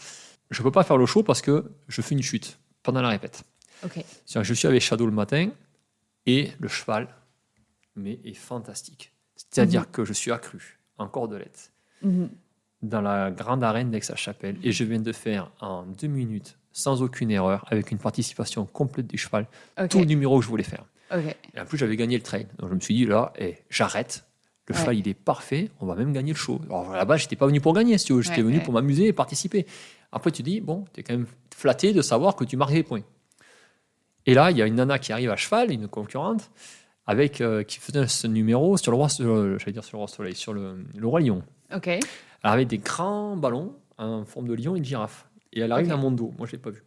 [0.51, 3.43] Je peux pas faire le show parce que je fais une chute pendant la répète.
[3.85, 3.93] Ok.
[4.25, 5.51] C'est-à-dire que je suis avec Shadow le matin
[6.27, 7.09] et le cheval
[7.97, 9.13] mais est fantastique.
[9.37, 12.29] C'est-à-dire que je suis accru en cordelette Mhm.
[12.83, 17.31] dans la grande arène d'Aix-la-Chapelle et je viens de faire en deux minutes, sans aucune
[17.31, 19.47] erreur, avec une participation complète du cheval,
[19.89, 20.85] tout le numéro que je voulais faire.
[21.11, 21.35] Ok.
[21.55, 22.47] Et en plus, j'avais gagné le trail.
[22.59, 24.25] Donc je me suis dit, là, eh, j'arrête.
[24.69, 24.81] Le Ouais.
[24.81, 25.71] cheval, il est parfait.
[25.81, 26.61] On va même gagner le show.
[26.67, 28.09] Alors là-bas, j'étais pas venu pour gagner, si.
[28.21, 28.63] J'étais Ouais, venu ouais.
[28.65, 29.65] pour m'amuser et participer.
[30.13, 32.83] Après, tu dis, bon, tu es quand même flatté de savoir que tu marques des
[32.83, 33.03] points.
[34.27, 36.51] Et là, il y a une nana qui arrive à cheval, une concurrente,
[37.07, 40.35] avec, euh, qui faisait ce numéro sur le roi, j'allais dire sur le roi soleil,
[40.35, 41.43] sur le, le roi lion.
[41.75, 41.87] Ok.
[41.89, 42.01] Elle
[42.43, 45.29] avait des grands ballons en forme de lion et de girafe.
[45.53, 45.93] Et elle arrive Ok.
[45.93, 46.33] dans mon dos.
[46.39, 46.83] Moi, je l'ai pas vu.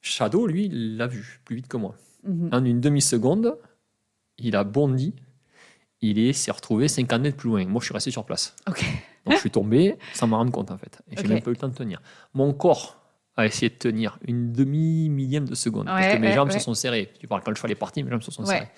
[0.00, 1.94] Shadow, lui, l'a vu plus vite que moi.
[2.24, 2.48] Mhm.
[2.52, 3.58] En une demi-seconde,
[4.38, 5.14] il a bondi.
[6.06, 7.64] Il est- s'est retrouvé 50 mètres plus loin.
[7.66, 8.54] Moi, je suis resté sur place.
[8.66, 8.82] Donc,
[9.30, 11.00] je suis tombé sans m'en rendre compte, en fait.
[11.10, 11.28] Et j'ai Ok.
[11.28, 12.02] même pas eu le temps de tenir.
[12.34, 13.00] Mon corps
[13.36, 15.86] a essayé de tenir une demi-millième de seconde.
[15.86, 16.58] parce que mes ouais, jambes ouais.
[16.58, 17.12] se sont serrées.
[17.18, 18.68] Tu parles quand le cheval est parti, mes jambes se sont serrées.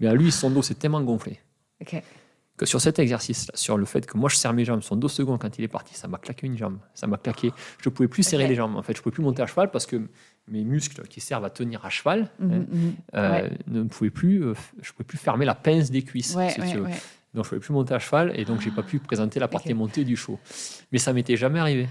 [0.00, 1.40] Mais à lui, son dos s'est tellement gonflé
[2.56, 5.06] que sur cet exercice, sur le fait que moi je serre mes jambes, son deux
[5.08, 6.78] secondes quand il est parti, ça m'a claqué une jambe.
[6.92, 7.52] Ça m'a claqué.
[7.80, 8.74] Je pouvais plus serrer les jambes.
[8.76, 10.08] En fait, je pouvais plus monter à cheval parce que
[10.50, 12.48] mes muscles qui servent à tenir à cheval hein,
[13.14, 13.50] euh, Ouais.
[13.66, 14.44] ne pouvaient plus.
[14.44, 16.34] euh, je pouvais plus fermer la pince des cuisses.
[16.34, 16.84] Ouais, si ouais, tu veux.
[16.84, 16.94] ouais.
[17.34, 19.74] Donc je pouvais plus monter à cheval et donc j'ai pas pu présenter la partie
[19.74, 20.38] montée du show.
[20.92, 21.86] Mais ça m'était jamais arrivé.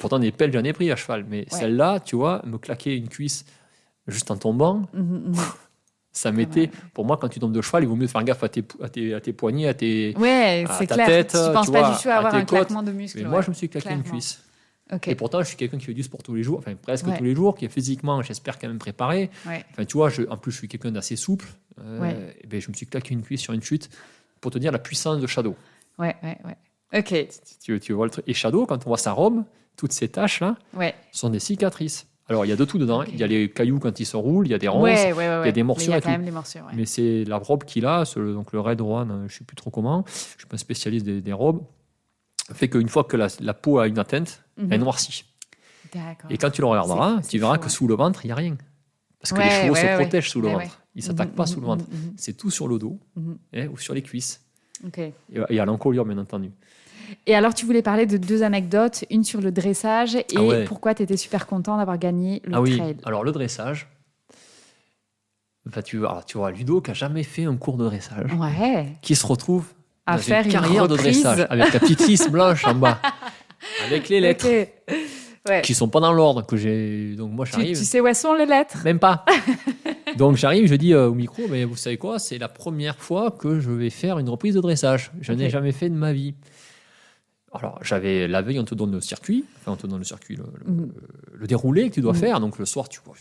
[0.00, 3.08] Pourtant des pelles j'en ai pris à cheval, mais celle-là, tu vois, me claquer une
[3.08, 3.44] cuisse
[4.08, 5.34] juste en tombant, Mhm, mhm.
[6.12, 6.70] ça m'était.
[6.92, 8.88] Pour moi, quand tu tombes de cheval, il vaut mieux faire gaffe à tes, à
[8.88, 10.12] tes, à tes poignets, à tes.
[10.18, 11.06] Ouais, à ta clair.
[11.06, 12.48] tête, tu penses tu pas vois, du tout à avoir un côtes.
[12.48, 13.18] claquement de muscle.
[13.18, 13.30] Mais ouais.
[13.30, 14.42] moi, je me suis claqué une cuisse.
[15.06, 17.16] Et pourtant, je suis quelqu'un qui fait du sport tous les jours, enfin presque Ouais.
[17.18, 19.30] tous les jours, qui est physiquement, j'espère, quand même préparé.
[19.46, 19.64] Ouais.
[19.72, 21.46] Enfin, tu vois, je- en plus, je suis quelqu'un d'assez souple.
[21.80, 22.36] Euh, Ouais.
[22.42, 23.88] et ben, je me suis claqué une cuisse sur une chute
[24.40, 25.54] pour te dire la puissance de Shadow.
[25.98, 26.98] Ouais, ouais, ouais.
[26.98, 27.28] Ok.
[27.62, 28.24] Tu, tu vois le truc.
[28.26, 29.44] Et Shadow, quand on voit sa robe,
[29.76, 30.56] toutes ces taches-là
[31.12, 32.06] sont des cicatrices.
[32.28, 33.00] Alors, il y a de tout dedans.
[33.00, 33.06] hein.
[33.12, 34.82] Il y a les cailloux quand ils se roulent, il y a des ronces.
[34.84, 35.42] Ouais, ouais, ouais, ouais.
[35.42, 36.64] il y a des Mais morsures Il y a et quand même des morsures.
[36.74, 39.56] Mais c'est la robe qu'il a, donc le Red One, euh, je ne sais plus
[39.56, 41.62] trop comment, je ne suis pas spécialiste des, des robes,
[42.54, 44.72] fait qu'une fois que la, la peau a une atteinte, Mhm.
[44.72, 45.24] elle noircit.
[45.94, 46.30] D'accord.
[46.30, 47.68] Et quand tu le regarderas, tu verras que ouais.
[47.70, 48.56] sous le ventre, il n'y a rien.
[49.20, 50.80] Parce que Ouais, les chevaux ouais, se protègent sous le ventre.
[50.94, 51.84] Ils ne s'attaquent Mhm, pas mhm, sous le ventre.
[51.90, 52.12] mhm, mhm.
[52.16, 53.38] C'est tout sur le dos Mhm.
[53.54, 54.40] hein, ou sur les cuisses.
[54.86, 54.98] Ok.
[54.98, 56.50] Et, à l'encolure, bien entendu.
[57.26, 60.94] Et alors, tu voulais parler de deux anecdotes, une sur le dressage et Ah pourquoi
[60.94, 62.96] tu étais super content d'avoir gagné le ah oui, trail.
[63.04, 63.88] alors le dressage,
[65.84, 68.96] tu, vois, alors, tu vois, Ludo qui n'a jamais fait un cours de dressage, Ouais.
[69.02, 69.66] qui se retrouve
[70.06, 71.22] À dans faire une une carrière de reprise.
[71.22, 73.00] dressage avec la petite lisse blanche en bas,
[73.86, 74.46] avec les lettres.
[74.48, 74.68] Ok.
[75.48, 75.62] Ouais.
[75.62, 77.14] qui sont pas dans l'ordre que j'ai.
[77.16, 77.78] Donc moi Tu, j'arrive.
[77.78, 78.76] tu sais où sont les lettres?
[78.84, 79.24] Même pas.
[80.18, 82.18] Donc j'arrive, je dis euh, au micro, mais vous savez quoi?
[82.18, 85.10] C'est la première fois que je vais faire une reprise de dressage.
[85.22, 85.50] Je n'ai Ok.
[85.50, 86.34] jamais fait de ma vie.
[87.52, 90.36] Alors j'avais la veille, on te donne le circuit, enfin on te donne le circuit,
[90.36, 90.92] le, le- Mhm.
[91.32, 92.18] le déroulé que tu dois Mhm.
[92.18, 92.40] faire.
[92.40, 93.14] Donc le soir, tu vois,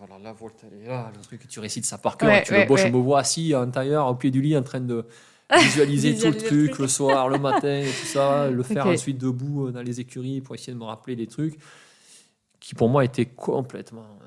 [0.00, 0.30] voilà, la
[1.14, 2.30] le truc, tu récites ça par cœur.
[2.30, 2.86] Ouais, tu ouais, le bois, ouais.
[2.86, 5.04] je me vois assis en tailleur, au pied du lit, en train de
[5.60, 6.78] visualiser tout le truc truc.
[6.78, 10.40] le soir, le matin et tout ça, le faire ensuite debout euh, dans les écuries
[10.40, 11.54] pour essayer de me rappeler des trucs
[12.60, 14.24] qui pour moi étaient complètement euh,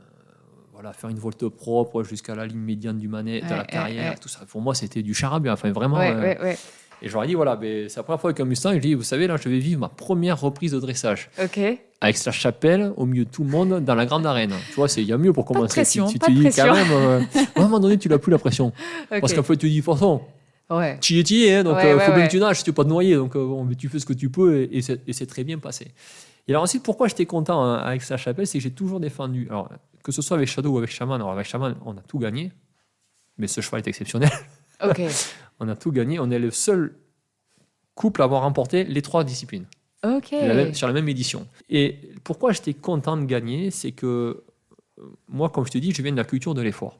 [0.73, 4.11] voilà faire une volte propre jusqu'à la ligne médiane du manette Ouais, à la carrière
[4.11, 4.17] ouais.
[4.19, 6.53] tout ça pour moi c'était du charabia enfin vraiment Ouais, euh,
[7.01, 8.79] et je leur ai dit voilà ben, c'est la première fois avec un Mustang je
[8.79, 11.57] dis vous savez là je vais vivre ma première reprise de dressage Ok.
[12.01, 14.87] avec la chapelle au milieu de tout le monde dans la grande arène tu vois
[14.97, 16.65] il y a mieux pour de commencer pression, tu, tu pas de dis pression.
[16.67, 17.21] quand même euh,
[17.55, 18.73] à un moment donné tu n'as plus la pression
[19.09, 20.21] parce qu'en fait tu dis de toute façon
[20.69, 20.97] Ouais.
[20.99, 22.39] tu y es, tu y es, hein, donc Ouais, il ouais, faut bien que tu
[22.39, 23.15] nages tu veux pas te noyer.
[23.15, 25.59] Donc euh, bon, mais tu fais ce que tu peux et, et c'est très bien
[25.59, 25.87] passé.
[26.47, 29.47] Et alors ensuite, pourquoi j'étais content hein, avec sa chapelle, c'est que j'ai toujours défendu.
[29.49, 29.69] Alors
[30.03, 32.51] que ce soit avec Shadow ou avec Shaman, alors avec Shaman, on a tout gagné,
[33.37, 34.29] mais ce cheval est exceptionnel.
[34.83, 35.01] Ok.
[35.59, 36.19] on a tout gagné.
[36.19, 36.95] On est le seul
[37.95, 39.65] couple à avoir remporté les trois disciplines
[40.03, 40.31] Ok.
[40.31, 41.47] la même- sur la même édition.
[41.69, 44.43] Et pourquoi j'étais content de gagner, c'est que
[44.99, 46.99] euh, moi, comme je te dis, je viens de la culture de l'effort.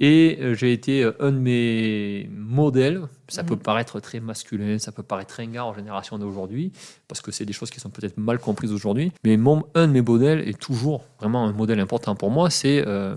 [0.00, 3.02] Et euh, j'ai été euh, un de mes modèles.
[3.28, 3.48] Ça Mhm.
[3.48, 6.72] peut paraître très masculin, ça peut paraître ringard en génération d'aujourd'hui,
[7.08, 9.12] parce que c'est des choses qui sont peut-être mal comprises aujourd'hui.
[9.24, 12.82] Mais mon, un de mes modèles est toujours vraiment un modèle important pour moi, c'est
[12.86, 13.16] euh,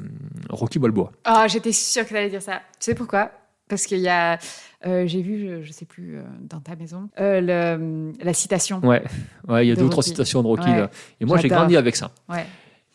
[0.49, 1.11] Rocky Balboa.
[1.23, 2.55] Ah, j'étais sûre que tu allais dire ça.
[2.79, 3.31] Tu sais pourquoi?
[3.69, 4.37] Parce qu'il y a.
[4.85, 8.79] euh, J'ai vu, je, je sais plus, euh, dans ta maison, le- la citation.
[8.83, 9.01] Ouais,
[9.47, 10.67] ouais il y a De deux ou trois citations de Rocky.
[10.69, 10.77] Ouais.
[10.77, 10.89] là.
[11.21, 12.11] Et moi, j'ai grandi avec ça.
[12.27, 12.45] Ouais.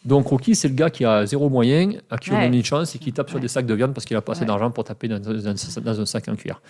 [0.07, 2.95] Donc Rocky, c'est le gars qui a zéro moyen, à qui on donne une chance
[2.95, 4.85] et qui tape sur des sacs de viande parce qu'il a pas assez d'argent pour
[4.85, 5.33] taper dans, dans-
[5.83, 6.63] dans un sac en cuir.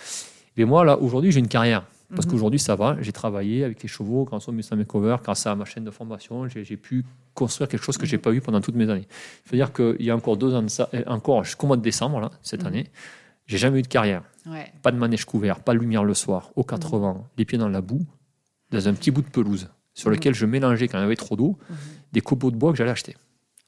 [0.56, 1.84] Mais moi, là, aujourd'hui, j'ai une carrière.
[2.14, 2.32] Parce Mhm.
[2.32, 2.96] qu'aujourd'hui, ça va.
[3.00, 6.46] J'ai travaillé avec les chevaux, grâce au Mustang Makeover, grâce à ma chaîne de formation.
[6.48, 8.22] J'ai pu construire quelque chose que j'ai Mhm.
[8.22, 9.08] pas eu pendant toutes mes années.
[9.44, 12.20] C'est-à-dire qu'il y a encore deux ans de ça, euh, encore jusqu'au mois de décembre,
[12.20, 12.66] là, cette Mhm.
[12.68, 12.86] année,
[13.48, 14.22] J'ai jamais eu de carrière.
[14.46, 14.72] Ouais.
[14.82, 17.80] Pas de manège couvert, pas de lumière le soir, au 80, les pieds dans la
[17.80, 18.04] boue,
[18.72, 21.36] dans un petit bout de pelouse sur lequel je mélangeais, quand il y avait trop
[21.36, 21.76] d'eau, Mhm.
[22.12, 23.14] des copeaux de bois que j'allais acheter.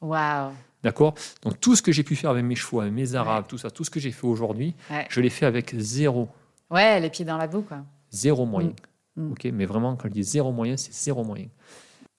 [0.01, 0.51] Waouh.
[0.83, 1.13] D'accord?
[1.43, 3.69] Donc tout ce que j'ai pu faire avec mes chevaux, avec mes arabes, tout ça,
[3.69, 5.05] tout ce que j'ai fait aujourd'hui, Ouais.
[5.09, 6.29] je l'ai fait avec zéro,
[6.71, 7.79] Ouais, les pieds dans la boue, quoi.
[8.11, 8.71] zéro moyen.
[9.17, 9.31] Mm.
[9.31, 11.47] Ok, mais vraiment, quand je dis zéro moyen, c'est zéro moyen.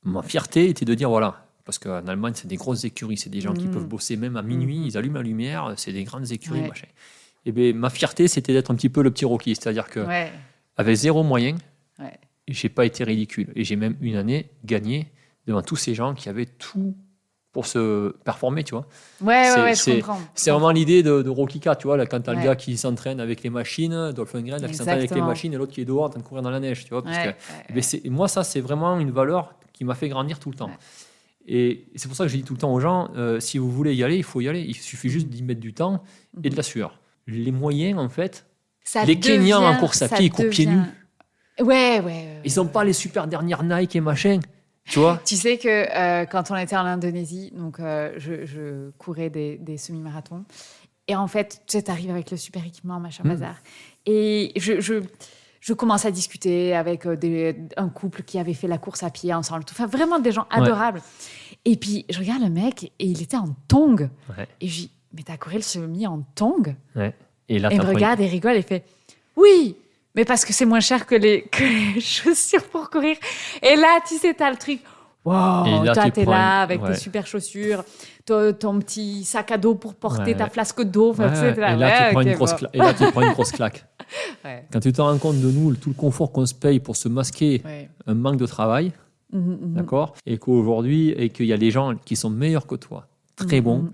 [0.02, 3.40] Ma fierté était de dire voilà, parce qu'en Allemagne, c'est des grosses écuries, c'est des
[3.40, 3.70] gens qui Mm.
[3.70, 4.84] peuvent bosser même à minuit, Mm.
[4.86, 6.68] ils allument la lumière, c'est des grandes écuries, Ouais.
[6.68, 6.86] machin.
[7.46, 10.04] Et bien, ma fierté, c'était d'être un petit peu le petit Rocky, c'est-à-dire que
[10.76, 11.56] avec zéro moyen,
[12.48, 13.50] j'ai pas été ridicule.
[13.54, 15.10] Et j'ai même une année gagné
[15.46, 16.94] devant tous ces gens qui avaient tout
[17.52, 18.86] pour se performer, tu vois.
[19.20, 20.20] Ouais, C'est- ouais, ouais, je comprends.
[20.34, 22.76] C'est vraiment l'idée de, de Rocky 4, tu vois, là, quand t'as le gars qui
[22.76, 25.84] s'entraîne avec les machines, Dolphengren, là, qui s'entraîne avec les machines, et l'autre qui est
[25.84, 27.02] dehors en train de courir dans la neige, tu vois.
[27.02, 27.28] Parce Ouais, que,
[27.74, 30.56] ouais, eh ben, moi, ça, c'est vraiment une valeur qui m'a fait grandir tout le
[30.56, 30.70] temps.
[31.46, 33.70] Et c'est pour ça que je dis tout le temps aux gens, euh, si vous
[33.70, 34.60] voulez y aller, il faut y aller.
[34.60, 36.04] Il suffit juste d'y mettre du temps
[36.44, 37.00] et de la sueur.
[37.26, 38.46] Les moyens, en fait,
[38.84, 40.78] Ça Les Kenyans en course à pied, ils courent pieds nus.
[41.58, 42.00] Ouais, ouais.
[42.04, 42.40] ouais.
[42.44, 44.38] ils n'ont pas les super dernières Nike et machin,
[44.90, 45.20] tu vois.
[45.24, 49.56] Tu sais que euh, quand on était en Indonésie, donc euh, je, je courais des,
[49.58, 50.44] des semi-marathons.
[51.08, 53.28] Et en fait, tu sais, t'arrives avec le super équipement, machin, Mm.
[53.30, 53.54] bazar.
[54.06, 54.94] Et je, je,
[55.60, 59.10] je commence à discuter avec euh, des- un couple qui avait fait la course à
[59.10, 59.64] pied ensemble.
[59.70, 60.62] Enfin, vraiment des gens Ouais.
[60.62, 61.02] adorables.
[61.64, 64.08] Et puis, je regarde le mec et il était en tongs.
[64.36, 64.46] Ouais.
[64.60, 66.74] Et je dis, mais t'as couru le semi en tongs?
[67.48, 68.84] Et là, il me regarde et rigole et fait
[69.36, 69.76] Oui,
[70.14, 73.16] mais parce que c'est moins cher que les, que les chaussures pour courir.
[73.62, 74.80] Et là, tu sais, t'as le truc.
[75.22, 76.92] Wow, là, toi, t'es là avec ouais.
[76.92, 77.84] tes super chaussures,
[78.24, 80.34] ton, ton petit sac à dos pour porter Ouais.
[80.34, 81.12] ta flasque d'eau.
[81.14, 82.56] Ouais, tu sais, t'es là, et là, tu prends une grosse bon.
[82.56, 83.84] cla- et là, tu prends une grosse claque.
[84.72, 87.08] Quand tu te rends compte de nous, tout le confort qu'on se paye pour se
[87.08, 87.62] masquer
[88.06, 88.92] un manque de travail,
[89.32, 89.74] Mhm, mhm.
[89.74, 90.14] d'accord?
[90.26, 93.06] Et qu'aujourd'hui, et qu'il y a des gens qui sont meilleurs que toi,
[93.36, 93.88] très Mhm, bons.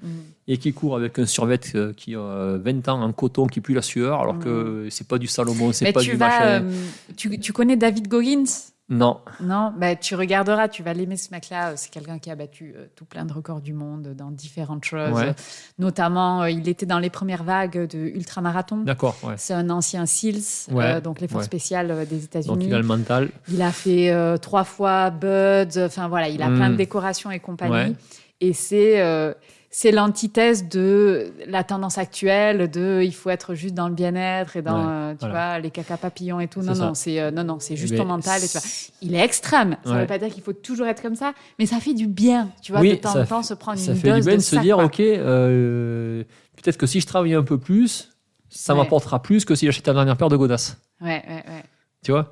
[0.48, 3.60] Et qui courent avec un survêt euh, qui a euh, 20 ans en coton qui
[3.60, 6.28] pue la sueur, alors que c'est pas du Salomon, c'est pas tu du vas.
[6.28, 6.64] machin.
[6.64, 6.70] euh,
[7.16, 8.44] tu, tu connais David Goggins?
[8.88, 11.72] Non, Non, bah, tu regarderas, tu vas l'aimer ce mec-là.
[11.76, 15.12] C'est quelqu'un qui a battu euh, tout plein de records du monde dans différentes choses.
[15.12, 15.34] Ouais.
[15.80, 18.78] Notamment, euh, il était dans les premières vagues de ultramarathon.
[18.84, 19.34] d'accord, ouais.
[19.38, 22.66] C'est un ancien SEALs, Ouais, euh, donc les forces spéciales euh, des Donc États-Unis.
[22.68, 23.30] il a le mental.
[23.48, 27.40] Il a fait euh, trois fois Buds, enfin voilà, il a plein de décorations et
[27.40, 27.96] compagnie.
[28.40, 29.34] Et c'est euh,
[29.70, 34.62] c'est l'antithèse de la tendance actuelle de il faut être juste dans le bien-être et
[34.62, 35.34] dans Ouais, euh, tu voilà.
[35.52, 36.62] vois les caca papillons et tout.
[36.62, 38.66] Non non, c'est euh, non non, c'est juste Mais ton mental et tu vois.
[39.02, 39.76] Il est extrême.
[39.84, 40.00] Ça Ouais.
[40.02, 42.72] veut pas dire qu'il faut toujours être comme ça, mais ça fait du bien, tu
[42.72, 44.56] vois, Oui, de temps en temps se prendre Ça une fait du bien de, se
[44.56, 44.84] dire, quoi.
[44.86, 46.22] ok, euh,
[46.56, 48.10] peut-être que si je travaille un peu plus,
[48.48, 48.80] ça Ouais.
[48.80, 50.78] m'apportera plus que si j'achète la dernière paire de godasses.
[51.00, 51.62] Ouais, ouais, ouais.
[52.02, 52.30] Tu vois?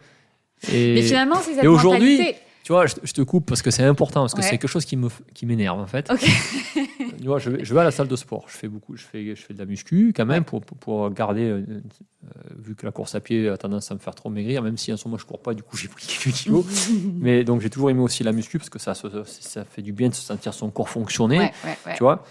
[0.73, 2.39] Et, Mais finalement, c'est cette et aujourd'hui, mentalité.
[2.65, 4.45] Tu vois, je, je te coupe parce que c'est important, parce que Ouais.
[4.49, 6.11] c'est quelque chose qui me qui m'énerve en fait.
[6.11, 6.25] Ok.
[7.17, 9.05] Tu vois, je vais, je vais à la salle de sport, je fais beaucoup, je
[9.05, 10.45] fais, je fais de la muscu quand même Ouais.
[10.45, 13.95] pour, pour, pour garder, euh, euh, vu que la course à pied a tendance à
[13.95, 15.89] me faire trop maigrir, même si en ce moment je cours pas, du coup j'ai
[15.89, 16.67] pris quelques kilos.
[17.21, 19.93] Mais donc j'ai toujours aimé aussi la muscu parce que ça, ça, ça fait du
[19.93, 21.39] bien de se sentir son corps fonctionner.
[21.39, 21.53] Ouais.
[21.97, 22.25] Tu vois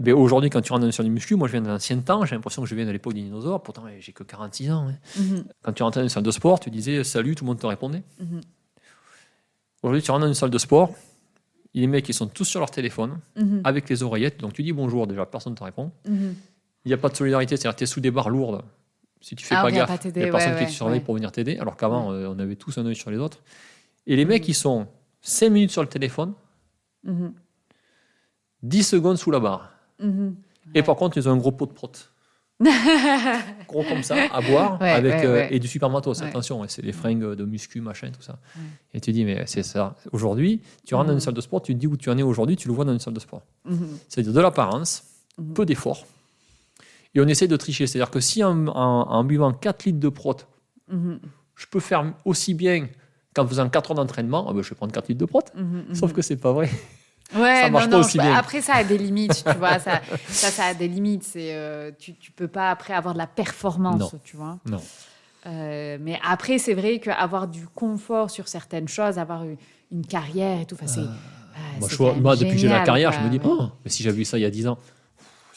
[0.00, 2.36] bien aujourd'hui, quand tu rentres sur les muscu, moi je viens de l'ancien temps, j'ai
[2.36, 4.86] l'impression que je viens de l'époque des dinosaures, pourtant eh, j'ai que 46 ans.
[4.88, 4.94] hein.
[5.18, 7.58] Mhm, Quand tu rentrais dans une salle de sport, tu disais salut, tout le monde
[7.58, 8.04] te répondait.
[8.20, 8.40] mhm,
[9.82, 10.90] Aujourd'hui, tu rentres dans une salle de sport,
[11.74, 14.72] les mecs ils sont tous sur leur téléphone, mhm, avec les oreillettes, donc tu dis
[14.72, 15.92] bonjour, déjà personne ne te répond.
[16.06, 16.34] mhm.
[16.84, 18.62] Il n'y a pas de solidarité, c'est-à-dire que tu es sous des barres lourdes.
[19.20, 21.04] Si tu fais Ah, pas gaffe, il n'y a personne ouais, qui te surveille ouais.
[21.04, 23.42] pour venir t'aider, alors qu'avant, euh, on avait tous un œil sur les autres.
[24.06, 24.86] Et les mecs, ils sont
[25.20, 26.32] 5 minutes sur le téléphone,
[27.04, 27.32] Mhm,
[28.62, 29.72] 10 secondes sous la barre.
[30.00, 30.34] mhm.
[30.74, 31.90] Et par contre, ils ont un gros pot de prot.
[33.68, 35.48] gros comme ça, à boire, Ouais, avec, ouais, euh, ouais.
[35.54, 38.38] et du super matos, attention, c'est des fringues de muscu, machin, tout ça.
[38.94, 39.94] Et tu dis, mais c'est ça.
[40.12, 41.16] Aujourd'hui, tu rentres dans Mhm.
[41.18, 42.84] une salle de sport, tu te dis où tu en es aujourd'hui, tu le vois
[42.84, 43.42] dans une salle de sport.
[43.64, 43.88] Mhm.
[44.08, 45.04] C'est-à-dire de l'apparence,
[45.38, 45.54] Mhm.
[45.54, 46.04] peu d'efforts,
[47.14, 47.86] et on essaie de tricher.
[47.86, 50.36] C'est-à-dire que si en, en- en buvant 4 litres de prot,
[50.90, 51.20] Mhm,
[51.54, 52.88] je peux faire aussi bien
[53.34, 55.42] qu'en faisant 4 heures d'entraînement, ah ben, je vais prendre 4 litres de prot.
[55.54, 56.16] mhm, Sauf mhm.
[56.16, 56.70] que c'est pas vrai.
[57.36, 58.34] Ouais, Ça marche non, pas non, aussi bien.
[58.34, 59.78] Après, ça a des limites, tu vois.
[59.78, 61.24] Ça, ça, ça a des limites.
[61.24, 64.20] C'est, euh, tu, tu peux pas après avoir de la performance, Non.
[64.24, 64.58] tu vois.
[64.66, 64.80] Non.
[65.46, 69.56] Euh, mais après, c'est vrai qu'avoir du confort sur certaines choses, avoir une,
[69.92, 71.00] une carrière et tout, enfin, c'est.
[71.00, 73.42] ah, Moi, je vois- depuis que j'ai la carrière, quoi, je me dis, ouais.
[73.46, 74.78] oh, mais si j'avais eu ça il y a 10 ans,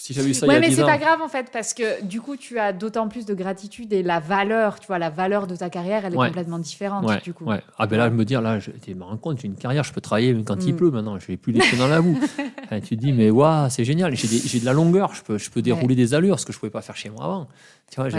[0.03, 1.51] si j'avais eu ça Ouais, il y a mais 10 c'est pas grave en fait,
[1.53, 4.97] parce que du coup, tu as d'autant plus de gratitude et la valeur, tu vois,
[4.97, 6.27] la valeur de ta carrière, elle est Ouais.
[6.27, 7.45] complètement différente, Ouais, du coup.
[7.45, 7.61] ouais.
[7.77, 10.01] Ah ben là, me dire, là, je me rends compte, j'ai une carrière, je peux
[10.01, 10.77] travailler même quand il Mm.
[10.77, 12.17] pleut maintenant, je vais plus les pieds dans la boue.
[12.63, 15.49] Enfin, tu te dis, mais waouh, c'est génial, j'ai de la longueur, je peux, je
[15.51, 17.47] peux dérouler des allures, ce que je pouvais pas faire chez moi avant.
[17.91, 18.09] Tu vois.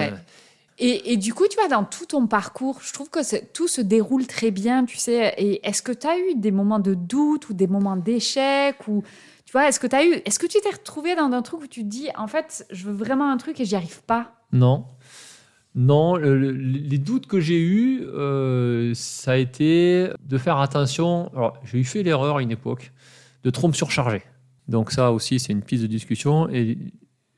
[0.79, 3.21] Et, et du coup, tu vois, dans tout ton parcours, je trouve que
[3.53, 5.35] tout se déroule très bien, tu sais.
[5.37, 9.03] Et est-ce que tu as eu des moments de doute ou des moments d'échec ou
[9.53, 11.61] tu vois, est-ce que tu as eu est-ce que tu t'es retrouvé dans un truc
[11.63, 14.33] où tu te dis en fait, je veux vraiment un truc et j'y arrive pas?
[14.53, 14.87] Non.
[15.75, 21.31] Non, le- le- les doutes que j'ai eus, euh, ça a été de faire attention.
[21.35, 22.93] Alors, j'ai eu fait l'erreur à une époque
[23.45, 24.23] de trop me surcharger.
[24.69, 26.49] Donc, ça aussi, c'est une piste de discussion.
[26.51, 26.77] Et,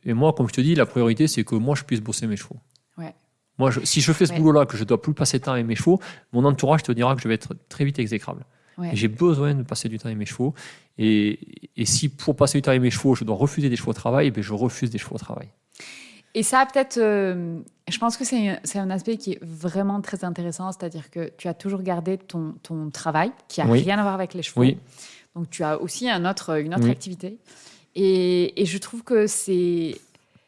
[0.05, 2.37] et moi, comme je te dis, la priorité, c'est que moi, je puisse bosser mes
[2.37, 2.59] chevaux.
[2.99, 3.15] Ouais.
[3.59, 4.39] Moi, je- si je fais ce Ouais.
[4.41, 6.01] boulot-là, que je dois plus passer de temps avec mes chevaux,
[6.33, 8.45] mon entourage te dira que je vais être très vite exécrable.
[8.79, 8.91] Ouais.
[8.93, 10.55] J'ai besoin de passer du temps avec mes chevaux.
[10.99, 11.39] Et,
[11.77, 13.95] et si pour passer du temps avec mes chevaux, je dois refuser des chevaux au
[13.95, 15.49] travail, ben je refuse des chevaux au travail.
[16.37, 20.73] Et ça, peut-être, euh, je pense que c'est un aspect qui est vraiment très intéressant,
[20.73, 23.81] c'est-à-dire que tu as toujours gardé ton, ton travail, qui a Oui.
[23.83, 24.63] rien à voir avec les chevaux.
[24.63, 24.79] Oui.
[25.37, 26.91] Donc tu as aussi un autre, une autre Oui.
[26.91, 27.39] activité.
[27.95, 29.97] Et, et je trouve que c'est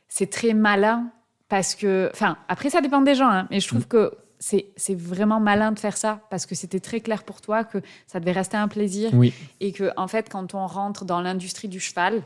[0.08, 1.10] c'est très malin
[1.48, 3.88] parce que, enfin, après ça dépend des gens, hein, mais je trouve Mm.
[3.88, 7.78] que c'est vraiment malin de faire ça parce que c'était très clair pour toi que
[8.06, 9.32] ça devait rester un plaisir Oui.
[9.60, 12.22] et que en fait quand on rentre dans l'industrie du cheval,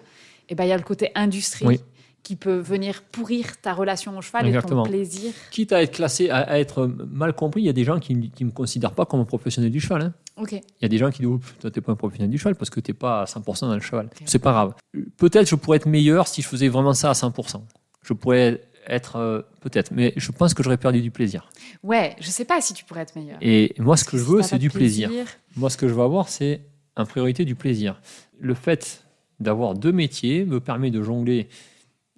[0.48, 1.80] eh ben il y a le côté industrie Oui.
[2.22, 4.82] qui peut venir pourrir ta relation au cheval Exactement.
[4.82, 5.32] et ton plaisir.
[5.50, 8.14] quitte à être classé, à, à être mal compris, il y a des gens qui
[8.14, 10.02] ne me considèrent pas comme un professionnel du cheval.
[10.02, 10.12] hein.
[10.36, 10.52] Ok.
[10.52, 12.70] Il y a des gens qui disent Toi, t'es pas un professionnel du cheval parce
[12.70, 14.08] que t'es pas à 100% dans le cheval.
[14.24, 14.74] C'est pas grave.
[15.18, 17.60] Peut-être je pourrais être meilleur si je faisais vraiment ça à 100%.
[18.02, 19.16] Je pourrais être.
[19.16, 19.90] euh, Peut-être.
[19.92, 21.50] Mais je pense que j'aurais perdu du plaisir.
[21.82, 23.38] Ouais, je sais pas si tu pourrais être meilleur.
[23.40, 25.10] Et moi, ce que je Si veux, c'est du plaisir.
[25.56, 26.62] Moi, ce que je veux avoir, c'est
[26.96, 28.00] en priorité du plaisir.
[28.38, 29.04] Le fait
[29.38, 31.48] d'avoir deux métiers me permet de jongler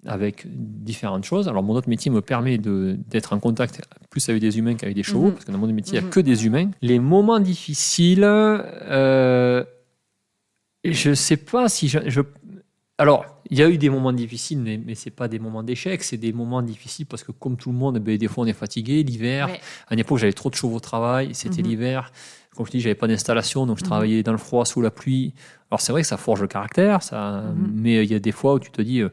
[0.05, 1.47] avec différentes choses.
[1.47, 5.03] Alors, mon autre métier me permet d'être en contact plus avec des humains qu'avec des
[5.03, 5.31] chevaux, Mhm.
[5.33, 6.09] parce que dans mon métier, il n'y Mhm.
[6.11, 6.71] a que des humains.
[6.81, 9.63] Les moments difficiles, euh,
[10.83, 12.21] je ne sais pas si je, je-
[13.03, 16.01] Alors, il y a eu des moments difficiles, mais, mais ce pas des moments d'échec,
[16.03, 18.53] c'est des moments difficiles parce que, comme tout le monde, ben, des fois, on est
[18.53, 19.03] fatigué.
[19.03, 19.59] L'hiver, Ouais.
[19.89, 21.67] à une époque, j'avais trop de chevaux au travail, c'était Mhm.
[21.67, 22.11] l'hiver.
[22.55, 23.89] Comme je dis, j'avais pas d'installation, donc je Mhm.
[23.89, 25.33] travaillais dans le froid, sous la pluie.
[25.69, 27.71] Alors c'est vrai que ça forge le caractère, ça, Mhm.
[27.75, 29.09] mais il y a des fois où tu te dis, euh,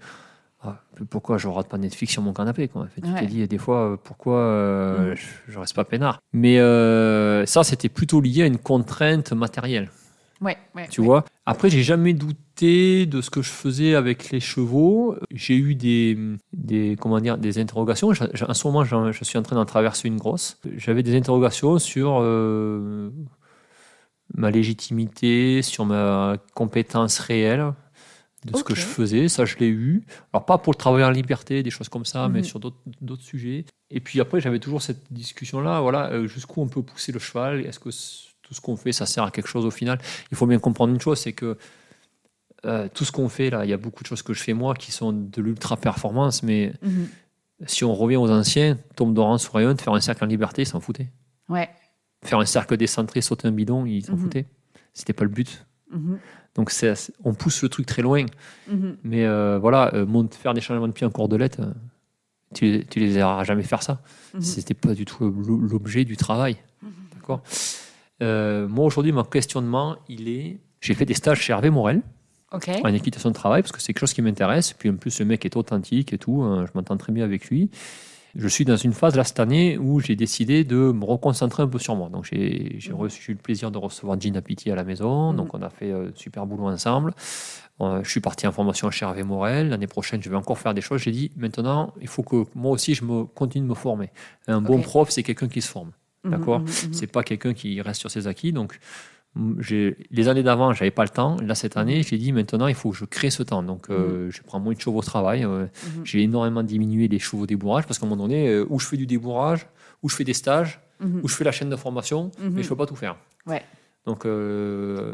[0.63, 2.83] Ah, pourquoi je rate pas Netflix sur mon canapé quoi.
[2.83, 3.21] En fait, Tu Ouais.
[3.21, 6.21] te dis des fois, euh, pourquoi euh, je, je reste pas peinard?
[6.35, 9.89] Mais euh, ça, c'était plutôt lié à une contrainte matérielle,
[10.43, 11.07] Ouais, ouais, tu ouais.
[11.07, 11.25] vois?
[11.47, 15.17] Après, j'ai jamais douté de ce que je faisais avec les chevaux.
[15.31, 16.17] J'ai eu des,
[16.53, 18.13] des, comment dire, des interrogations.
[18.13, 20.59] Je- je- en ce moment, j'en- je suis en train d'en traverser une grosse.
[20.77, 23.11] J'avais des interrogations sur euh,
[24.35, 27.73] ma légitimité, sur ma compétence réelle
[28.45, 29.29] de ce que je faisais.
[29.29, 30.03] Ça, je l'ai eu.
[30.33, 32.45] Alors, pas pour le travail en liberté, des choses comme ça, mais Mhm.
[32.45, 33.65] sur d'autres sujets.
[33.91, 35.81] Et puis après, j'avais toujours cette discussion-là.
[35.81, 37.67] Voilà, euh, jusqu'où on peut pousser le cheval?
[37.67, 37.91] Est-ce que
[38.43, 39.99] tout ce qu'on fait, ça sert à quelque chose au final?
[40.31, 41.59] Il faut bien comprendre une chose, c'est que
[42.67, 44.53] euh, tout ce qu'on fait là, il y a beaucoup de choses que je fais
[44.53, 47.09] moi qui sont de l'ultra performance, mais Mhm.
[47.67, 50.67] si on revient aux anciens, Tom Doran sur Rayon, faire un cercle en liberté, ils
[50.67, 51.09] s'en foutaient.
[51.49, 51.69] Ouais.
[52.25, 54.19] Faire un cercle décentré, sauter un bidon, ils s'en Mhm.
[54.19, 54.47] foutaient.
[54.93, 55.65] C'était pas le but.
[55.91, 56.19] Mhm.
[56.55, 56.71] Donc
[57.25, 58.27] on pousse le truc très loin.
[58.69, 58.97] Mhm.
[59.05, 61.73] Mais euh, voilà, euh, faire des changements de pied en cordelette, euh,
[62.55, 64.03] tu, tu les verras jamais faire ça.
[64.41, 66.57] C'était pas du tout l'o- l'objet du travail.
[67.15, 67.43] D'accord?
[68.21, 70.59] Moi aujourd'hui, mon questionnement, il est.
[70.81, 72.03] J'ai fait des stages chez Hervé Morel
[72.53, 72.69] Ok.
[72.85, 74.73] en équitation de travail parce que c'est quelque chose qui m'intéresse.
[74.73, 76.43] Puis en plus, le mec est authentique et tout.
[76.43, 77.71] hein, je m'entends très bien avec lui.
[78.37, 81.69] Je suis dans une phase là cette année où j'ai décidé de me reconcentrer un
[81.69, 82.09] peu sur moi.
[82.09, 82.95] Donc j'ai Mhm.
[82.95, 85.31] reçu le plaisir de recevoir Gina Pitti à la maison.
[85.33, 85.37] Mhm.
[85.37, 87.13] Donc on a fait euh, super boulot ensemble.
[87.81, 89.71] Euh, je suis parti en formation chez Hervé Morel.
[89.71, 91.01] L'année prochaine, je vais encore faire des choses.
[91.01, 94.11] J'ai dit maintenant, il faut que moi aussi je me continue de me former.
[94.47, 95.91] Un bon prof, c'est quelqu'un qui se forme.
[96.25, 96.61] Mhm, D'accord?
[96.61, 96.69] mhm.
[96.93, 98.53] C'est pas quelqu'un qui reste sur ses acquis.
[98.53, 98.79] Donc,
[99.37, 101.37] les années d'avant, j'avais pas le temps.
[101.41, 103.63] Là, cette année, j'ai dit maintenant, il faut que je crée ce temps.
[103.63, 105.45] Donc, euh, je prends moins de chevaux au travail.
[105.45, 105.67] euh,
[105.97, 106.05] Mhm.
[106.05, 108.97] J'ai énormément diminué les chevaux débourrage parce qu'à un moment donné, euh, où je fais
[108.97, 109.67] du débourrage,
[110.03, 111.21] où je fais des stages, Mhm.
[111.23, 112.51] où je fais la chaîne de formation, Mhm.
[112.55, 113.17] mais je peux pas tout faire.
[113.47, 113.63] Ouais.
[114.07, 114.31] Donc, Ouais,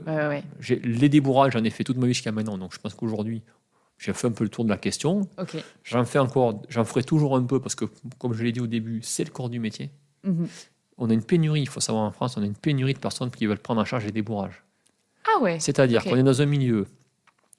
[0.06, 0.44] ouais,
[0.84, 2.56] les débourrages, j'en ai fait toute ma vie jusqu'à maintenant.
[2.56, 3.42] Donc, je pense qu'aujourd'hui,
[3.98, 5.28] j'ai fait un peu le tour de la question.
[5.84, 7.84] J'en fais encore, j'en ferai toujours un peu parce que,
[8.18, 9.90] comme je l'ai dit au début, c'est le corps du métier.
[10.99, 13.30] On a une pénurie, il faut savoir en France, on a une pénurie de personnes
[13.30, 14.62] qui veulent prendre en charge les débourrages.
[15.26, 15.59] Ah ouais.
[15.61, 16.86] C'est-à-dire qu'on est dans un milieu,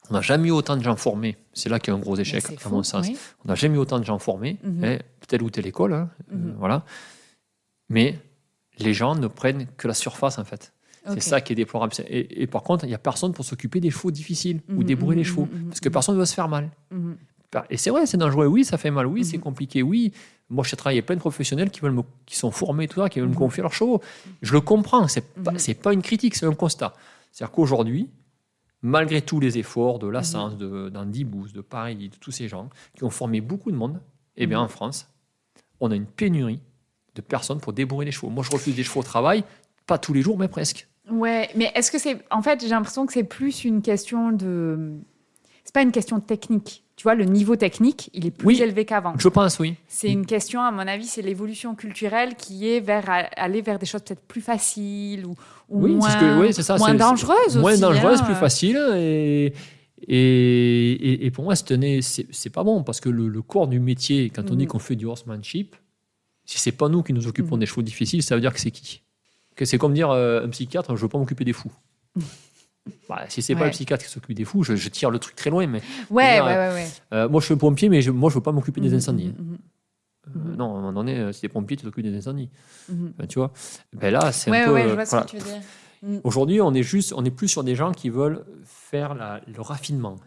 [0.10, 1.38] on n'a jamais eu autant de gens formés.
[1.54, 3.08] C'est là qu'il y a un gros échec, à fou, mon sens.
[3.08, 3.18] oui.
[3.46, 6.36] On n'a jamais eu autant de gens formés, hein, telle ou telle école, hein, euh,
[6.36, 6.56] Mhm.
[6.58, 6.84] voilà.
[7.90, 8.18] Mais
[8.80, 10.74] les gens ne prennent que la surface, en fait.
[11.10, 11.94] C'est ça qui est déplorable.
[12.10, 14.84] Et, et par contre, il n'y a personne pour s'occuper des chevaux difficiles ou Mhm,
[14.84, 15.48] débourrer mhm, les chevaux.
[15.50, 16.70] mhm, Parce que personne ne veut se faire mal.
[17.70, 18.46] Et c'est vrai, c'est dangereux.
[18.48, 19.08] Oui, ça fait mal.
[19.08, 19.44] Oui, c'est Mhm.
[19.44, 19.82] compliqué.
[19.84, 20.12] Oui,
[20.50, 23.10] moi, j'ai travaillé avec plein de professionnels qui, veulent me- qui sont formés, tout ça,
[23.10, 23.40] qui veulent me Mhm.
[23.40, 24.02] confier leurs chevaux.
[24.42, 25.08] Je le comprends.
[25.08, 25.60] C'est pas, Mhm.
[25.60, 26.94] c'est pas une critique, c'est un constat.
[27.32, 28.10] C'est-à-dire qu'aujourd'hui,
[28.82, 32.70] malgré tous les efforts de l'Assens, de d'Andy Booth, de Paris, de tous ces gens
[32.96, 34.00] qui ont formé beaucoup de monde,
[34.36, 34.66] eh bien, Mhm.
[34.66, 35.10] en France,
[35.80, 36.60] on a une pénurie
[37.16, 38.30] de personnes pour débourrer les chevaux.
[38.30, 39.44] Moi, je refuse des chevaux au travail,
[39.86, 40.88] pas tous les jours, mais presque.
[41.10, 42.22] Ouais, mais est-ce que c'est.
[42.32, 44.98] En fait, j'ai l'impression que c'est plus une question de.
[45.64, 46.84] c'est pas une question technique.
[46.98, 48.60] Tu vois, le niveau technique, il est plus Oui.
[48.62, 49.14] élevé qu'avant.
[49.20, 49.76] Je pense, oui.
[49.88, 53.06] C'est une question, à mon avis, c'est l'évolution culturelle qui est vers
[53.38, 55.36] aller vers des choses peut-être plus faciles ou,
[55.70, 56.76] ou Oui, moins, que, oui, ça.
[56.78, 58.26] moins dangereuses Moins aussi, dangereuses, hein.
[58.26, 58.80] plus facile.
[58.96, 59.54] Et,
[60.08, 64.32] et, et, et pour moi, c'est pas bon parce que le, le corps du métier,
[64.32, 64.70] quand on dit Mhm.
[64.70, 65.76] qu'on fait du horsemanship,
[66.46, 67.60] si c'est pas nous qui nous occupons Mhm.
[67.60, 69.04] des chevaux difficiles, ça veut dire que c'est qui?
[69.64, 71.72] C'est comme dire euh, un psychiatre, je veux pas m'occuper des fous.
[73.10, 73.66] Bah, si c'est pas Ouais.
[73.68, 75.66] le psychiatre qui s'occupe des fous, je, je tire le truc très loin.
[75.68, 76.74] Mais Ouais, dire, ouais, ouais.
[76.74, 76.88] ouais.
[77.14, 79.34] euh, moi, je suis pompier, mais je, moi, je veux pas m'occuper des Mhm, incendies.
[79.38, 79.58] mhm, mhm,
[80.52, 82.50] Euh, non, à un moment donné, euh, si t'es pompier, tu t'occupes des incendies.
[83.30, 83.54] tu vois
[83.94, 84.74] ben Là, c'est un peu.
[84.74, 85.26] ouais, je vois ce voilà.
[85.26, 86.22] que tu veux dire.
[86.24, 89.62] Aujourd'hui, on est juste, on est plus sur des gens qui veulent faire la- le
[89.62, 90.18] raffinement,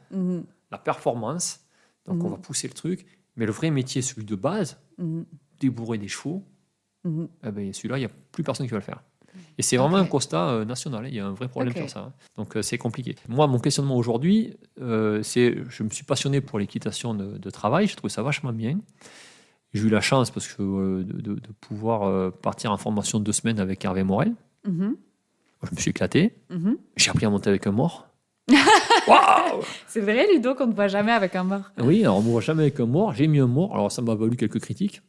[0.70, 1.60] la performance.
[2.06, 3.06] Donc, on va pousser le truc.
[3.36, 4.78] Mais le vrai métier, celui de base,
[5.60, 6.42] débourrer des chevaux,
[7.04, 9.02] eh ben, celui-là, il n'y a plus personne qui va le faire.
[9.60, 11.04] Et c'est vraiment un constat euh, national.
[11.04, 11.08] hein.
[11.10, 11.76] Il y a un vrai problème Ok.
[11.82, 12.00] sur ça.
[12.00, 12.12] hein.
[12.38, 13.14] Donc, euh, c'est compliqué.
[13.28, 17.86] Moi, mon questionnement aujourd'hui, euh, c'est je me suis passionné pour l'équitation de, de travail.
[17.86, 18.78] Je trouve ça vachement bien.
[19.74, 23.60] J'ai eu la chance parce que, euh, de, pouvoir partir en formation de deux semaines
[23.60, 24.32] avec Hervé Morel.
[24.66, 24.96] Mhm,
[25.64, 26.34] Je me suis éclaté.
[26.48, 26.78] mhm.
[26.96, 28.06] J'ai appris à monter avec un mort.
[29.08, 31.70] Waouh C'est vrai, Ludo, qu'on ne voit jamais avec un mort.
[31.78, 33.12] Oui, alors on ne voit jamais avec un mort.
[33.14, 33.74] J'ai mis un mort.
[33.74, 35.02] Alors ça m'a valu quelques critiques.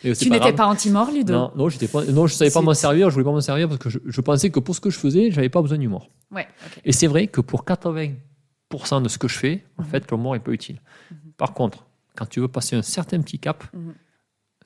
[0.00, 3.08] Tu n'étais pas anti-mort, Ludo Non, non, j'étais pas, non, je savais pas m'en servir.
[3.10, 4.98] Je voulais pas m'en servir parce que je, je pensais que pour ce que je
[4.98, 6.08] faisais, j'avais pas besoin du mort.
[6.30, 6.46] Ouais.
[6.84, 9.88] Et c'est vrai que pour 80% de ce que je fais, en Mhm.
[9.88, 10.80] fait, le mort est pas utile.
[11.10, 11.16] Mhm.
[11.36, 11.84] Par contre,
[12.16, 13.94] quand tu veux passer un certain petit cap, Mhm.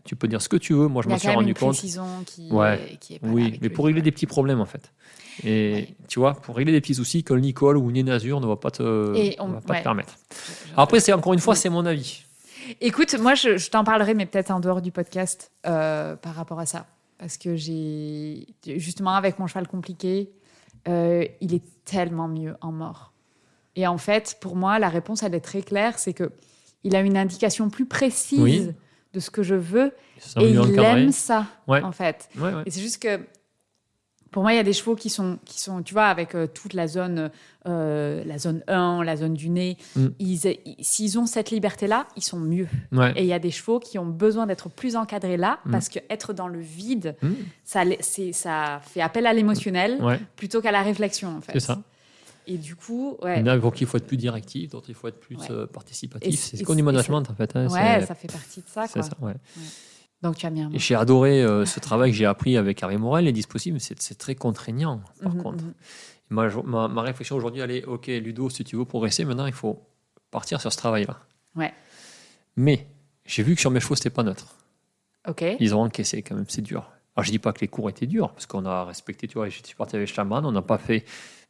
[0.05, 0.87] tu peux dire ce que tu veux.
[0.89, 1.69] Moi, je Il y m'en a suis quand même rendu une compte.
[1.71, 2.81] précision qui, Ouais.
[2.93, 4.93] est- qui est pas Oui, mais pour régler des petits problèmes, en fait.
[5.43, 5.89] Et Ouais.
[6.09, 8.71] tu vois, pour régler des petits soucis que Nicole ou une énasure ne va pas
[8.71, 9.79] te, on- ne va pas ouais.
[9.81, 10.15] te permettre.
[10.77, 12.24] Après, c'est encore une fois, c'est mon avis.
[12.81, 16.61] Écoute, moi, je, je t'en parlerai, mais peut-être en dehors du podcast, euh, par rapport
[16.61, 16.87] à ça.
[17.19, 18.47] Parce que j'ai.
[18.67, 20.31] Justement, avec mon cheval compliqué,
[20.89, 23.13] euh, il est tellement mieux en mort.
[23.77, 26.31] Et en fait, pour moi, la réponse, elle est très claire c'est que
[26.85, 28.71] il a une indication plus précise Oui.
[29.15, 29.93] de ce que je veux
[30.37, 31.83] et il aime ça, Ouais.
[31.83, 32.29] en fait.
[32.37, 32.63] Ouais, ouais.
[32.67, 33.21] Et c'est juste que
[34.35, 36.49] pour moi, il y a des chevaux qui sont, qui sont tu vois, avec euh,
[36.49, 37.31] toute la zone,
[37.69, 40.07] euh, la zone 1, la zone du nez, Mm.
[40.19, 42.67] ils- ils- s'ils ont cette liberté-là, ils sont mieux.
[42.91, 43.13] Ouais.
[43.15, 45.71] Et il y a des chevaux qui ont besoin d'être plus encadrés là, Mm.
[45.71, 47.29] parce que être dans le vide, Mm.
[47.63, 51.53] ça, les- c'est- ça fait appel à l'émotionnel Ouais, plutôt qu'à la réflexion, en fait.
[51.53, 51.81] c'est ça.
[52.49, 54.71] Et du coup, ouais, Il y en a pour qui il faut être plus directif,
[54.71, 55.47] d'autres il faut être plus Ouais.
[55.53, 56.41] euh, participatif.
[56.41, 57.55] c'est- comme du c'est- management en fait.
[57.55, 59.03] hein, ouais, ça fait partie de ça, c'est quoi.
[59.05, 59.35] ça, ouais.
[60.25, 60.71] Donc tu as bien.
[60.73, 64.19] Et j'ai adoré euh, ce travail que j'ai appris avec Harry Morel, les dispositifs, c'est
[64.19, 65.65] très contraignant par Mhm, contre.
[65.65, 65.75] mhm.
[66.31, 69.53] Ma, ma- ma réflexion aujourd'hui, elle est ok, Ludo, si tu veux progresser, maintenant il
[69.53, 69.83] faut
[70.31, 71.19] partir sur ce travail-là.
[71.55, 71.73] Ouais.
[72.57, 72.87] Mais
[73.27, 74.57] j'ai vu que sur mes chevaux, c'était pas neutre.
[75.29, 75.45] Ok.
[75.61, 76.91] Ils ont encaissé quand même, c'est dur.
[77.17, 79.49] Alors je dis pas que les cours étaient durs, parce qu'on a respecté, tu vois,
[79.49, 81.05] je suis parti avec Chaman, on n'a pas fait.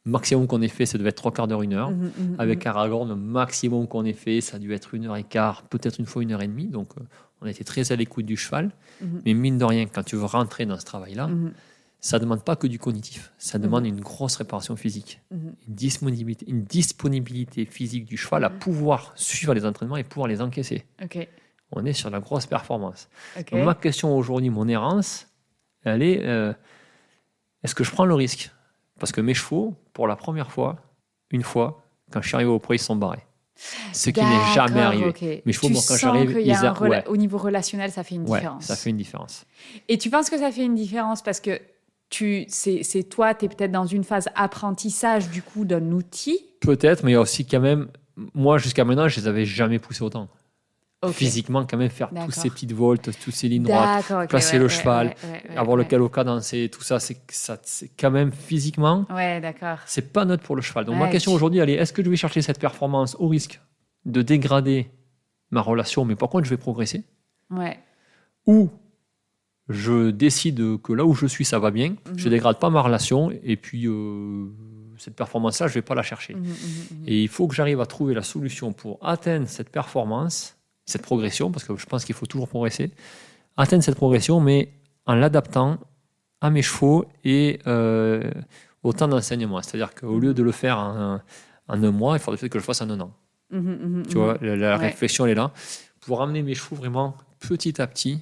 [0.07, 1.91] Maximum qu'on ait fait, ça devait être trois quarts d'heure, une heure.
[1.91, 5.25] Mhm, Avec Aragorn, le maximum qu'on ait fait, ça a dû être une heure et
[5.25, 6.66] quart, peut-être une fois une heure et demie.
[6.66, 7.05] Donc, euh,
[7.45, 8.70] on été très à l'écoute du cheval.
[9.01, 9.22] Mhm.
[9.24, 11.53] Mais mine de rien, quand tu veux rentrer dans ce travail-là, mhm,
[12.01, 13.32] ça ne demande pas que du cognitif.
[13.38, 15.20] Ça demande une grosse réparation physique.
[15.30, 15.55] mhm.
[15.68, 18.59] Une disponibilité, une disponibilité physique du cheval à Mhm.
[18.59, 20.84] pouvoir suivre les entraînements et pouvoir les encaisser.
[21.72, 23.09] On est sur la grosse performance.
[23.36, 25.26] Donc, ma question aujourd'hui, mon errance,
[25.82, 26.53] elle est euh,
[27.62, 28.51] est-ce que je prends le risque?
[29.01, 30.76] Parce que mes chevaux, pour la première fois,
[31.30, 31.82] une fois,
[32.12, 33.24] quand je suis arrivé au pré, ils sont barrés.
[33.93, 35.13] Ce qui n'est jamais arrivé.
[35.53, 37.09] chevaux, tu moi, quand j'arrive, y a ils un a- rela- ouais.
[37.09, 38.65] au niveau relationnel, ça fait une Ouais, différence.
[38.65, 39.45] ça fait une différence.
[39.89, 41.61] Et tu penses que ça fait une différence parce que
[42.11, 46.39] tu, c'est, c'est toi, tu es peut-être dans une phase apprentissage du coup d'un outil?
[46.61, 47.89] Peut-être, mais il y a aussi quand même,
[48.35, 50.29] moi jusqu'à maintenant, je les avais jamais poussés autant.
[51.13, 54.65] Physiquement, quand même, faire toutes ces petites voltes, toutes ces lignes droites, placer ouais, le
[54.65, 57.19] ouais, cheval, ouais, avoir le caloca danser, tout ça, c'est
[57.99, 59.79] quand même physiquement, Ouais, d'accord.
[59.87, 60.85] c'est pas neutre pour le cheval.
[60.85, 63.29] Donc ma question tu- aujourd'hui, elle est est-ce que je vais chercher cette performance au
[63.29, 63.61] risque
[64.05, 64.89] de dégrader
[65.51, 67.05] ma relation, mais par contre, je vais progresser?
[67.51, 67.79] Ouais.
[68.47, 68.71] ou
[69.69, 72.31] je décide que là où je suis, ça va bien, je Mhm.
[72.31, 74.47] dégrade pas ma relation, et puis euh,
[74.99, 76.35] cette performance-là, je vais pas la chercher.
[76.35, 77.05] Mhm, mhm, mhm.
[77.07, 81.51] Et il faut que j'arrive à trouver la solution pour atteindre cette performance, cette progression,
[81.51, 82.91] parce que je pense qu'il faut toujours progresser,
[83.57, 84.70] atteindre cette progression, mais
[85.07, 85.78] en l'adaptant
[86.41, 88.30] à mes chevaux et euh,
[88.82, 89.62] au temps d'enseignement.
[89.62, 91.20] C'est-à-dire qu'au lieu de le faire en,
[91.68, 93.12] en un mois, il faudrait peut-être que je le fasse en un an.
[93.51, 94.22] Mhm, mhm, Tu mhm.
[94.24, 94.87] vois, la, la Ouais.
[94.89, 95.53] réflexion, elle est là,
[96.01, 98.18] pour amener mes chevaux vraiment petit à petit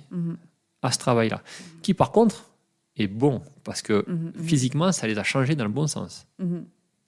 [0.83, 1.43] à ce travail-là.
[1.83, 2.45] Qui, par contre,
[2.97, 4.05] est bon, parce que
[4.45, 6.27] physiquement, ça les a changés dans le bon sens.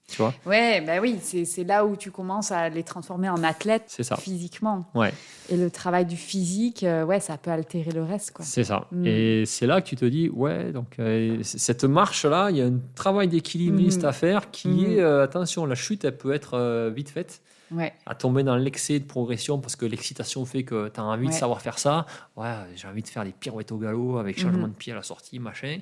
[0.09, 3.85] Tu vois Ouais, bah oui, c'est là où tu commences à les transformer en athlètes
[3.87, 4.17] C'est ça.
[4.17, 4.85] physiquement.
[4.95, 5.13] Ouais,
[5.49, 8.45] Et le travail du physique, euh, ouais, ça peut altérer le reste, quoi.
[8.45, 8.87] c'est ça.
[8.93, 9.07] Mm.
[9.07, 12.67] Et c'est là que tu te dis, ouais, donc euh, cette marche-là, il y a
[12.67, 14.09] un travail d'équilibriste Mhm.
[14.09, 14.91] à faire qui Mhm.
[14.93, 17.41] est, euh, attention, la chute, elle peut être vite faite.
[17.71, 17.93] Ouais.
[18.07, 21.33] à tomber dans l'excès de progression parce que l'excitation fait que tu as envie de
[21.33, 22.07] savoir faire ça.
[22.37, 24.73] Ouais, j'ai envie de faire des pirouettes au galop avec changement Mhm.
[24.73, 25.79] de pied à la sortie, machin.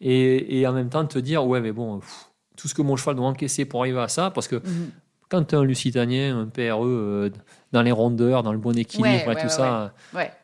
[0.00, 2.26] Et, et en même temps, te dire, ouais, mais bon, pff,
[2.56, 4.90] tout ce que mon cheval doit encaisser pour arriver à ça, parce que Mhm.
[5.28, 7.30] quand tu as un lucitanien, un PRE, euh,
[7.72, 9.92] dans les rondeurs, dans le bon équilibre Ouais, et ouais, tout ouais, ça,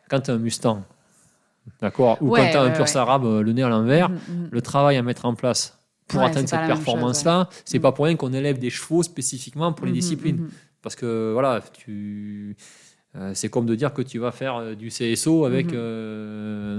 [0.08, 0.82] quand tu as un Mustang,
[1.80, 4.48] d'accord, ou quand tu as un pur arabe, euh, le nez à l'envers, Mhm, mhm.
[4.50, 8.32] le travail à mettre en place pour atteindre cette performance-là, c'est pas pour rien qu'on
[8.32, 10.48] élève des chevaux spécifiquement pour les disciplines.
[10.82, 12.56] Parce que voilà, tu,
[13.16, 16.76] euh, c'est comme de dire que tu vas faire du CSO avec, euh,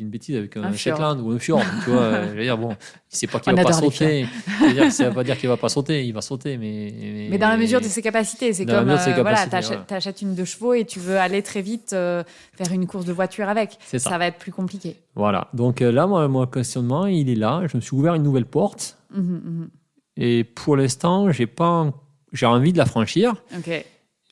[0.00, 0.72] une bêtise, avec un, Un.
[0.72, 1.62] Shetland ou un fjord.
[1.84, 2.76] tu vois, je veux dire, bon,
[3.12, 4.26] il sait pas qu'il va pas sauter.
[4.60, 6.92] Je veux dire, ça veut pas dire qu'il va pas sauter, il va sauter, mais.
[6.96, 9.84] Mais, Mais dans la mesure de ses capacités, c'est comme euh, voilà, t'achètes voilà.
[9.84, 12.22] t'achètes une de chevaux et tu veux aller très vite euh,
[12.54, 13.78] faire une course de voiture avec.
[13.80, 14.18] Ça.
[14.18, 14.96] va être plus compliqué.
[15.14, 15.48] Voilà.
[15.54, 17.62] Donc euh, là, moi, mon questionnement, il est là.
[17.66, 18.98] Je me suis ouvert une nouvelle porte.
[19.14, 19.68] Mhm, mhm.
[20.16, 21.92] Et pour l'instant, j'ai pas,
[22.32, 23.34] j'ai envie de la franchir.
[23.56, 23.84] Ok.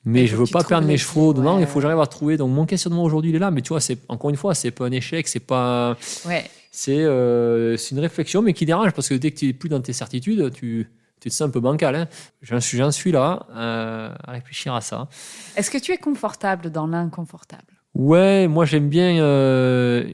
[0.04, 2.36] Mais je veux pas perdre mes chevaux ouais, Il faut que j'arrive à trouver.
[2.36, 3.50] Donc mon questionnement aujourd'hui, il est là.
[3.50, 5.96] Mais tu vois, c'est encore une fois, c'est pas un échec, c'est pas.
[6.26, 6.44] Ouais.
[6.70, 9.68] C'est euh, c'est une réflexion, mais qui dérange parce que dès que tu n'es plus
[9.68, 10.90] dans tes certitudes, tu,
[11.20, 11.94] tu te sens un peu bancal.
[11.94, 12.08] Hein.
[12.42, 15.08] J'en suis, j'en suis là euh, à réfléchir à ça.
[15.56, 17.62] Est-ce que tu es confortable dans l'inconfortable?
[17.94, 19.22] Ouais, moi j'aime bien.
[19.22, 20.12] euh,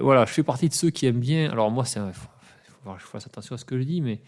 [0.00, 1.50] voilà, je fais partie de ceux qui aiment bien.
[1.50, 2.28] Alors moi, c'est, il faut,
[2.84, 4.20] faut que je fasse attention à ce que je dis, mais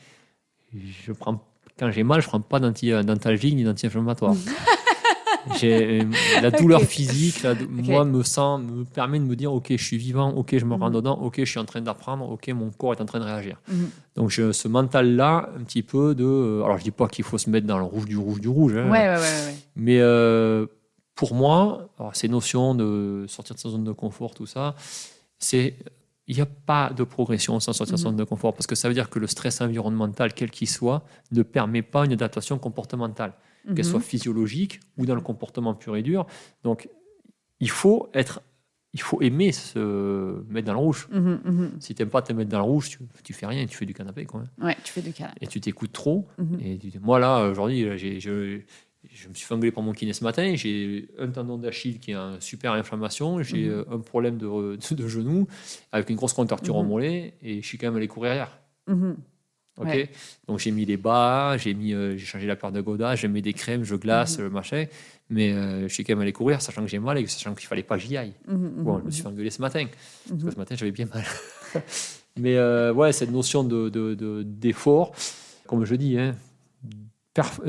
[0.75, 1.43] je prends
[1.79, 4.35] quand j'ai mal, je prends pas d'antalgique ni d'anti-inflammatoire.
[5.47, 6.05] J'ai, euh,
[6.38, 9.82] la douleur physique, la dou- moi, me, sent, me permet de me dire ok, je
[9.82, 10.95] suis vivant, ok, je me rends Mhm.
[10.97, 13.59] dedans, ok, je suis en train d'apprendre, ok, mon corps est en train de réagir.
[13.68, 13.88] Mhm.
[14.16, 16.24] Donc, je, ce mental-là, un petit peu de.
[16.24, 18.49] euh, Alors, je dis pas qu'il faut se mettre dans le rouge du rouge du
[18.49, 20.66] rouge, hein, Ouais, ouais, mais euh,
[21.14, 24.74] pour moi, alors, ces notions de sortir de sa zone de confort, tout ça,
[25.38, 25.74] c'est.
[26.26, 28.11] Il n'y a pas de progression sans sortir de sa Mhm.
[28.12, 31.03] zone de confort, parce que ça veut dire que le stress environnemental, quel qu'il soit,
[31.32, 33.32] ne permet pas une adaptation comportementale
[33.67, 33.83] qu'elle Mhm.
[33.85, 36.27] soit physiologique ou dans le comportement pur et dur.
[36.65, 36.89] Donc,
[37.61, 38.43] il faut être,
[38.93, 41.09] il faut aimer se mettre dans le rouge.
[41.13, 41.71] Mhm, mhm.
[41.79, 43.87] Si tu n'aimes pas te mettre dans le rouge, tu, tu fais rien, tu fais
[43.87, 44.45] du canapé, quoi.
[44.61, 45.33] Ouais, tu fais du câlin.
[45.41, 46.27] Et tu t'écoutes trop.
[46.39, 46.59] Mhm.
[46.65, 48.19] Et tu- moi, là, aujourd'hui, je,
[49.13, 50.55] je me suis fait engueuler par mon kiné ce matin.
[50.57, 53.43] J'ai un tendon d'Achille qui a une super inflammation.
[53.43, 53.73] J'ai Mhm.
[53.73, 55.47] euh, un problème de, de, genou
[55.93, 56.89] avec une grosse contracture au Mhm.
[56.89, 57.35] mollet.
[57.43, 58.59] Et je suis quand même allé courir hier.
[59.81, 59.87] Mhm.
[59.89, 59.95] Ok.
[59.95, 60.11] Ouais.
[60.47, 63.28] Donc j'ai mis les bas, j'ai mis, euh, j'ai changé la paire de Goda, j'ai
[63.28, 64.45] mis des crèmes, je glace, Mhm.
[64.45, 64.85] le machin.
[65.33, 67.66] Mais euh, je suis quand même allé courir, sachant que j'ai mal et sachant qu'il
[67.68, 68.35] fallait pas que j'y aille.
[68.49, 69.87] Mhm, Bon, mhm, je me suis fait engueuler ce matin.
[70.28, 70.53] Parce que mhm.
[70.53, 71.24] ce matin, j'avais bien mal.
[72.37, 75.12] Mais euh, ouais, cette notion de, de- de- d'effort,
[75.66, 76.35] comme je dis, hein,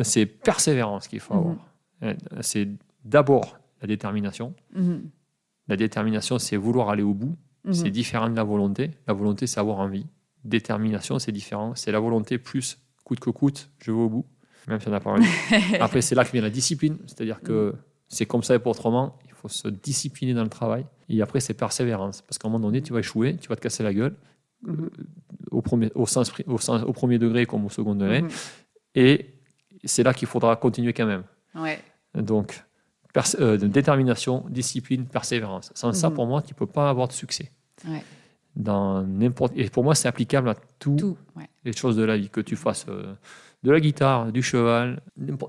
[0.03, 1.39] c'est persévérance qu'il faut Mhm.
[1.39, 1.55] avoir.
[2.03, 2.67] Euh, C'est
[3.05, 4.53] d'abord la détermination.
[4.75, 5.03] Mhm.
[5.67, 7.37] La détermination, c'est vouloir aller au bout.
[7.65, 7.73] Mhm.
[7.73, 8.91] C'est différent de la volonté.
[9.07, 10.05] La volonté, c'est avoir envie.
[10.43, 11.73] Détermination, c'est différent.
[11.75, 14.25] C'est la volonté plus coûte que coûte, je vais au bout,
[14.67, 15.25] même si on a parlé.
[15.79, 16.97] Après, c'est là que vient la discipline.
[17.07, 17.75] C'est-à-dire que
[18.07, 19.17] c'est comme ça et pas autrement.
[19.25, 20.85] Il faut se discipliner dans le travail.
[21.09, 22.21] Et après, c'est persévérance.
[22.21, 24.15] Parce qu'à un moment donné, tu vas échouer, tu vas te casser la gueule,
[24.63, 24.89] Mhm.
[25.49, 28.21] au premier, au sens, pri- au sens- au premier degré comme au second degré.
[28.21, 28.29] Mhm.
[28.95, 29.33] Et
[29.83, 31.23] c'est là qu'il faudra continuer quand même.
[31.55, 31.79] Ouais.
[32.13, 32.63] Donc,
[33.39, 35.71] euh, détermination, discipline, persévérance.
[35.75, 36.15] Sans ça, Mhm.
[36.15, 37.51] pour moi, tu ne peux pas avoir de succès.
[37.87, 38.03] Ouais.
[38.55, 39.53] Dans n'importe...
[39.55, 41.17] Et pour moi, c'est applicable à tout, Tout.
[41.35, 41.49] Ouais.
[41.63, 43.13] les choses de la vie, que tu fasses euh,
[43.63, 45.01] de la guitare, du cheval,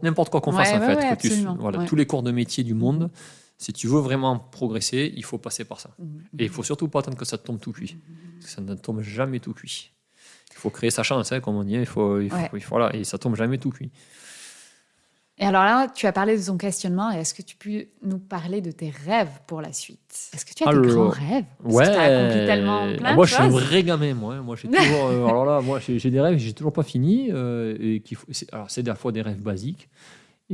[0.02, 1.16] n'importe quoi qu'on Ouais, fasse en ouais, fait.
[1.16, 1.84] que tu- voilà.
[1.86, 3.10] Tous les cours de métier du monde,
[3.58, 5.90] si tu veux vraiment progresser, il faut passer par ça.
[5.98, 6.20] Mhm.
[6.38, 7.96] Et il faut surtout pas attendre que ça te tombe tout cuit.
[8.34, 9.92] Parce que ça ne tombe jamais tout cuit.
[10.52, 11.74] Il faut créer sa chance, hein, comme on dit.
[11.74, 13.90] Il faut, il faut, il faut- voilà, et ça tombe jamais tout cuit.
[15.42, 17.10] Et alors là, tu as parlé de ton questionnement.
[17.10, 19.98] Est-ce que tu peux nous parler de tes rêves pour la suite?
[20.32, 21.44] Est-ce que tu as des Alors, grands rêves?
[21.62, 21.84] Parce Ouais.
[21.84, 24.34] que t'as accompli tellement plein moi, de je suis un vrai gamin, moi.
[24.36, 24.42] hein.
[24.42, 25.06] Moi, j'ai toujours.
[25.08, 27.28] euh, alors là, moi, j'ai des rêves, j'ai toujours pas fini.
[27.32, 29.88] euh, et c'est- alors, c'est la fois des rêves basiques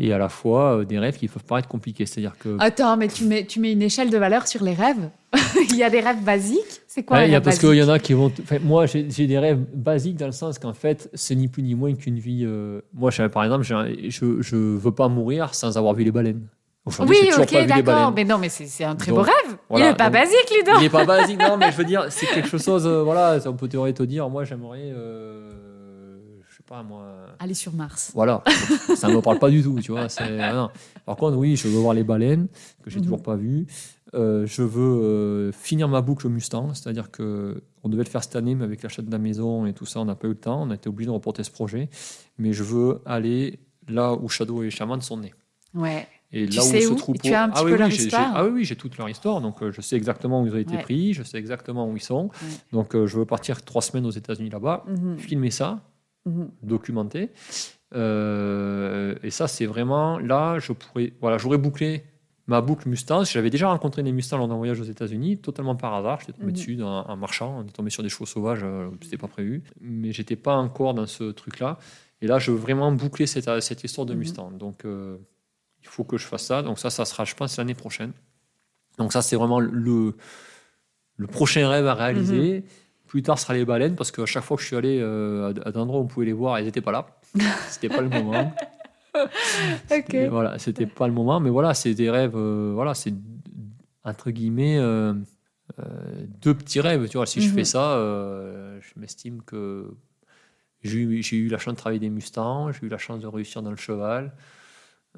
[0.01, 2.07] et à la fois euh, des rêves qui peuvent paraître compliqués.
[2.07, 2.57] C'est-à-dire que.
[2.61, 5.11] Attends, mais tu mets, tu mets une échelle de valeur sur les rêves?
[5.71, 6.81] Il y a des rêves basiques?
[6.87, 8.33] C'est quoi Ouais, y a rêves parce qu'il y en a qui vont.
[8.43, 11.75] enfin, moi, j'ai des rêves basiques dans le sens qu'en fait, c'est ni plus ni
[11.75, 12.45] moins qu'une vie.
[12.47, 16.47] euh, Moi, je- par exemple, je je veux pas mourir sans avoir vu les baleines.
[17.01, 18.13] Oui, ok, d'accord.
[18.17, 19.59] Mais non, mais c'est un très Donc, beau rêve.
[19.69, 20.73] voilà, Il n'est pas donc- basique, Ludo.
[20.79, 22.87] Il n'est pas basique, non, mais je veux dire, c'est quelque chose.
[22.87, 24.91] euh, voilà, on peut te te dire, moi, j'aimerais.
[26.69, 27.07] Pas, moi.
[27.39, 28.11] Aller sur Mars.
[28.15, 28.43] Voilà,
[28.97, 30.07] ça ne me parle pas du tout, tu vois.
[30.19, 30.71] ah.
[31.07, 32.49] Par contre, oui, je veux voir les baleines,
[32.83, 33.05] que j'ai Mhm.
[33.05, 33.67] toujours pas vues.
[34.15, 38.37] Euh, je veux euh, finir ma boucle Mustang, c'est-à-dire que on devait le faire cette
[38.37, 40.37] année, mais avec l'achat de la maison et tout ça, on n'a pas eu le
[40.37, 40.63] temps.
[40.63, 41.89] On a été obligé de reporter ce projet.
[42.39, 43.59] Mais je veux aller
[43.89, 45.35] là où Shadow et Shaman sont nés.
[45.75, 46.07] Ouais.
[46.33, 47.21] Et Tu là sais où où ce troupeau.
[47.23, 48.97] Tu as un petit ah, oui, peu oui, leur histoire Ah oui, oui, j'ai toute
[48.99, 49.41] leur histoire.
[49.41, 50.83] Donc euh, je sais exactement où ils ont été Ouais.
[50.83, 52.25] pris, je sais exactement où ils sont.
[52.27, 52.49] Ouais.
[52.73, 55.81] Donc euh, je veux partir trois semaines aux États-Unis là-bas, Mhm, filmer ça,
[56.27, 56.51] mhm.
[56.63, 57.31] documenter.
[57.95, 61.13] Euh, et ça, c'est vraiment là, je pourrais.
[61.21, 62.05] Voilà, j'aurais bouclé
[62.47, 63.25] ma boucle Mustang.
[63.25, 66.21] J'avais déjà rencontré des Mustangs lors d'un voyage aux États-Unis, totalement par hasard.
[66.21, 66.53] J'étais tombé Mhm.
[66.53, 69.63] dessus en, en marchant, on est tombé sur des chevaux sauvages, euh, c'était pas prévu.
[69.81, 71.79] Mais j'étais pas encore dans ce truc-là.
[72.21, 74.19] Et là, je veux vraiment boucler cette, cette histoire de Mhm.
[74.19, 74.51] Mustang.
[74.53, 75.17] Donc, euh,
[75.83, 76.63] il faut que je fasse ça.
[76.63, 78.13] Donc, ça, ça sera, je pense, l'année prochaine.
[78.99, 80.15] Donc, ça, c'est vraiment le,
[81.17, 82.65] le prochain rêve à réaliser.
[83.09, 85.53] Plus tard, ce sera les baleines, parce qu'à chaque fois que je suis allé euh,
[85.65, 87.07] à, à des endroits où on pouvait les voir, elles n'étaient pas là.
[87.69, 88.53] C'était pas le moment.
[89.91, 90.15] Ok.
[90.15, 93.13] Et voilà, c'était pas le moment, mais voilà, c'est des rêves, euh, voilà, c'est
[94.05, 95.13] entre guillemets euh,
[96.43, 97.09] deux petits rêves.
[97.09, 97.55] Tu vois, si je Mhm.
[97.55, 99.91] fais ça, euh, je m'estime que
[100.83, 103.27] j'ai eu, j'ai eu la chance de travailler des Mustangs, j'ai eu la chance de
[103.27, 104.33] réussir dans le cheval.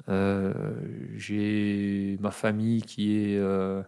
[0.09, 0.73] Euh,
[1.15, 3.83] j'ai ma famille qui est, euh,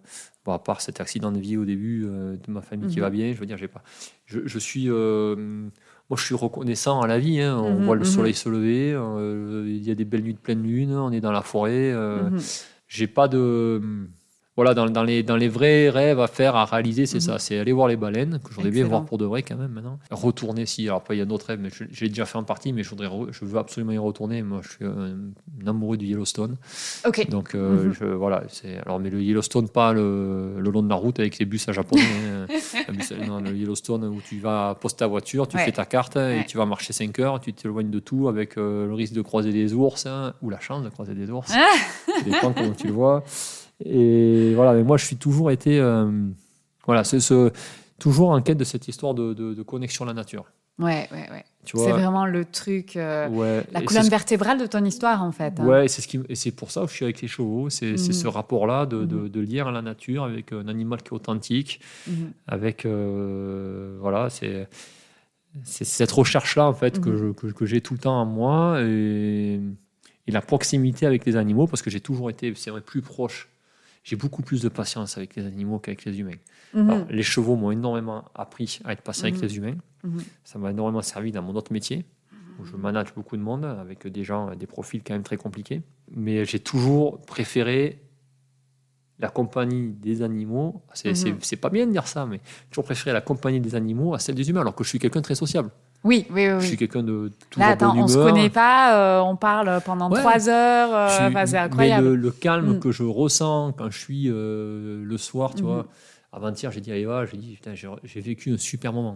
[0.45, 3.01] bon, à part cet accident de vie au début, euh, de ma famille qui Mhm.
[3.01, 3.33] va bien.
[3.33, 3.83] Je veux dire, j'ai pas,
[4.25, 7.41] je, je suis, moi, je suis reconnaissant à la vie.
[7.41, 7.57] hein.
[7.57, 8.05] On Mhm, voit le mhm.
[8.05, 11.21] soleil se lever, euh, il y a des belles nuits de pleine lune, on est
[11.21, 11.91] dans la forêt.
[11.93, 12.39] euh, Mhm.
[12.87, 13.81] J'ai pas de,
[14.55, 17.21] voilà, dans, dans les dans les vrais rêves à faire, à réaliser, c'est Mhm.
[17.21, 19.55] ça, c'est aller voir les baleines que je voudrais bien voir pour de vrai quand
[19.57, 19.97] même maintenant.
[20.11, 22.37] Retourner si, alors après il y a d'autres rêves, mais je, je l'ai déjà fait
[22.37, 24.43] en partie, mais je voudrais, re- je veux absolument y retourner.
[24.43, 25.15] Moi, je suis un,
[25.63, 26.55] un amoureux du Yellowstone.
[27.07, 27.27] Ok.
[27.29, 27.93] Donc euh, Mhm.
[27.93, 31.39] je, voilà, c'est alors mais le Yellowstone pas le, le long de la route avec
[31.39, 32.01] les bus à japonais.
[32.03, 32.45] hein.
[32.87, 35.65] Le bus- non, le Yellowstone où tu vas poster ta voiture, tu Ouais.
[35.65, 36.41] fais ta carte Ouais.
[36.41, 39.21] et tu vas marcher 5 heures, tu t'éloignes de tout avec euh, le risque de
[39.21, 41.51] croiser des ours hein, ou la chance de croiser des ours.
[41.55, 41.65] Ah
[42.07, 43.23] Ça dépend comment tu le vois.
[43.85, 46.09] Et voilà, mais moi je suis toujours été euh,
[46.85, 47.51] voilà, c'est ce
[47.99, 50.45] toujours en quête de cette histoire de, de- de connexion à la nature.
[50.79, 51.45] Ouais, ouais, ouais.
[51.65, 53.63] C'est vraiment le truc, euh, Ouais.
[53.71, 55.59] la Et colonne vertébrale de ton histoire, en fait.
[55.59, 55.65] hein.
[55.67, 57.69] Ouais, c'est ce qui, et c'est pour ça que je suis avec les chevaux.
[57.69, 57.97] C'est Mhm.
[57.97, 59.29] ce rapport-là de, de, Mhm.
[59.29, 62.31] de lien à la nature avec un animal qui est authentique, Mhm.
[62.47, 64.67] avec euh, voilà, c'est
[65.63, 68.81] c'est cette recherche-là en fait que je- que, que j'ai tout le temps en moi
[68.81, 69.59] et,
[70.27, 73.47] et la proximité avec les animaux parce que j'ai toujours été, c'est vrai, plus proche.
[74.03, 76.31] J'ai beaucoup plus de patience avec les animaux qu'avec les humains.
[76.73, 76.89] Mhm.
[76.89, 79.33] Alors, les chevaux m'ont énormément appris à être patient Mhm.
[79.35, 79.75] avec les humains.
[80.03, 80.21] Mhm.
[80.43, 82.05] Ça m'a énormément servi dans mon autre métier,
[82.59, 85.81] où je manage beaucoup de monde, avec des gens, des profils quand même très compliqués.
[86.11, 87.99] Mais j'ai toujours préféré
[89.19, 90.81] la compagnie des animaux.
[91.05, 91.37] Mhm.
[91.41, 94.19] c'est pas bien de dire ça, mais j'ai toujours préféré la compagnie des animaux à
[94.19, 95.69] celle des humains, alors que je suis quelqu'un de très sociable.
[96.03, 96.59] Oui, oui, oui.
[96.59, 98.27] Je suis quelqu'un de toujours Là, attends, bonne on se humeur.
[98.33, 100.19] connaît pas, euh, on parle pendant Ouais.
[100.19, 102.07] trois heures, euh, suis- c'est mais incroyable.
[102.09, 102.79] le, le calme Mm.
[102.79, 105.69] que je ressens quand je suis euh, le soir, tu Mhm.
[105.69, 105.87] vois.
[106.33, 109.15] Avant-hier, j'ai dit à Eva, j'ai dit, putain, j'ai j'ai vécu un super moment.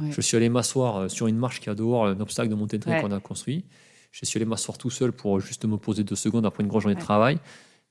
[0.00, 0.10] Ouais.
[0.10, 2.76] Je suis allé m'asseoir euh, sur une marche qui a dehors, un obstacle de montée
[2.78, 3.00] de train Ouais.
[3.00, 3.64] qu'on a construit.
[4.12, 6.82] Je suis allé m'asseoir tout seul pour juste me poser deux secondes après une grosse
[6.82, 7.38] journée de travail.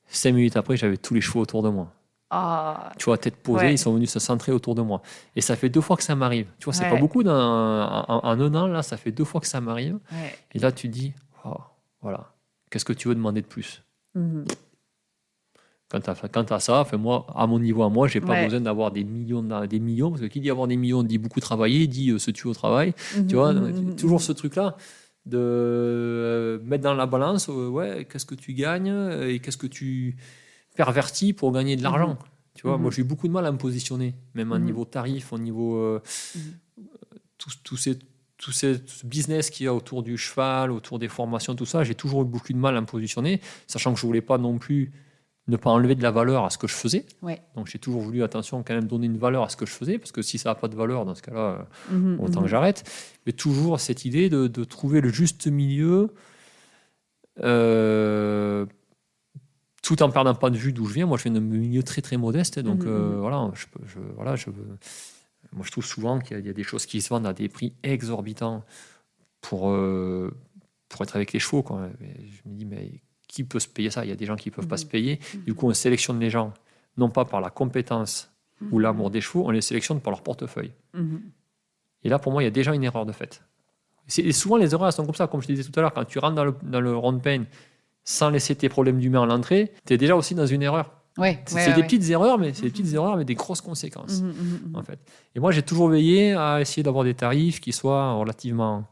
[0.10, 1.92] Cinq minutes après, j'avais tous les chevaux autour de moi.
[2.30, 3.74] Ah, Tu vois, tête posée, Ouais.
[3.74, 5.02] ils sont venus se centrer autour de moi.
[5.36, 6.48] Et ça fait deux fois que ça m'arrive.
[6.60, 6.90] Tu vois, c'est Ouais.
[6.90, 9.98] pas beaucoup dans- en, un an, là, ça fait deux fois que ça m'arrive.
[10.12, 10.36] ouais.
[10.54, 11.14] Et là, tu dis,
[11.46, 11.56] oh,
[12.02, 12.34] voilà,
[12.70, 13.82] qu'est-ce que tu veux demander de plus?
[15.90, 18.60] Quant à, quant à ça, enfin, moi, à mon niveau à moi, j'ai pas besoin
[18.60, 21.40] d'avoir des millions, de- des millions, parce que qui dit avoir des millions dit beaucoup
[21.40, 22.94] travailler, dit euh, se tuer au travail.
[23.16, 23.96] Mhm, Tu vois, mhm, donc, mhm.
[23.96, 24.76] toujours ce truc-là
[25.26, 29.68] de euh, mettre dans la balance, euh, ouais, qu'est-ce que tu gagnes et qu'est-ce que
[29.68, 30.18] tu
[30.78, 32.18] pervertis pour gagner de l'argent.
[32.54, 32.82] Tu vois, Mhm.
[32.84, 34.64] moi j'ai eu beaucoup de mal à me positionner, même au Mhm.
[34.66, 36.00] niveau tarif, au niveau euh,
[36.36, 36.42] Mhm.
[37.38, 38.00] tout, tout ces
[38.38, 41.96] tout ces business qu'il y a autour du cheval, autour des formations, tout ça, j'ai
[41.96, 44.92] toujours eu beaucoup de mal à me positionner, sachant que je voulais pas non plus
[45.48, 47.04] ne pas enlever de la valeur à ce que je faisais.
[47.24, 47.42] Ouais.
[47.56, 49.98] Donc j'ai toujours voulu, attention, quand même donner une valeur à ce que je faisais,
[49.98, 52.46] parce que si ça n'a pas de valeur, dans ce cas-là, euh, Mhm, autant mhm.
[52.46, 52.84] que j'arrête.
[53.26, 56.14] Mais toujours cette idée de, de trouver le juste milieu,
[57.44, 58.66] euh,
[59.88, 61.06] tout en perdant pas de vue d'où je viens.
[61.06, 63.20] Moi, je viens d'un milieu très très modeste, donc Mhm, euh, mhm.
[63.20, 64.50] voilà, je, je, voilà, je,
[65.54, 67.26] moi je trouve souvent qu'il y, a- il y a des choses qui se vendent
[67.28, 68.64] à des prix exorbitants
[69.42, 70.30] pour euh,
[70.90, 71.64] pour être avec les chevaux.
[71.64, 71.90] Quoi.
[72.02, 72.92] Je me dis mais
[73.28, 74.04] qui peut se payer ça?
[74.06, 74.82] Il y a des gens qui peuvent pas Mhm.
[74.82, 75.20] se payer.
[75.36, 75.42] Mhm.
[75.44, 76.54] Du coup, on sélectionne les gens
[76.98, 78.32] non pas par la compétence
[78.72, 80.72] ou l'amour des chevaux, on les sélectionne par leur portefeuille.
[82.04, 83.42] Et là, pour moi, il y a déjà une erreur de fait.
[84.18, 85.28] Et souvent, les erreurs elles sont comme ça.
[85.28, 87.12] Comme je te disais tout à l'heure, quand tu rentres dans le, dans le rond
[87.14, 87.46] de peine
[88.10, 90.94] sans laisser tes problèmes d'humain à l'entrée, tu es déjà aussi dans une erreur.
[91.18, 91.84] Ouais, C'est ouais, des ouais.
[91.88, 94.76] petites erreurs, mais c'est des petites erreurs avec des grosses conséquences, Mhm, mhm, mhm.
[94.78, 94.98] en fait.
[95.36, 98.86] Et moi, j'ai toujours veillé à essayer d'avoir des tarifs qui soient relativement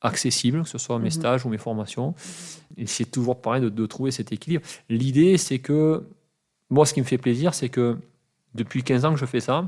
[0.00, 1.10] accessibles, que ce soit mes Mhm.
[1.10, 2.14] stages ou mes formations.
[2.76, 4.64] Et c'est toujours pareil de, de trouver cet équilibre.
[4.88, 6.04] L'idée, c'est que,
[6.70, 7.98] moi, ce qui me fait plaisir, c'est que
[8.54, 9.66] depuis 15 ans que je fais ça,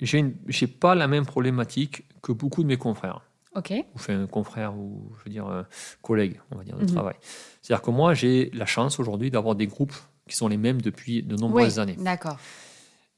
[0.00, 3.20] j'ai pas la même problématique que beaucoup de mes confrères.
[3.54, 5.62] Ou enfin confrères ou je veux dire euh,
[6.00, 6.86] collègues, on va dire, de Mhm.
[6.90, 7.14] travail.
[7.60, 9.94] C'est-à-dire que moi, j'ai la chance aujourd'hui d'avoir des groupes
[10.28, 11.96] qui sont les mêmes depuis de nombreuses Oui, années.
[11.98, 12.38] D'accord.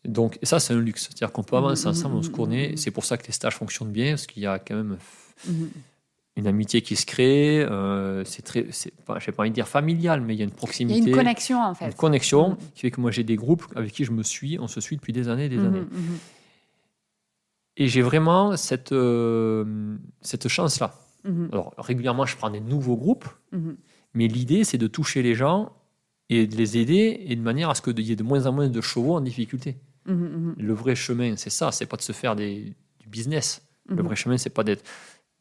[0.05, 1.03] Donc ça, c'est un luxe.
[1.05, 2.69] C'est-à-dire qu'on peut avancer Mhm, ensemble, on se mhm, connaît.
[2.71, 2.77] mhm.
[2.77, 4.99] C'est pour ça que les stages fonctionnent bien, parce qu'il y a quand même
[6.37, 7.61] une amitié qui se crée.
[7.63, 10.45] euh, c'est très, c'est pas, j'ai pas envie de dire familial, mais il y a
[10.45, 11.87] une Il y proximité, a une connexion en fait.
[11.87, 14.67] une connexion qui fait que moi j'ai des groupes avec qui je me suis, on
[14.67, 15.85] se suit depuis des années, et des années.
[17.77, 20.95] Et j'ai vraiment cette euh, cette chance-là.
[21.25, 23.27] Mhm, Alors régulièrement, je prends des nouveaux groupes.
[23.53, 23.77] mhm.
[24.17, 25.73] Mais l'idée, c'est de toucher les gens
[26.31, 28.53] et de les aider et de manière à ce qu'il y ait de moins en
[28.53, 29.77] moins de chevaux en difficulté.
[30.07, 30.55] Mhm.
[30.57, 33.67] Le vrai chemin, c'est ça, c'est pas de se faire des, du business.
[33.89, 34.85] Le vrai chemin, c'est pas d'être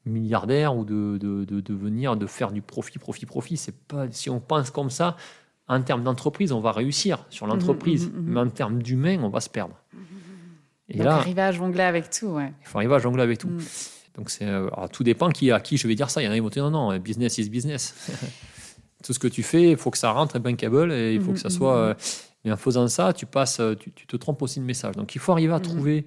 [0.06, 3.56] milliardaire ou de, de, de devenir, de faire du profit, profit, profit.
[3.58, 5.16] C'est pas, si on pense comme ça,
[5.68, 8.12] en termes d'entreprise, on va réussir sur l'entreprise.
[8.14, 9.76] Mais en termes d'humain, on va se perdre.
[10.94, 12.54] Et Donc là, arriver à jongler avec tout, ouais.
[12.62, 13.50] il faut arriver à jongler avec tout.
[13.50, 13.62] Mhm.
[14.16, 16.22] Donc c'est, euh, tout dépend qui, à qui je vais dire ça.
[16.22, 17.96] Il y en a qui vont dire non, non, business is business.
[19.04, 21.34] tout ce que tu fais, il faut que ça rentre bankable et il faut Mhm,
[21.34, 21.76] que ça mhm, soit.
[21.76, 21.89] mhm.
[21.89, 21.94] euh,
[22.46, 24.96] mais en faisant ça, tu passes, euh, tu, tu te trompes aussi de message.
[24.96, 25.64] Donc il faut arriver à Mhm.
[25.64, 26.06] trouver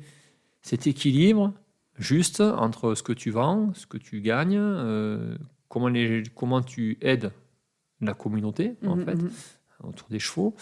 [0.62, 1.53] cet équilibre
[1.99, 5.37] juste entre ce que tu vends, ce que tu gagnes, euh,
[5.68, 7.32] comment, les, comment tu aides
[8.01, 9.16] la communauté en fait
[9.82, 10.55] autour des chevaux.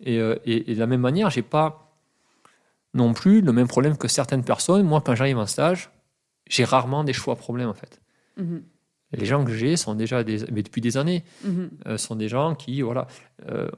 [0.00, 1.89] Et, euh, et- et de la même manière, j'ai pas
[2.94, 4.86] non plus le même problème que certaines personnes.
[4.86, 5.90] Moi, quand j'arrive en stage,
[6.48, 8.00] j'ai rarement des chevaux à problème en fait.
[8.36, 8.62] Mhm,
[9.12, 11.70] Les gens que j'ai sont déjà des, mais depuis des années, mhm.
[11.86, 13.06] euh, sont des gens qui voilà,
[13.48, 13.68] euh,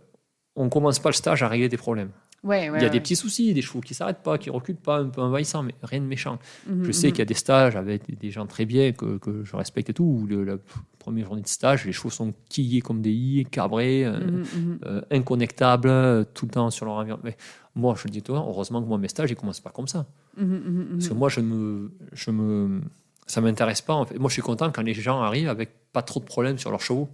[0.57, 2.11] on commence pas le stage à régler des problèmes.
[2.45, 4.75] Ouais, ouais, Il y a des petits soucis, des chevaux qui s'arrêtent pas, qui reculent
[4.75, 6.39] pas, un peu envahissants, mais rien de méchant.
[6.67, 7.13] Mhm, Je sais mhm.
[7.13, 9.95] qu'il y a des stages avec des- gens très bien que, que je respecte et
[9.95, 10.03] tout.
[10.05, 10.57] Où le- la
[10.99, 14.05] première journée de stage, les chevaux sont quillés comme des i, cabrés.
[14.05, 17.23] euh, Mhm, euh, inconnectables euh, tout le temps sur leur environnement.
[17.25, 17.37] Mais
[17.77, 20.07] moi, je le dis toi, heureusement que moi, mes stages, ils commencent pas comme ça.
[20.37, 22.81] Parce que moi, je me, je me,
[23.27, 23.95] ça m'intéresse pas.
[23.95, 24.19] En fait.
[24.19, 26.81] Moi, je suis content quand les gens arrivent avec pas trop de problèmes sur leurs
[26.81, 27.09] chevaux.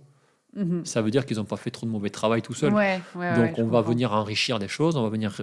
[0.57, 0.85] Mhm.
[0.85, 2.73] Ça veut dire qu'ils n'ont pas fait trop de mauvais travail tout seuls.
[2.73, 3.83] Ouais, ouais, Donc, ouais, on va comprends.
[3.83, 5.41] venir enrichir des choses, on va venir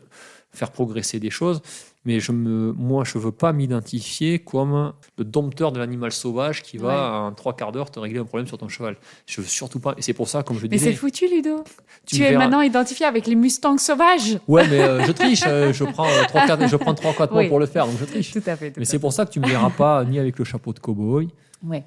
[0.51, 1.61] faire progresser des choses.
[2.05, 6.77] Mais je me, moi, je veux pas m'identifier comme le dompteur de l'animal sauvage qui
[6.77, 8.95] va en trois quarts d'heure te régler un problème sur ton cheval.
[9.25, 9.93] Je veux surtout pas.
[9.97, 11.63] Et c'est pour ça, comme je Mais disais, c'est foutu, Ludo.
[12.05, 14.37] Tu, es verras- maintenant identifié avec les Mustangs sauvages.
[14.47, 15.43] Ouais, mais euh, je triche.
[15.47, 17.47] euh, je prends euh, trois, quatre, je prends trois, Oui.
[17.47, 18.31] pour le faire, donc je triche.
[18.31, 18.71] Tout à fait.
[18.71, 20.79] tout Mais c'est pour ça que tu me verras pas ni avec le chapeau de
[20.79, 21.29] cowboy.
[21.63, 21.83] Ouais.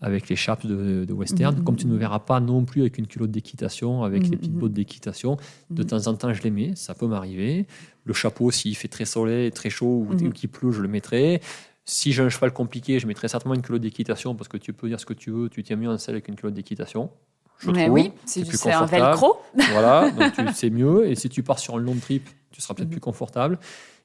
[0.00, 2.80] Avec les chapes de, de western, Mhm, comme tu ne me verras pas non plus
[2.80, 4.58] avec une culotte d'équitation, avec les petites mhm.
[4.60, 5.36] bottes d'équitation.
[5.70, 5.88] De Mhm.
[5.88, 7.66] temps en temps, je les mets, ça peut m'arriver.
[8.04, 11.40] Le chapeau, s'il fait très soleil, très chaud ou, ou qu'il pleut, je le mettrai.
[11.84, 14.88] Si j'ai un cheval compliqué, je mettrai certainement une culotte d'équitation parce que tu peux
[14.88, 17.10] dire ce que tu veux, tu tiens mieux en selle avec une culotte d'équitation.
[17.58, 17.94] Je Mais trouve.
[17.94, 19.36] oui, c'est un velcro.
[19.72, 21.06] Voilà, donc c'est mieux.
[21.08, 23.58] Et si tu pars sur un long trip, tu seras peut-être plus confortable.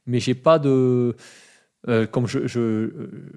[0.07, 1.15] Mais j'ai pas de.
[1.87, 2.89] Euh, comme je, je,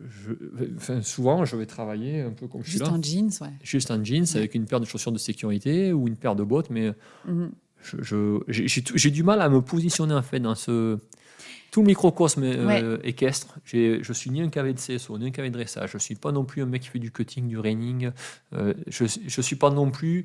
[0.09, 3.31] je- enfin, souvent, je vais travailler un peu comme je suis Juste là, en jeans,
[3.43, 3.49] ouais.
[3.63, 6.71] juste en jeans avec une paire de chaussures de sécurité ou une paire de bottes.
[6.71, 6.93] Mais
[7.83, 10.99] je- j'ai du mal à me positionner en fait dans ce
[11.71, 13.59] tout le microcosme euh, équestre.
[13.67, 15.91] J'ai- Je suis ni un cavet de CSO, ni un cavet de dressage.
[15.93, 18.11] Je suis pas non plus un mec qui fait du cutting, du reining.
[18.55, 20.25] Euh, je je suis pas non plus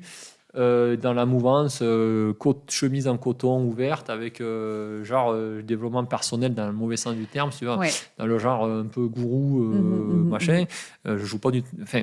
[0.56, 6.54] euh, dans la mouvance euh, côte- chemise en coton ouverte avec euh, genre développement personnel
[6.54, 7.90] dans le mauvais sens du terme, tu vois, Ouais.
[8.18, 10.64] dans le genre un peu gourou euh, Mhm, mhm, machin.
[11.04, 12.02] Je joue pas du, enfin,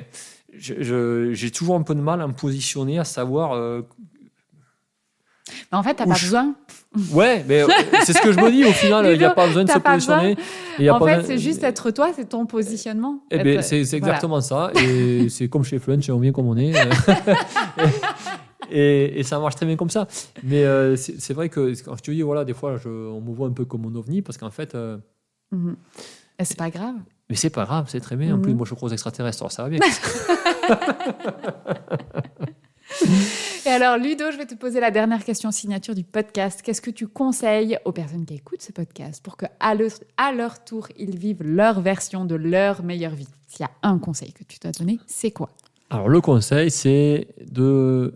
[0.52, 3.54] j'ai toujours un peu de mal à me positionner, à savoir
[5.70, 6.54] Mais en fait, t'as pas je- besoin.
[7.12, 7.68] Ouais, mais euh,
[8.04, 9.78] c'est ce que je me dis au final, il n'y a pas besoin de se
[9.78, 10.36] positionner.
[10.78, 13.20] Y a En pas fait, c'est juste être toi, c'est ton positionnement.
[13.30, 13.96] Eh ben, Être- c'est voilà.
[13.98, 14.70] exactement ça.
[14.82, 16.72] Et c'est comme chez Flunch, on vient comme on est.
[18.70, 20.06] et, et ça marche très bien comme ça.
[20.42, 23.34] Mais euh, c'est vrai que quand je te dis, voilà, des fois, je, on me
[23.34, 24.98] voit un peu comme un ovni parce qu'en fait, euh,
[25.50, 25.76] Mhm.
[26.38, 26.94] Et c'est pas grave.
[27.28, 28.32] mais c'est pas grave, c'est très bien.
[28.34, 28.42] En Mhm.
[28.42, 29.80] plus, moi, je crois aux extraterrestres, alors ça va bien.
[33.64, 36.62] Et alors, Ludo, je vais te poser la dernière question signature du podcast.
[36.62, 40.32] Qu'est-ce que tu conseilles aux personnes qui écoutent ce podcast pour que à leur, à
[40.32, 43.28] leur tour, ils vivent leur version de leur meilleure vie?
[43.46, 45.50] S'il y a un conseil que tu dois donner, c'est quoi?
[45.90, 48.14] Alors, le conseil, c'est de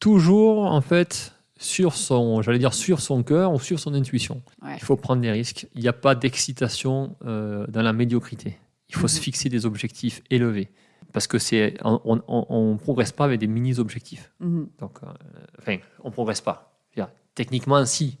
[0.00, 4.42] toujours, en fait, sur son, j'allais dire sur son cœur ou sur son intuition.
[4.62, 4.74] Ouais.
[4.76, 5.66] Il faut prendre des risques.
[5.76, 8.58] Il n'y a pas d'excitation euh, dans la médiocrité.
[8.88, 9.22] Il faut se Mhm.
[9.22, 10.68] fixer des objectifs élevés.
[11.12, 14.32] Parce que c'est, on ne progresse pas avec des mini-objectifs.
[14.40, 14.68] Mhm.
[14.78, 15.06] Donc, euh,
[15.58, 16.68] enfin, on progresse pas.
[17.38, 18.18] Techniquement, si,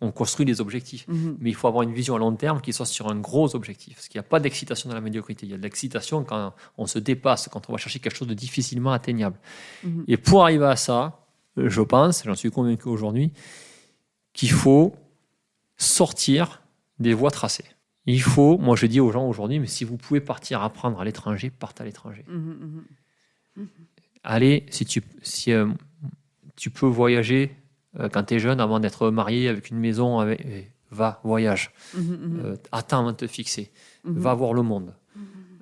[0.00, 1.08] on construit des objectifs.
[1.08, 1.38] Mhm.
[1.40, 3.96] Mais il faut avoir une vision à long terme qui soit sur un gros objectif.
[3.96, 5.44] Parce qu'il n'y a pas d'excitation dans la médiocrité.
[5.44, 8.28] Il y a de l'excitation quand on se dépasse, quand on va chercher quelque chose
[8.28, 9.40] de difficilement atteignable.
[9.82, 10.04] Mhm.
[10.06, 13.32] Et pour arriver à ça, je pense, j'en suis convaincu aujourd'hui,
[14.32, 14.94] qu'il faut
[15.76, 16.62] sortir
[17.00, 17.64] des voies tracées.
[18.06, 21.04] Il faut, moi je dis aux gens aujourd'hui, mais si vous pouvez partir apprendre à
[21.04, 22.24] l'étranger, partez à l'étranger.
[22.28, 22.84] Mhm,
[23.56, 23.66] mhm.
[24.24, 25.68] Allez, si tu, si, euh,
[26.56, 27.54] tu peux voyager
[28.00, 31.70] euh, quand tu es jeune avant d'être marié avec une maison, avec, va, voyage.
[31.96, 33.70] Euh, attends avant de te fixer.
[34.04, 34.94] Va voir le monde.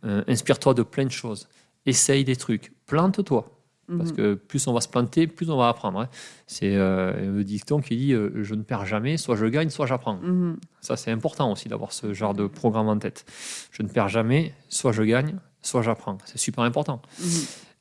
[0.02, 1.48] Inspire-toi de plein de choses.
[1.86, 2.72] Essaye des trucs.
[2.86, 3.48] Plante-toi.
[3.88, 4.16] Parce Mhm.
[4.16, 6.00] que plus on va se planter, plus on va apprendre.
[6.00, 6.08] hein.
[6.46, 9.86] C'est euh, le dicton qui dit euh, Je ne perds jamais, soit je gagne, soit
[9.86, 10.16] j'apprends.
[10.16, 10.56] Mhm.
[10.80, 13.24] Ça, c'est important aussi d'avoir ce genre de programme en tête.
[13.72, 16.16] Je ne perds jamais, soit je gagne, soit j'apprends.
[16.26, 17.02] C'est super important.
[17.18, 17.26] Mhm.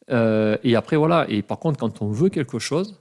[0.10, 1.26] Euh, et après, voilà.
[1.30, 3.00] Et par contre, quand on veut quelque chose,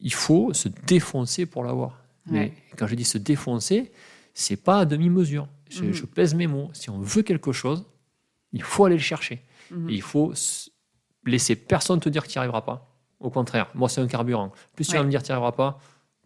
[0.00, 1.98] il faut se défoncer pour l'avoir.
[2.26, 3.92] Mais quand je dis se défoncer,
[4.34, 5.46] c'est pas à demi-mesure.
[5.70, 6.70] Je, je pèse mes mots.
[6.72, 7.84] Si on veut quelque chose,
[8.52, 9.42] il faut aller le chercher.
[9.70, 9.90] Mhm.
[9.90, 10.32] Et il faut
[11.26, 12.90] laisser personne te dire que tu n'y arriveras pas.
[13.20, 14.52] Au contraire, moi, c'est un carburant.
[14.76, 14.98] Plus tu Ouais.
[14.98, 15.78] vas me dire que tu n'y arriveras pas,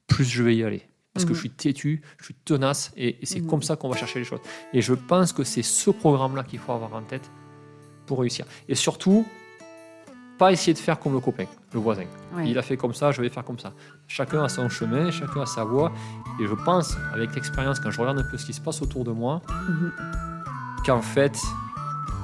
[0.07, 0.83] plus je vais y aller.
[1.15, 1.35] Parce que Mhm.
[1.37, 3.47] je suis têtu, je suis tenace, et, et c'est Mhm.
[3.49, 4.41] comme ça qu'on va chercher les choses.
[4.73, 7.31] Et je pense que c'est ce programme-là qu'il faut avoir en tête
[8.07, 8.47] pour réussir.
[8.69, 9.27] Et surtout,
[10.39, 12.05] pas essayer de faire comme le copain, le voisin.
[12.35, 12.49] Ouais.
[12.49, 13.73] Il a fait comme ça, je vais faire comme ça.
[14.07, 15.93] Chacun a son chemin, chacun a sa voie.
[16.41, 19.03] Et je pense, avec l'expérience, quand je regarde un peu ce qui se passe autour
[19.05, 19.93] de moi, Mhm.
[20.87, 21.37] qu'en fait,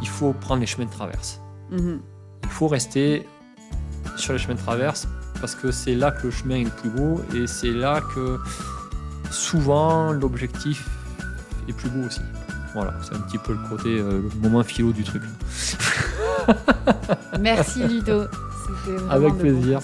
[0.05, 1.40] il faut prendre les chemins de traverse.
[1.70, 1.98] Mhm.
[2.42, 3.26] Il faut rester
[4.16, 5.09] sur les chemins de traverse
[5.40, 8.38] parce que c'est là que le chemin est le plus beau et c'est là que
[9.30, 10.86] souvent l'objectif
[11.68, 12.20] est plus beau aussi.
[12.74, 15.22] Voilà, c'est un petit peu le côté, euh, le moment philo du truc.
[17.40, 18.24] Merci Ludo.
[18.84, 19.80] C'était vraiment Avec plaisir.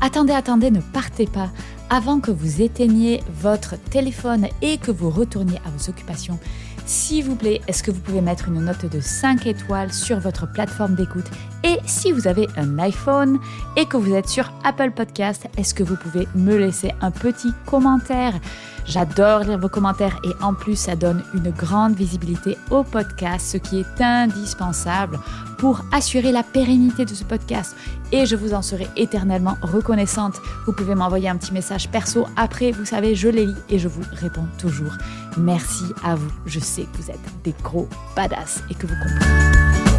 [0.00, 1.50] Attendez, attendez, ne partez pas.
[1.94, 6.38] Avant que vous éteigniez votre téléphone et que vous retourniez à vos occupations,
[6.86, 10.50] s'il vous plaît, est-ce que vous pouvez mettre une note de 5 étoiles sur votre
[10.50, 11.26] plateforme d'écoute?
[11.64, 13.38] Et si vous avez un iPhone
[13.76, 17.52] et que vous êtes sur Apple Podcast, est-ce que vous pouvez me laisser un petit
[17.66, 18.40] commentaire?
[18.86, 23.58] J'adore lire vos commentaires et en plus ça donne une grande visibilité au podcast, ce
[23.58, 25.18] qui est indispensable
[25.62, 27.76] pour assurer la pérennité de ce podcast
[28.10, 30.40] et je vous en serai éternellement reconnaissante.
[30.66, 33.86] Vous pouvez m'envoyer un petit message perso après, vous savez, je les lis et je
[33.86, 34.98] vous réponds toujours.
[35.36, 39.91] Merci à vous, je sais que vous êtes des gros badass et que vous comprenez.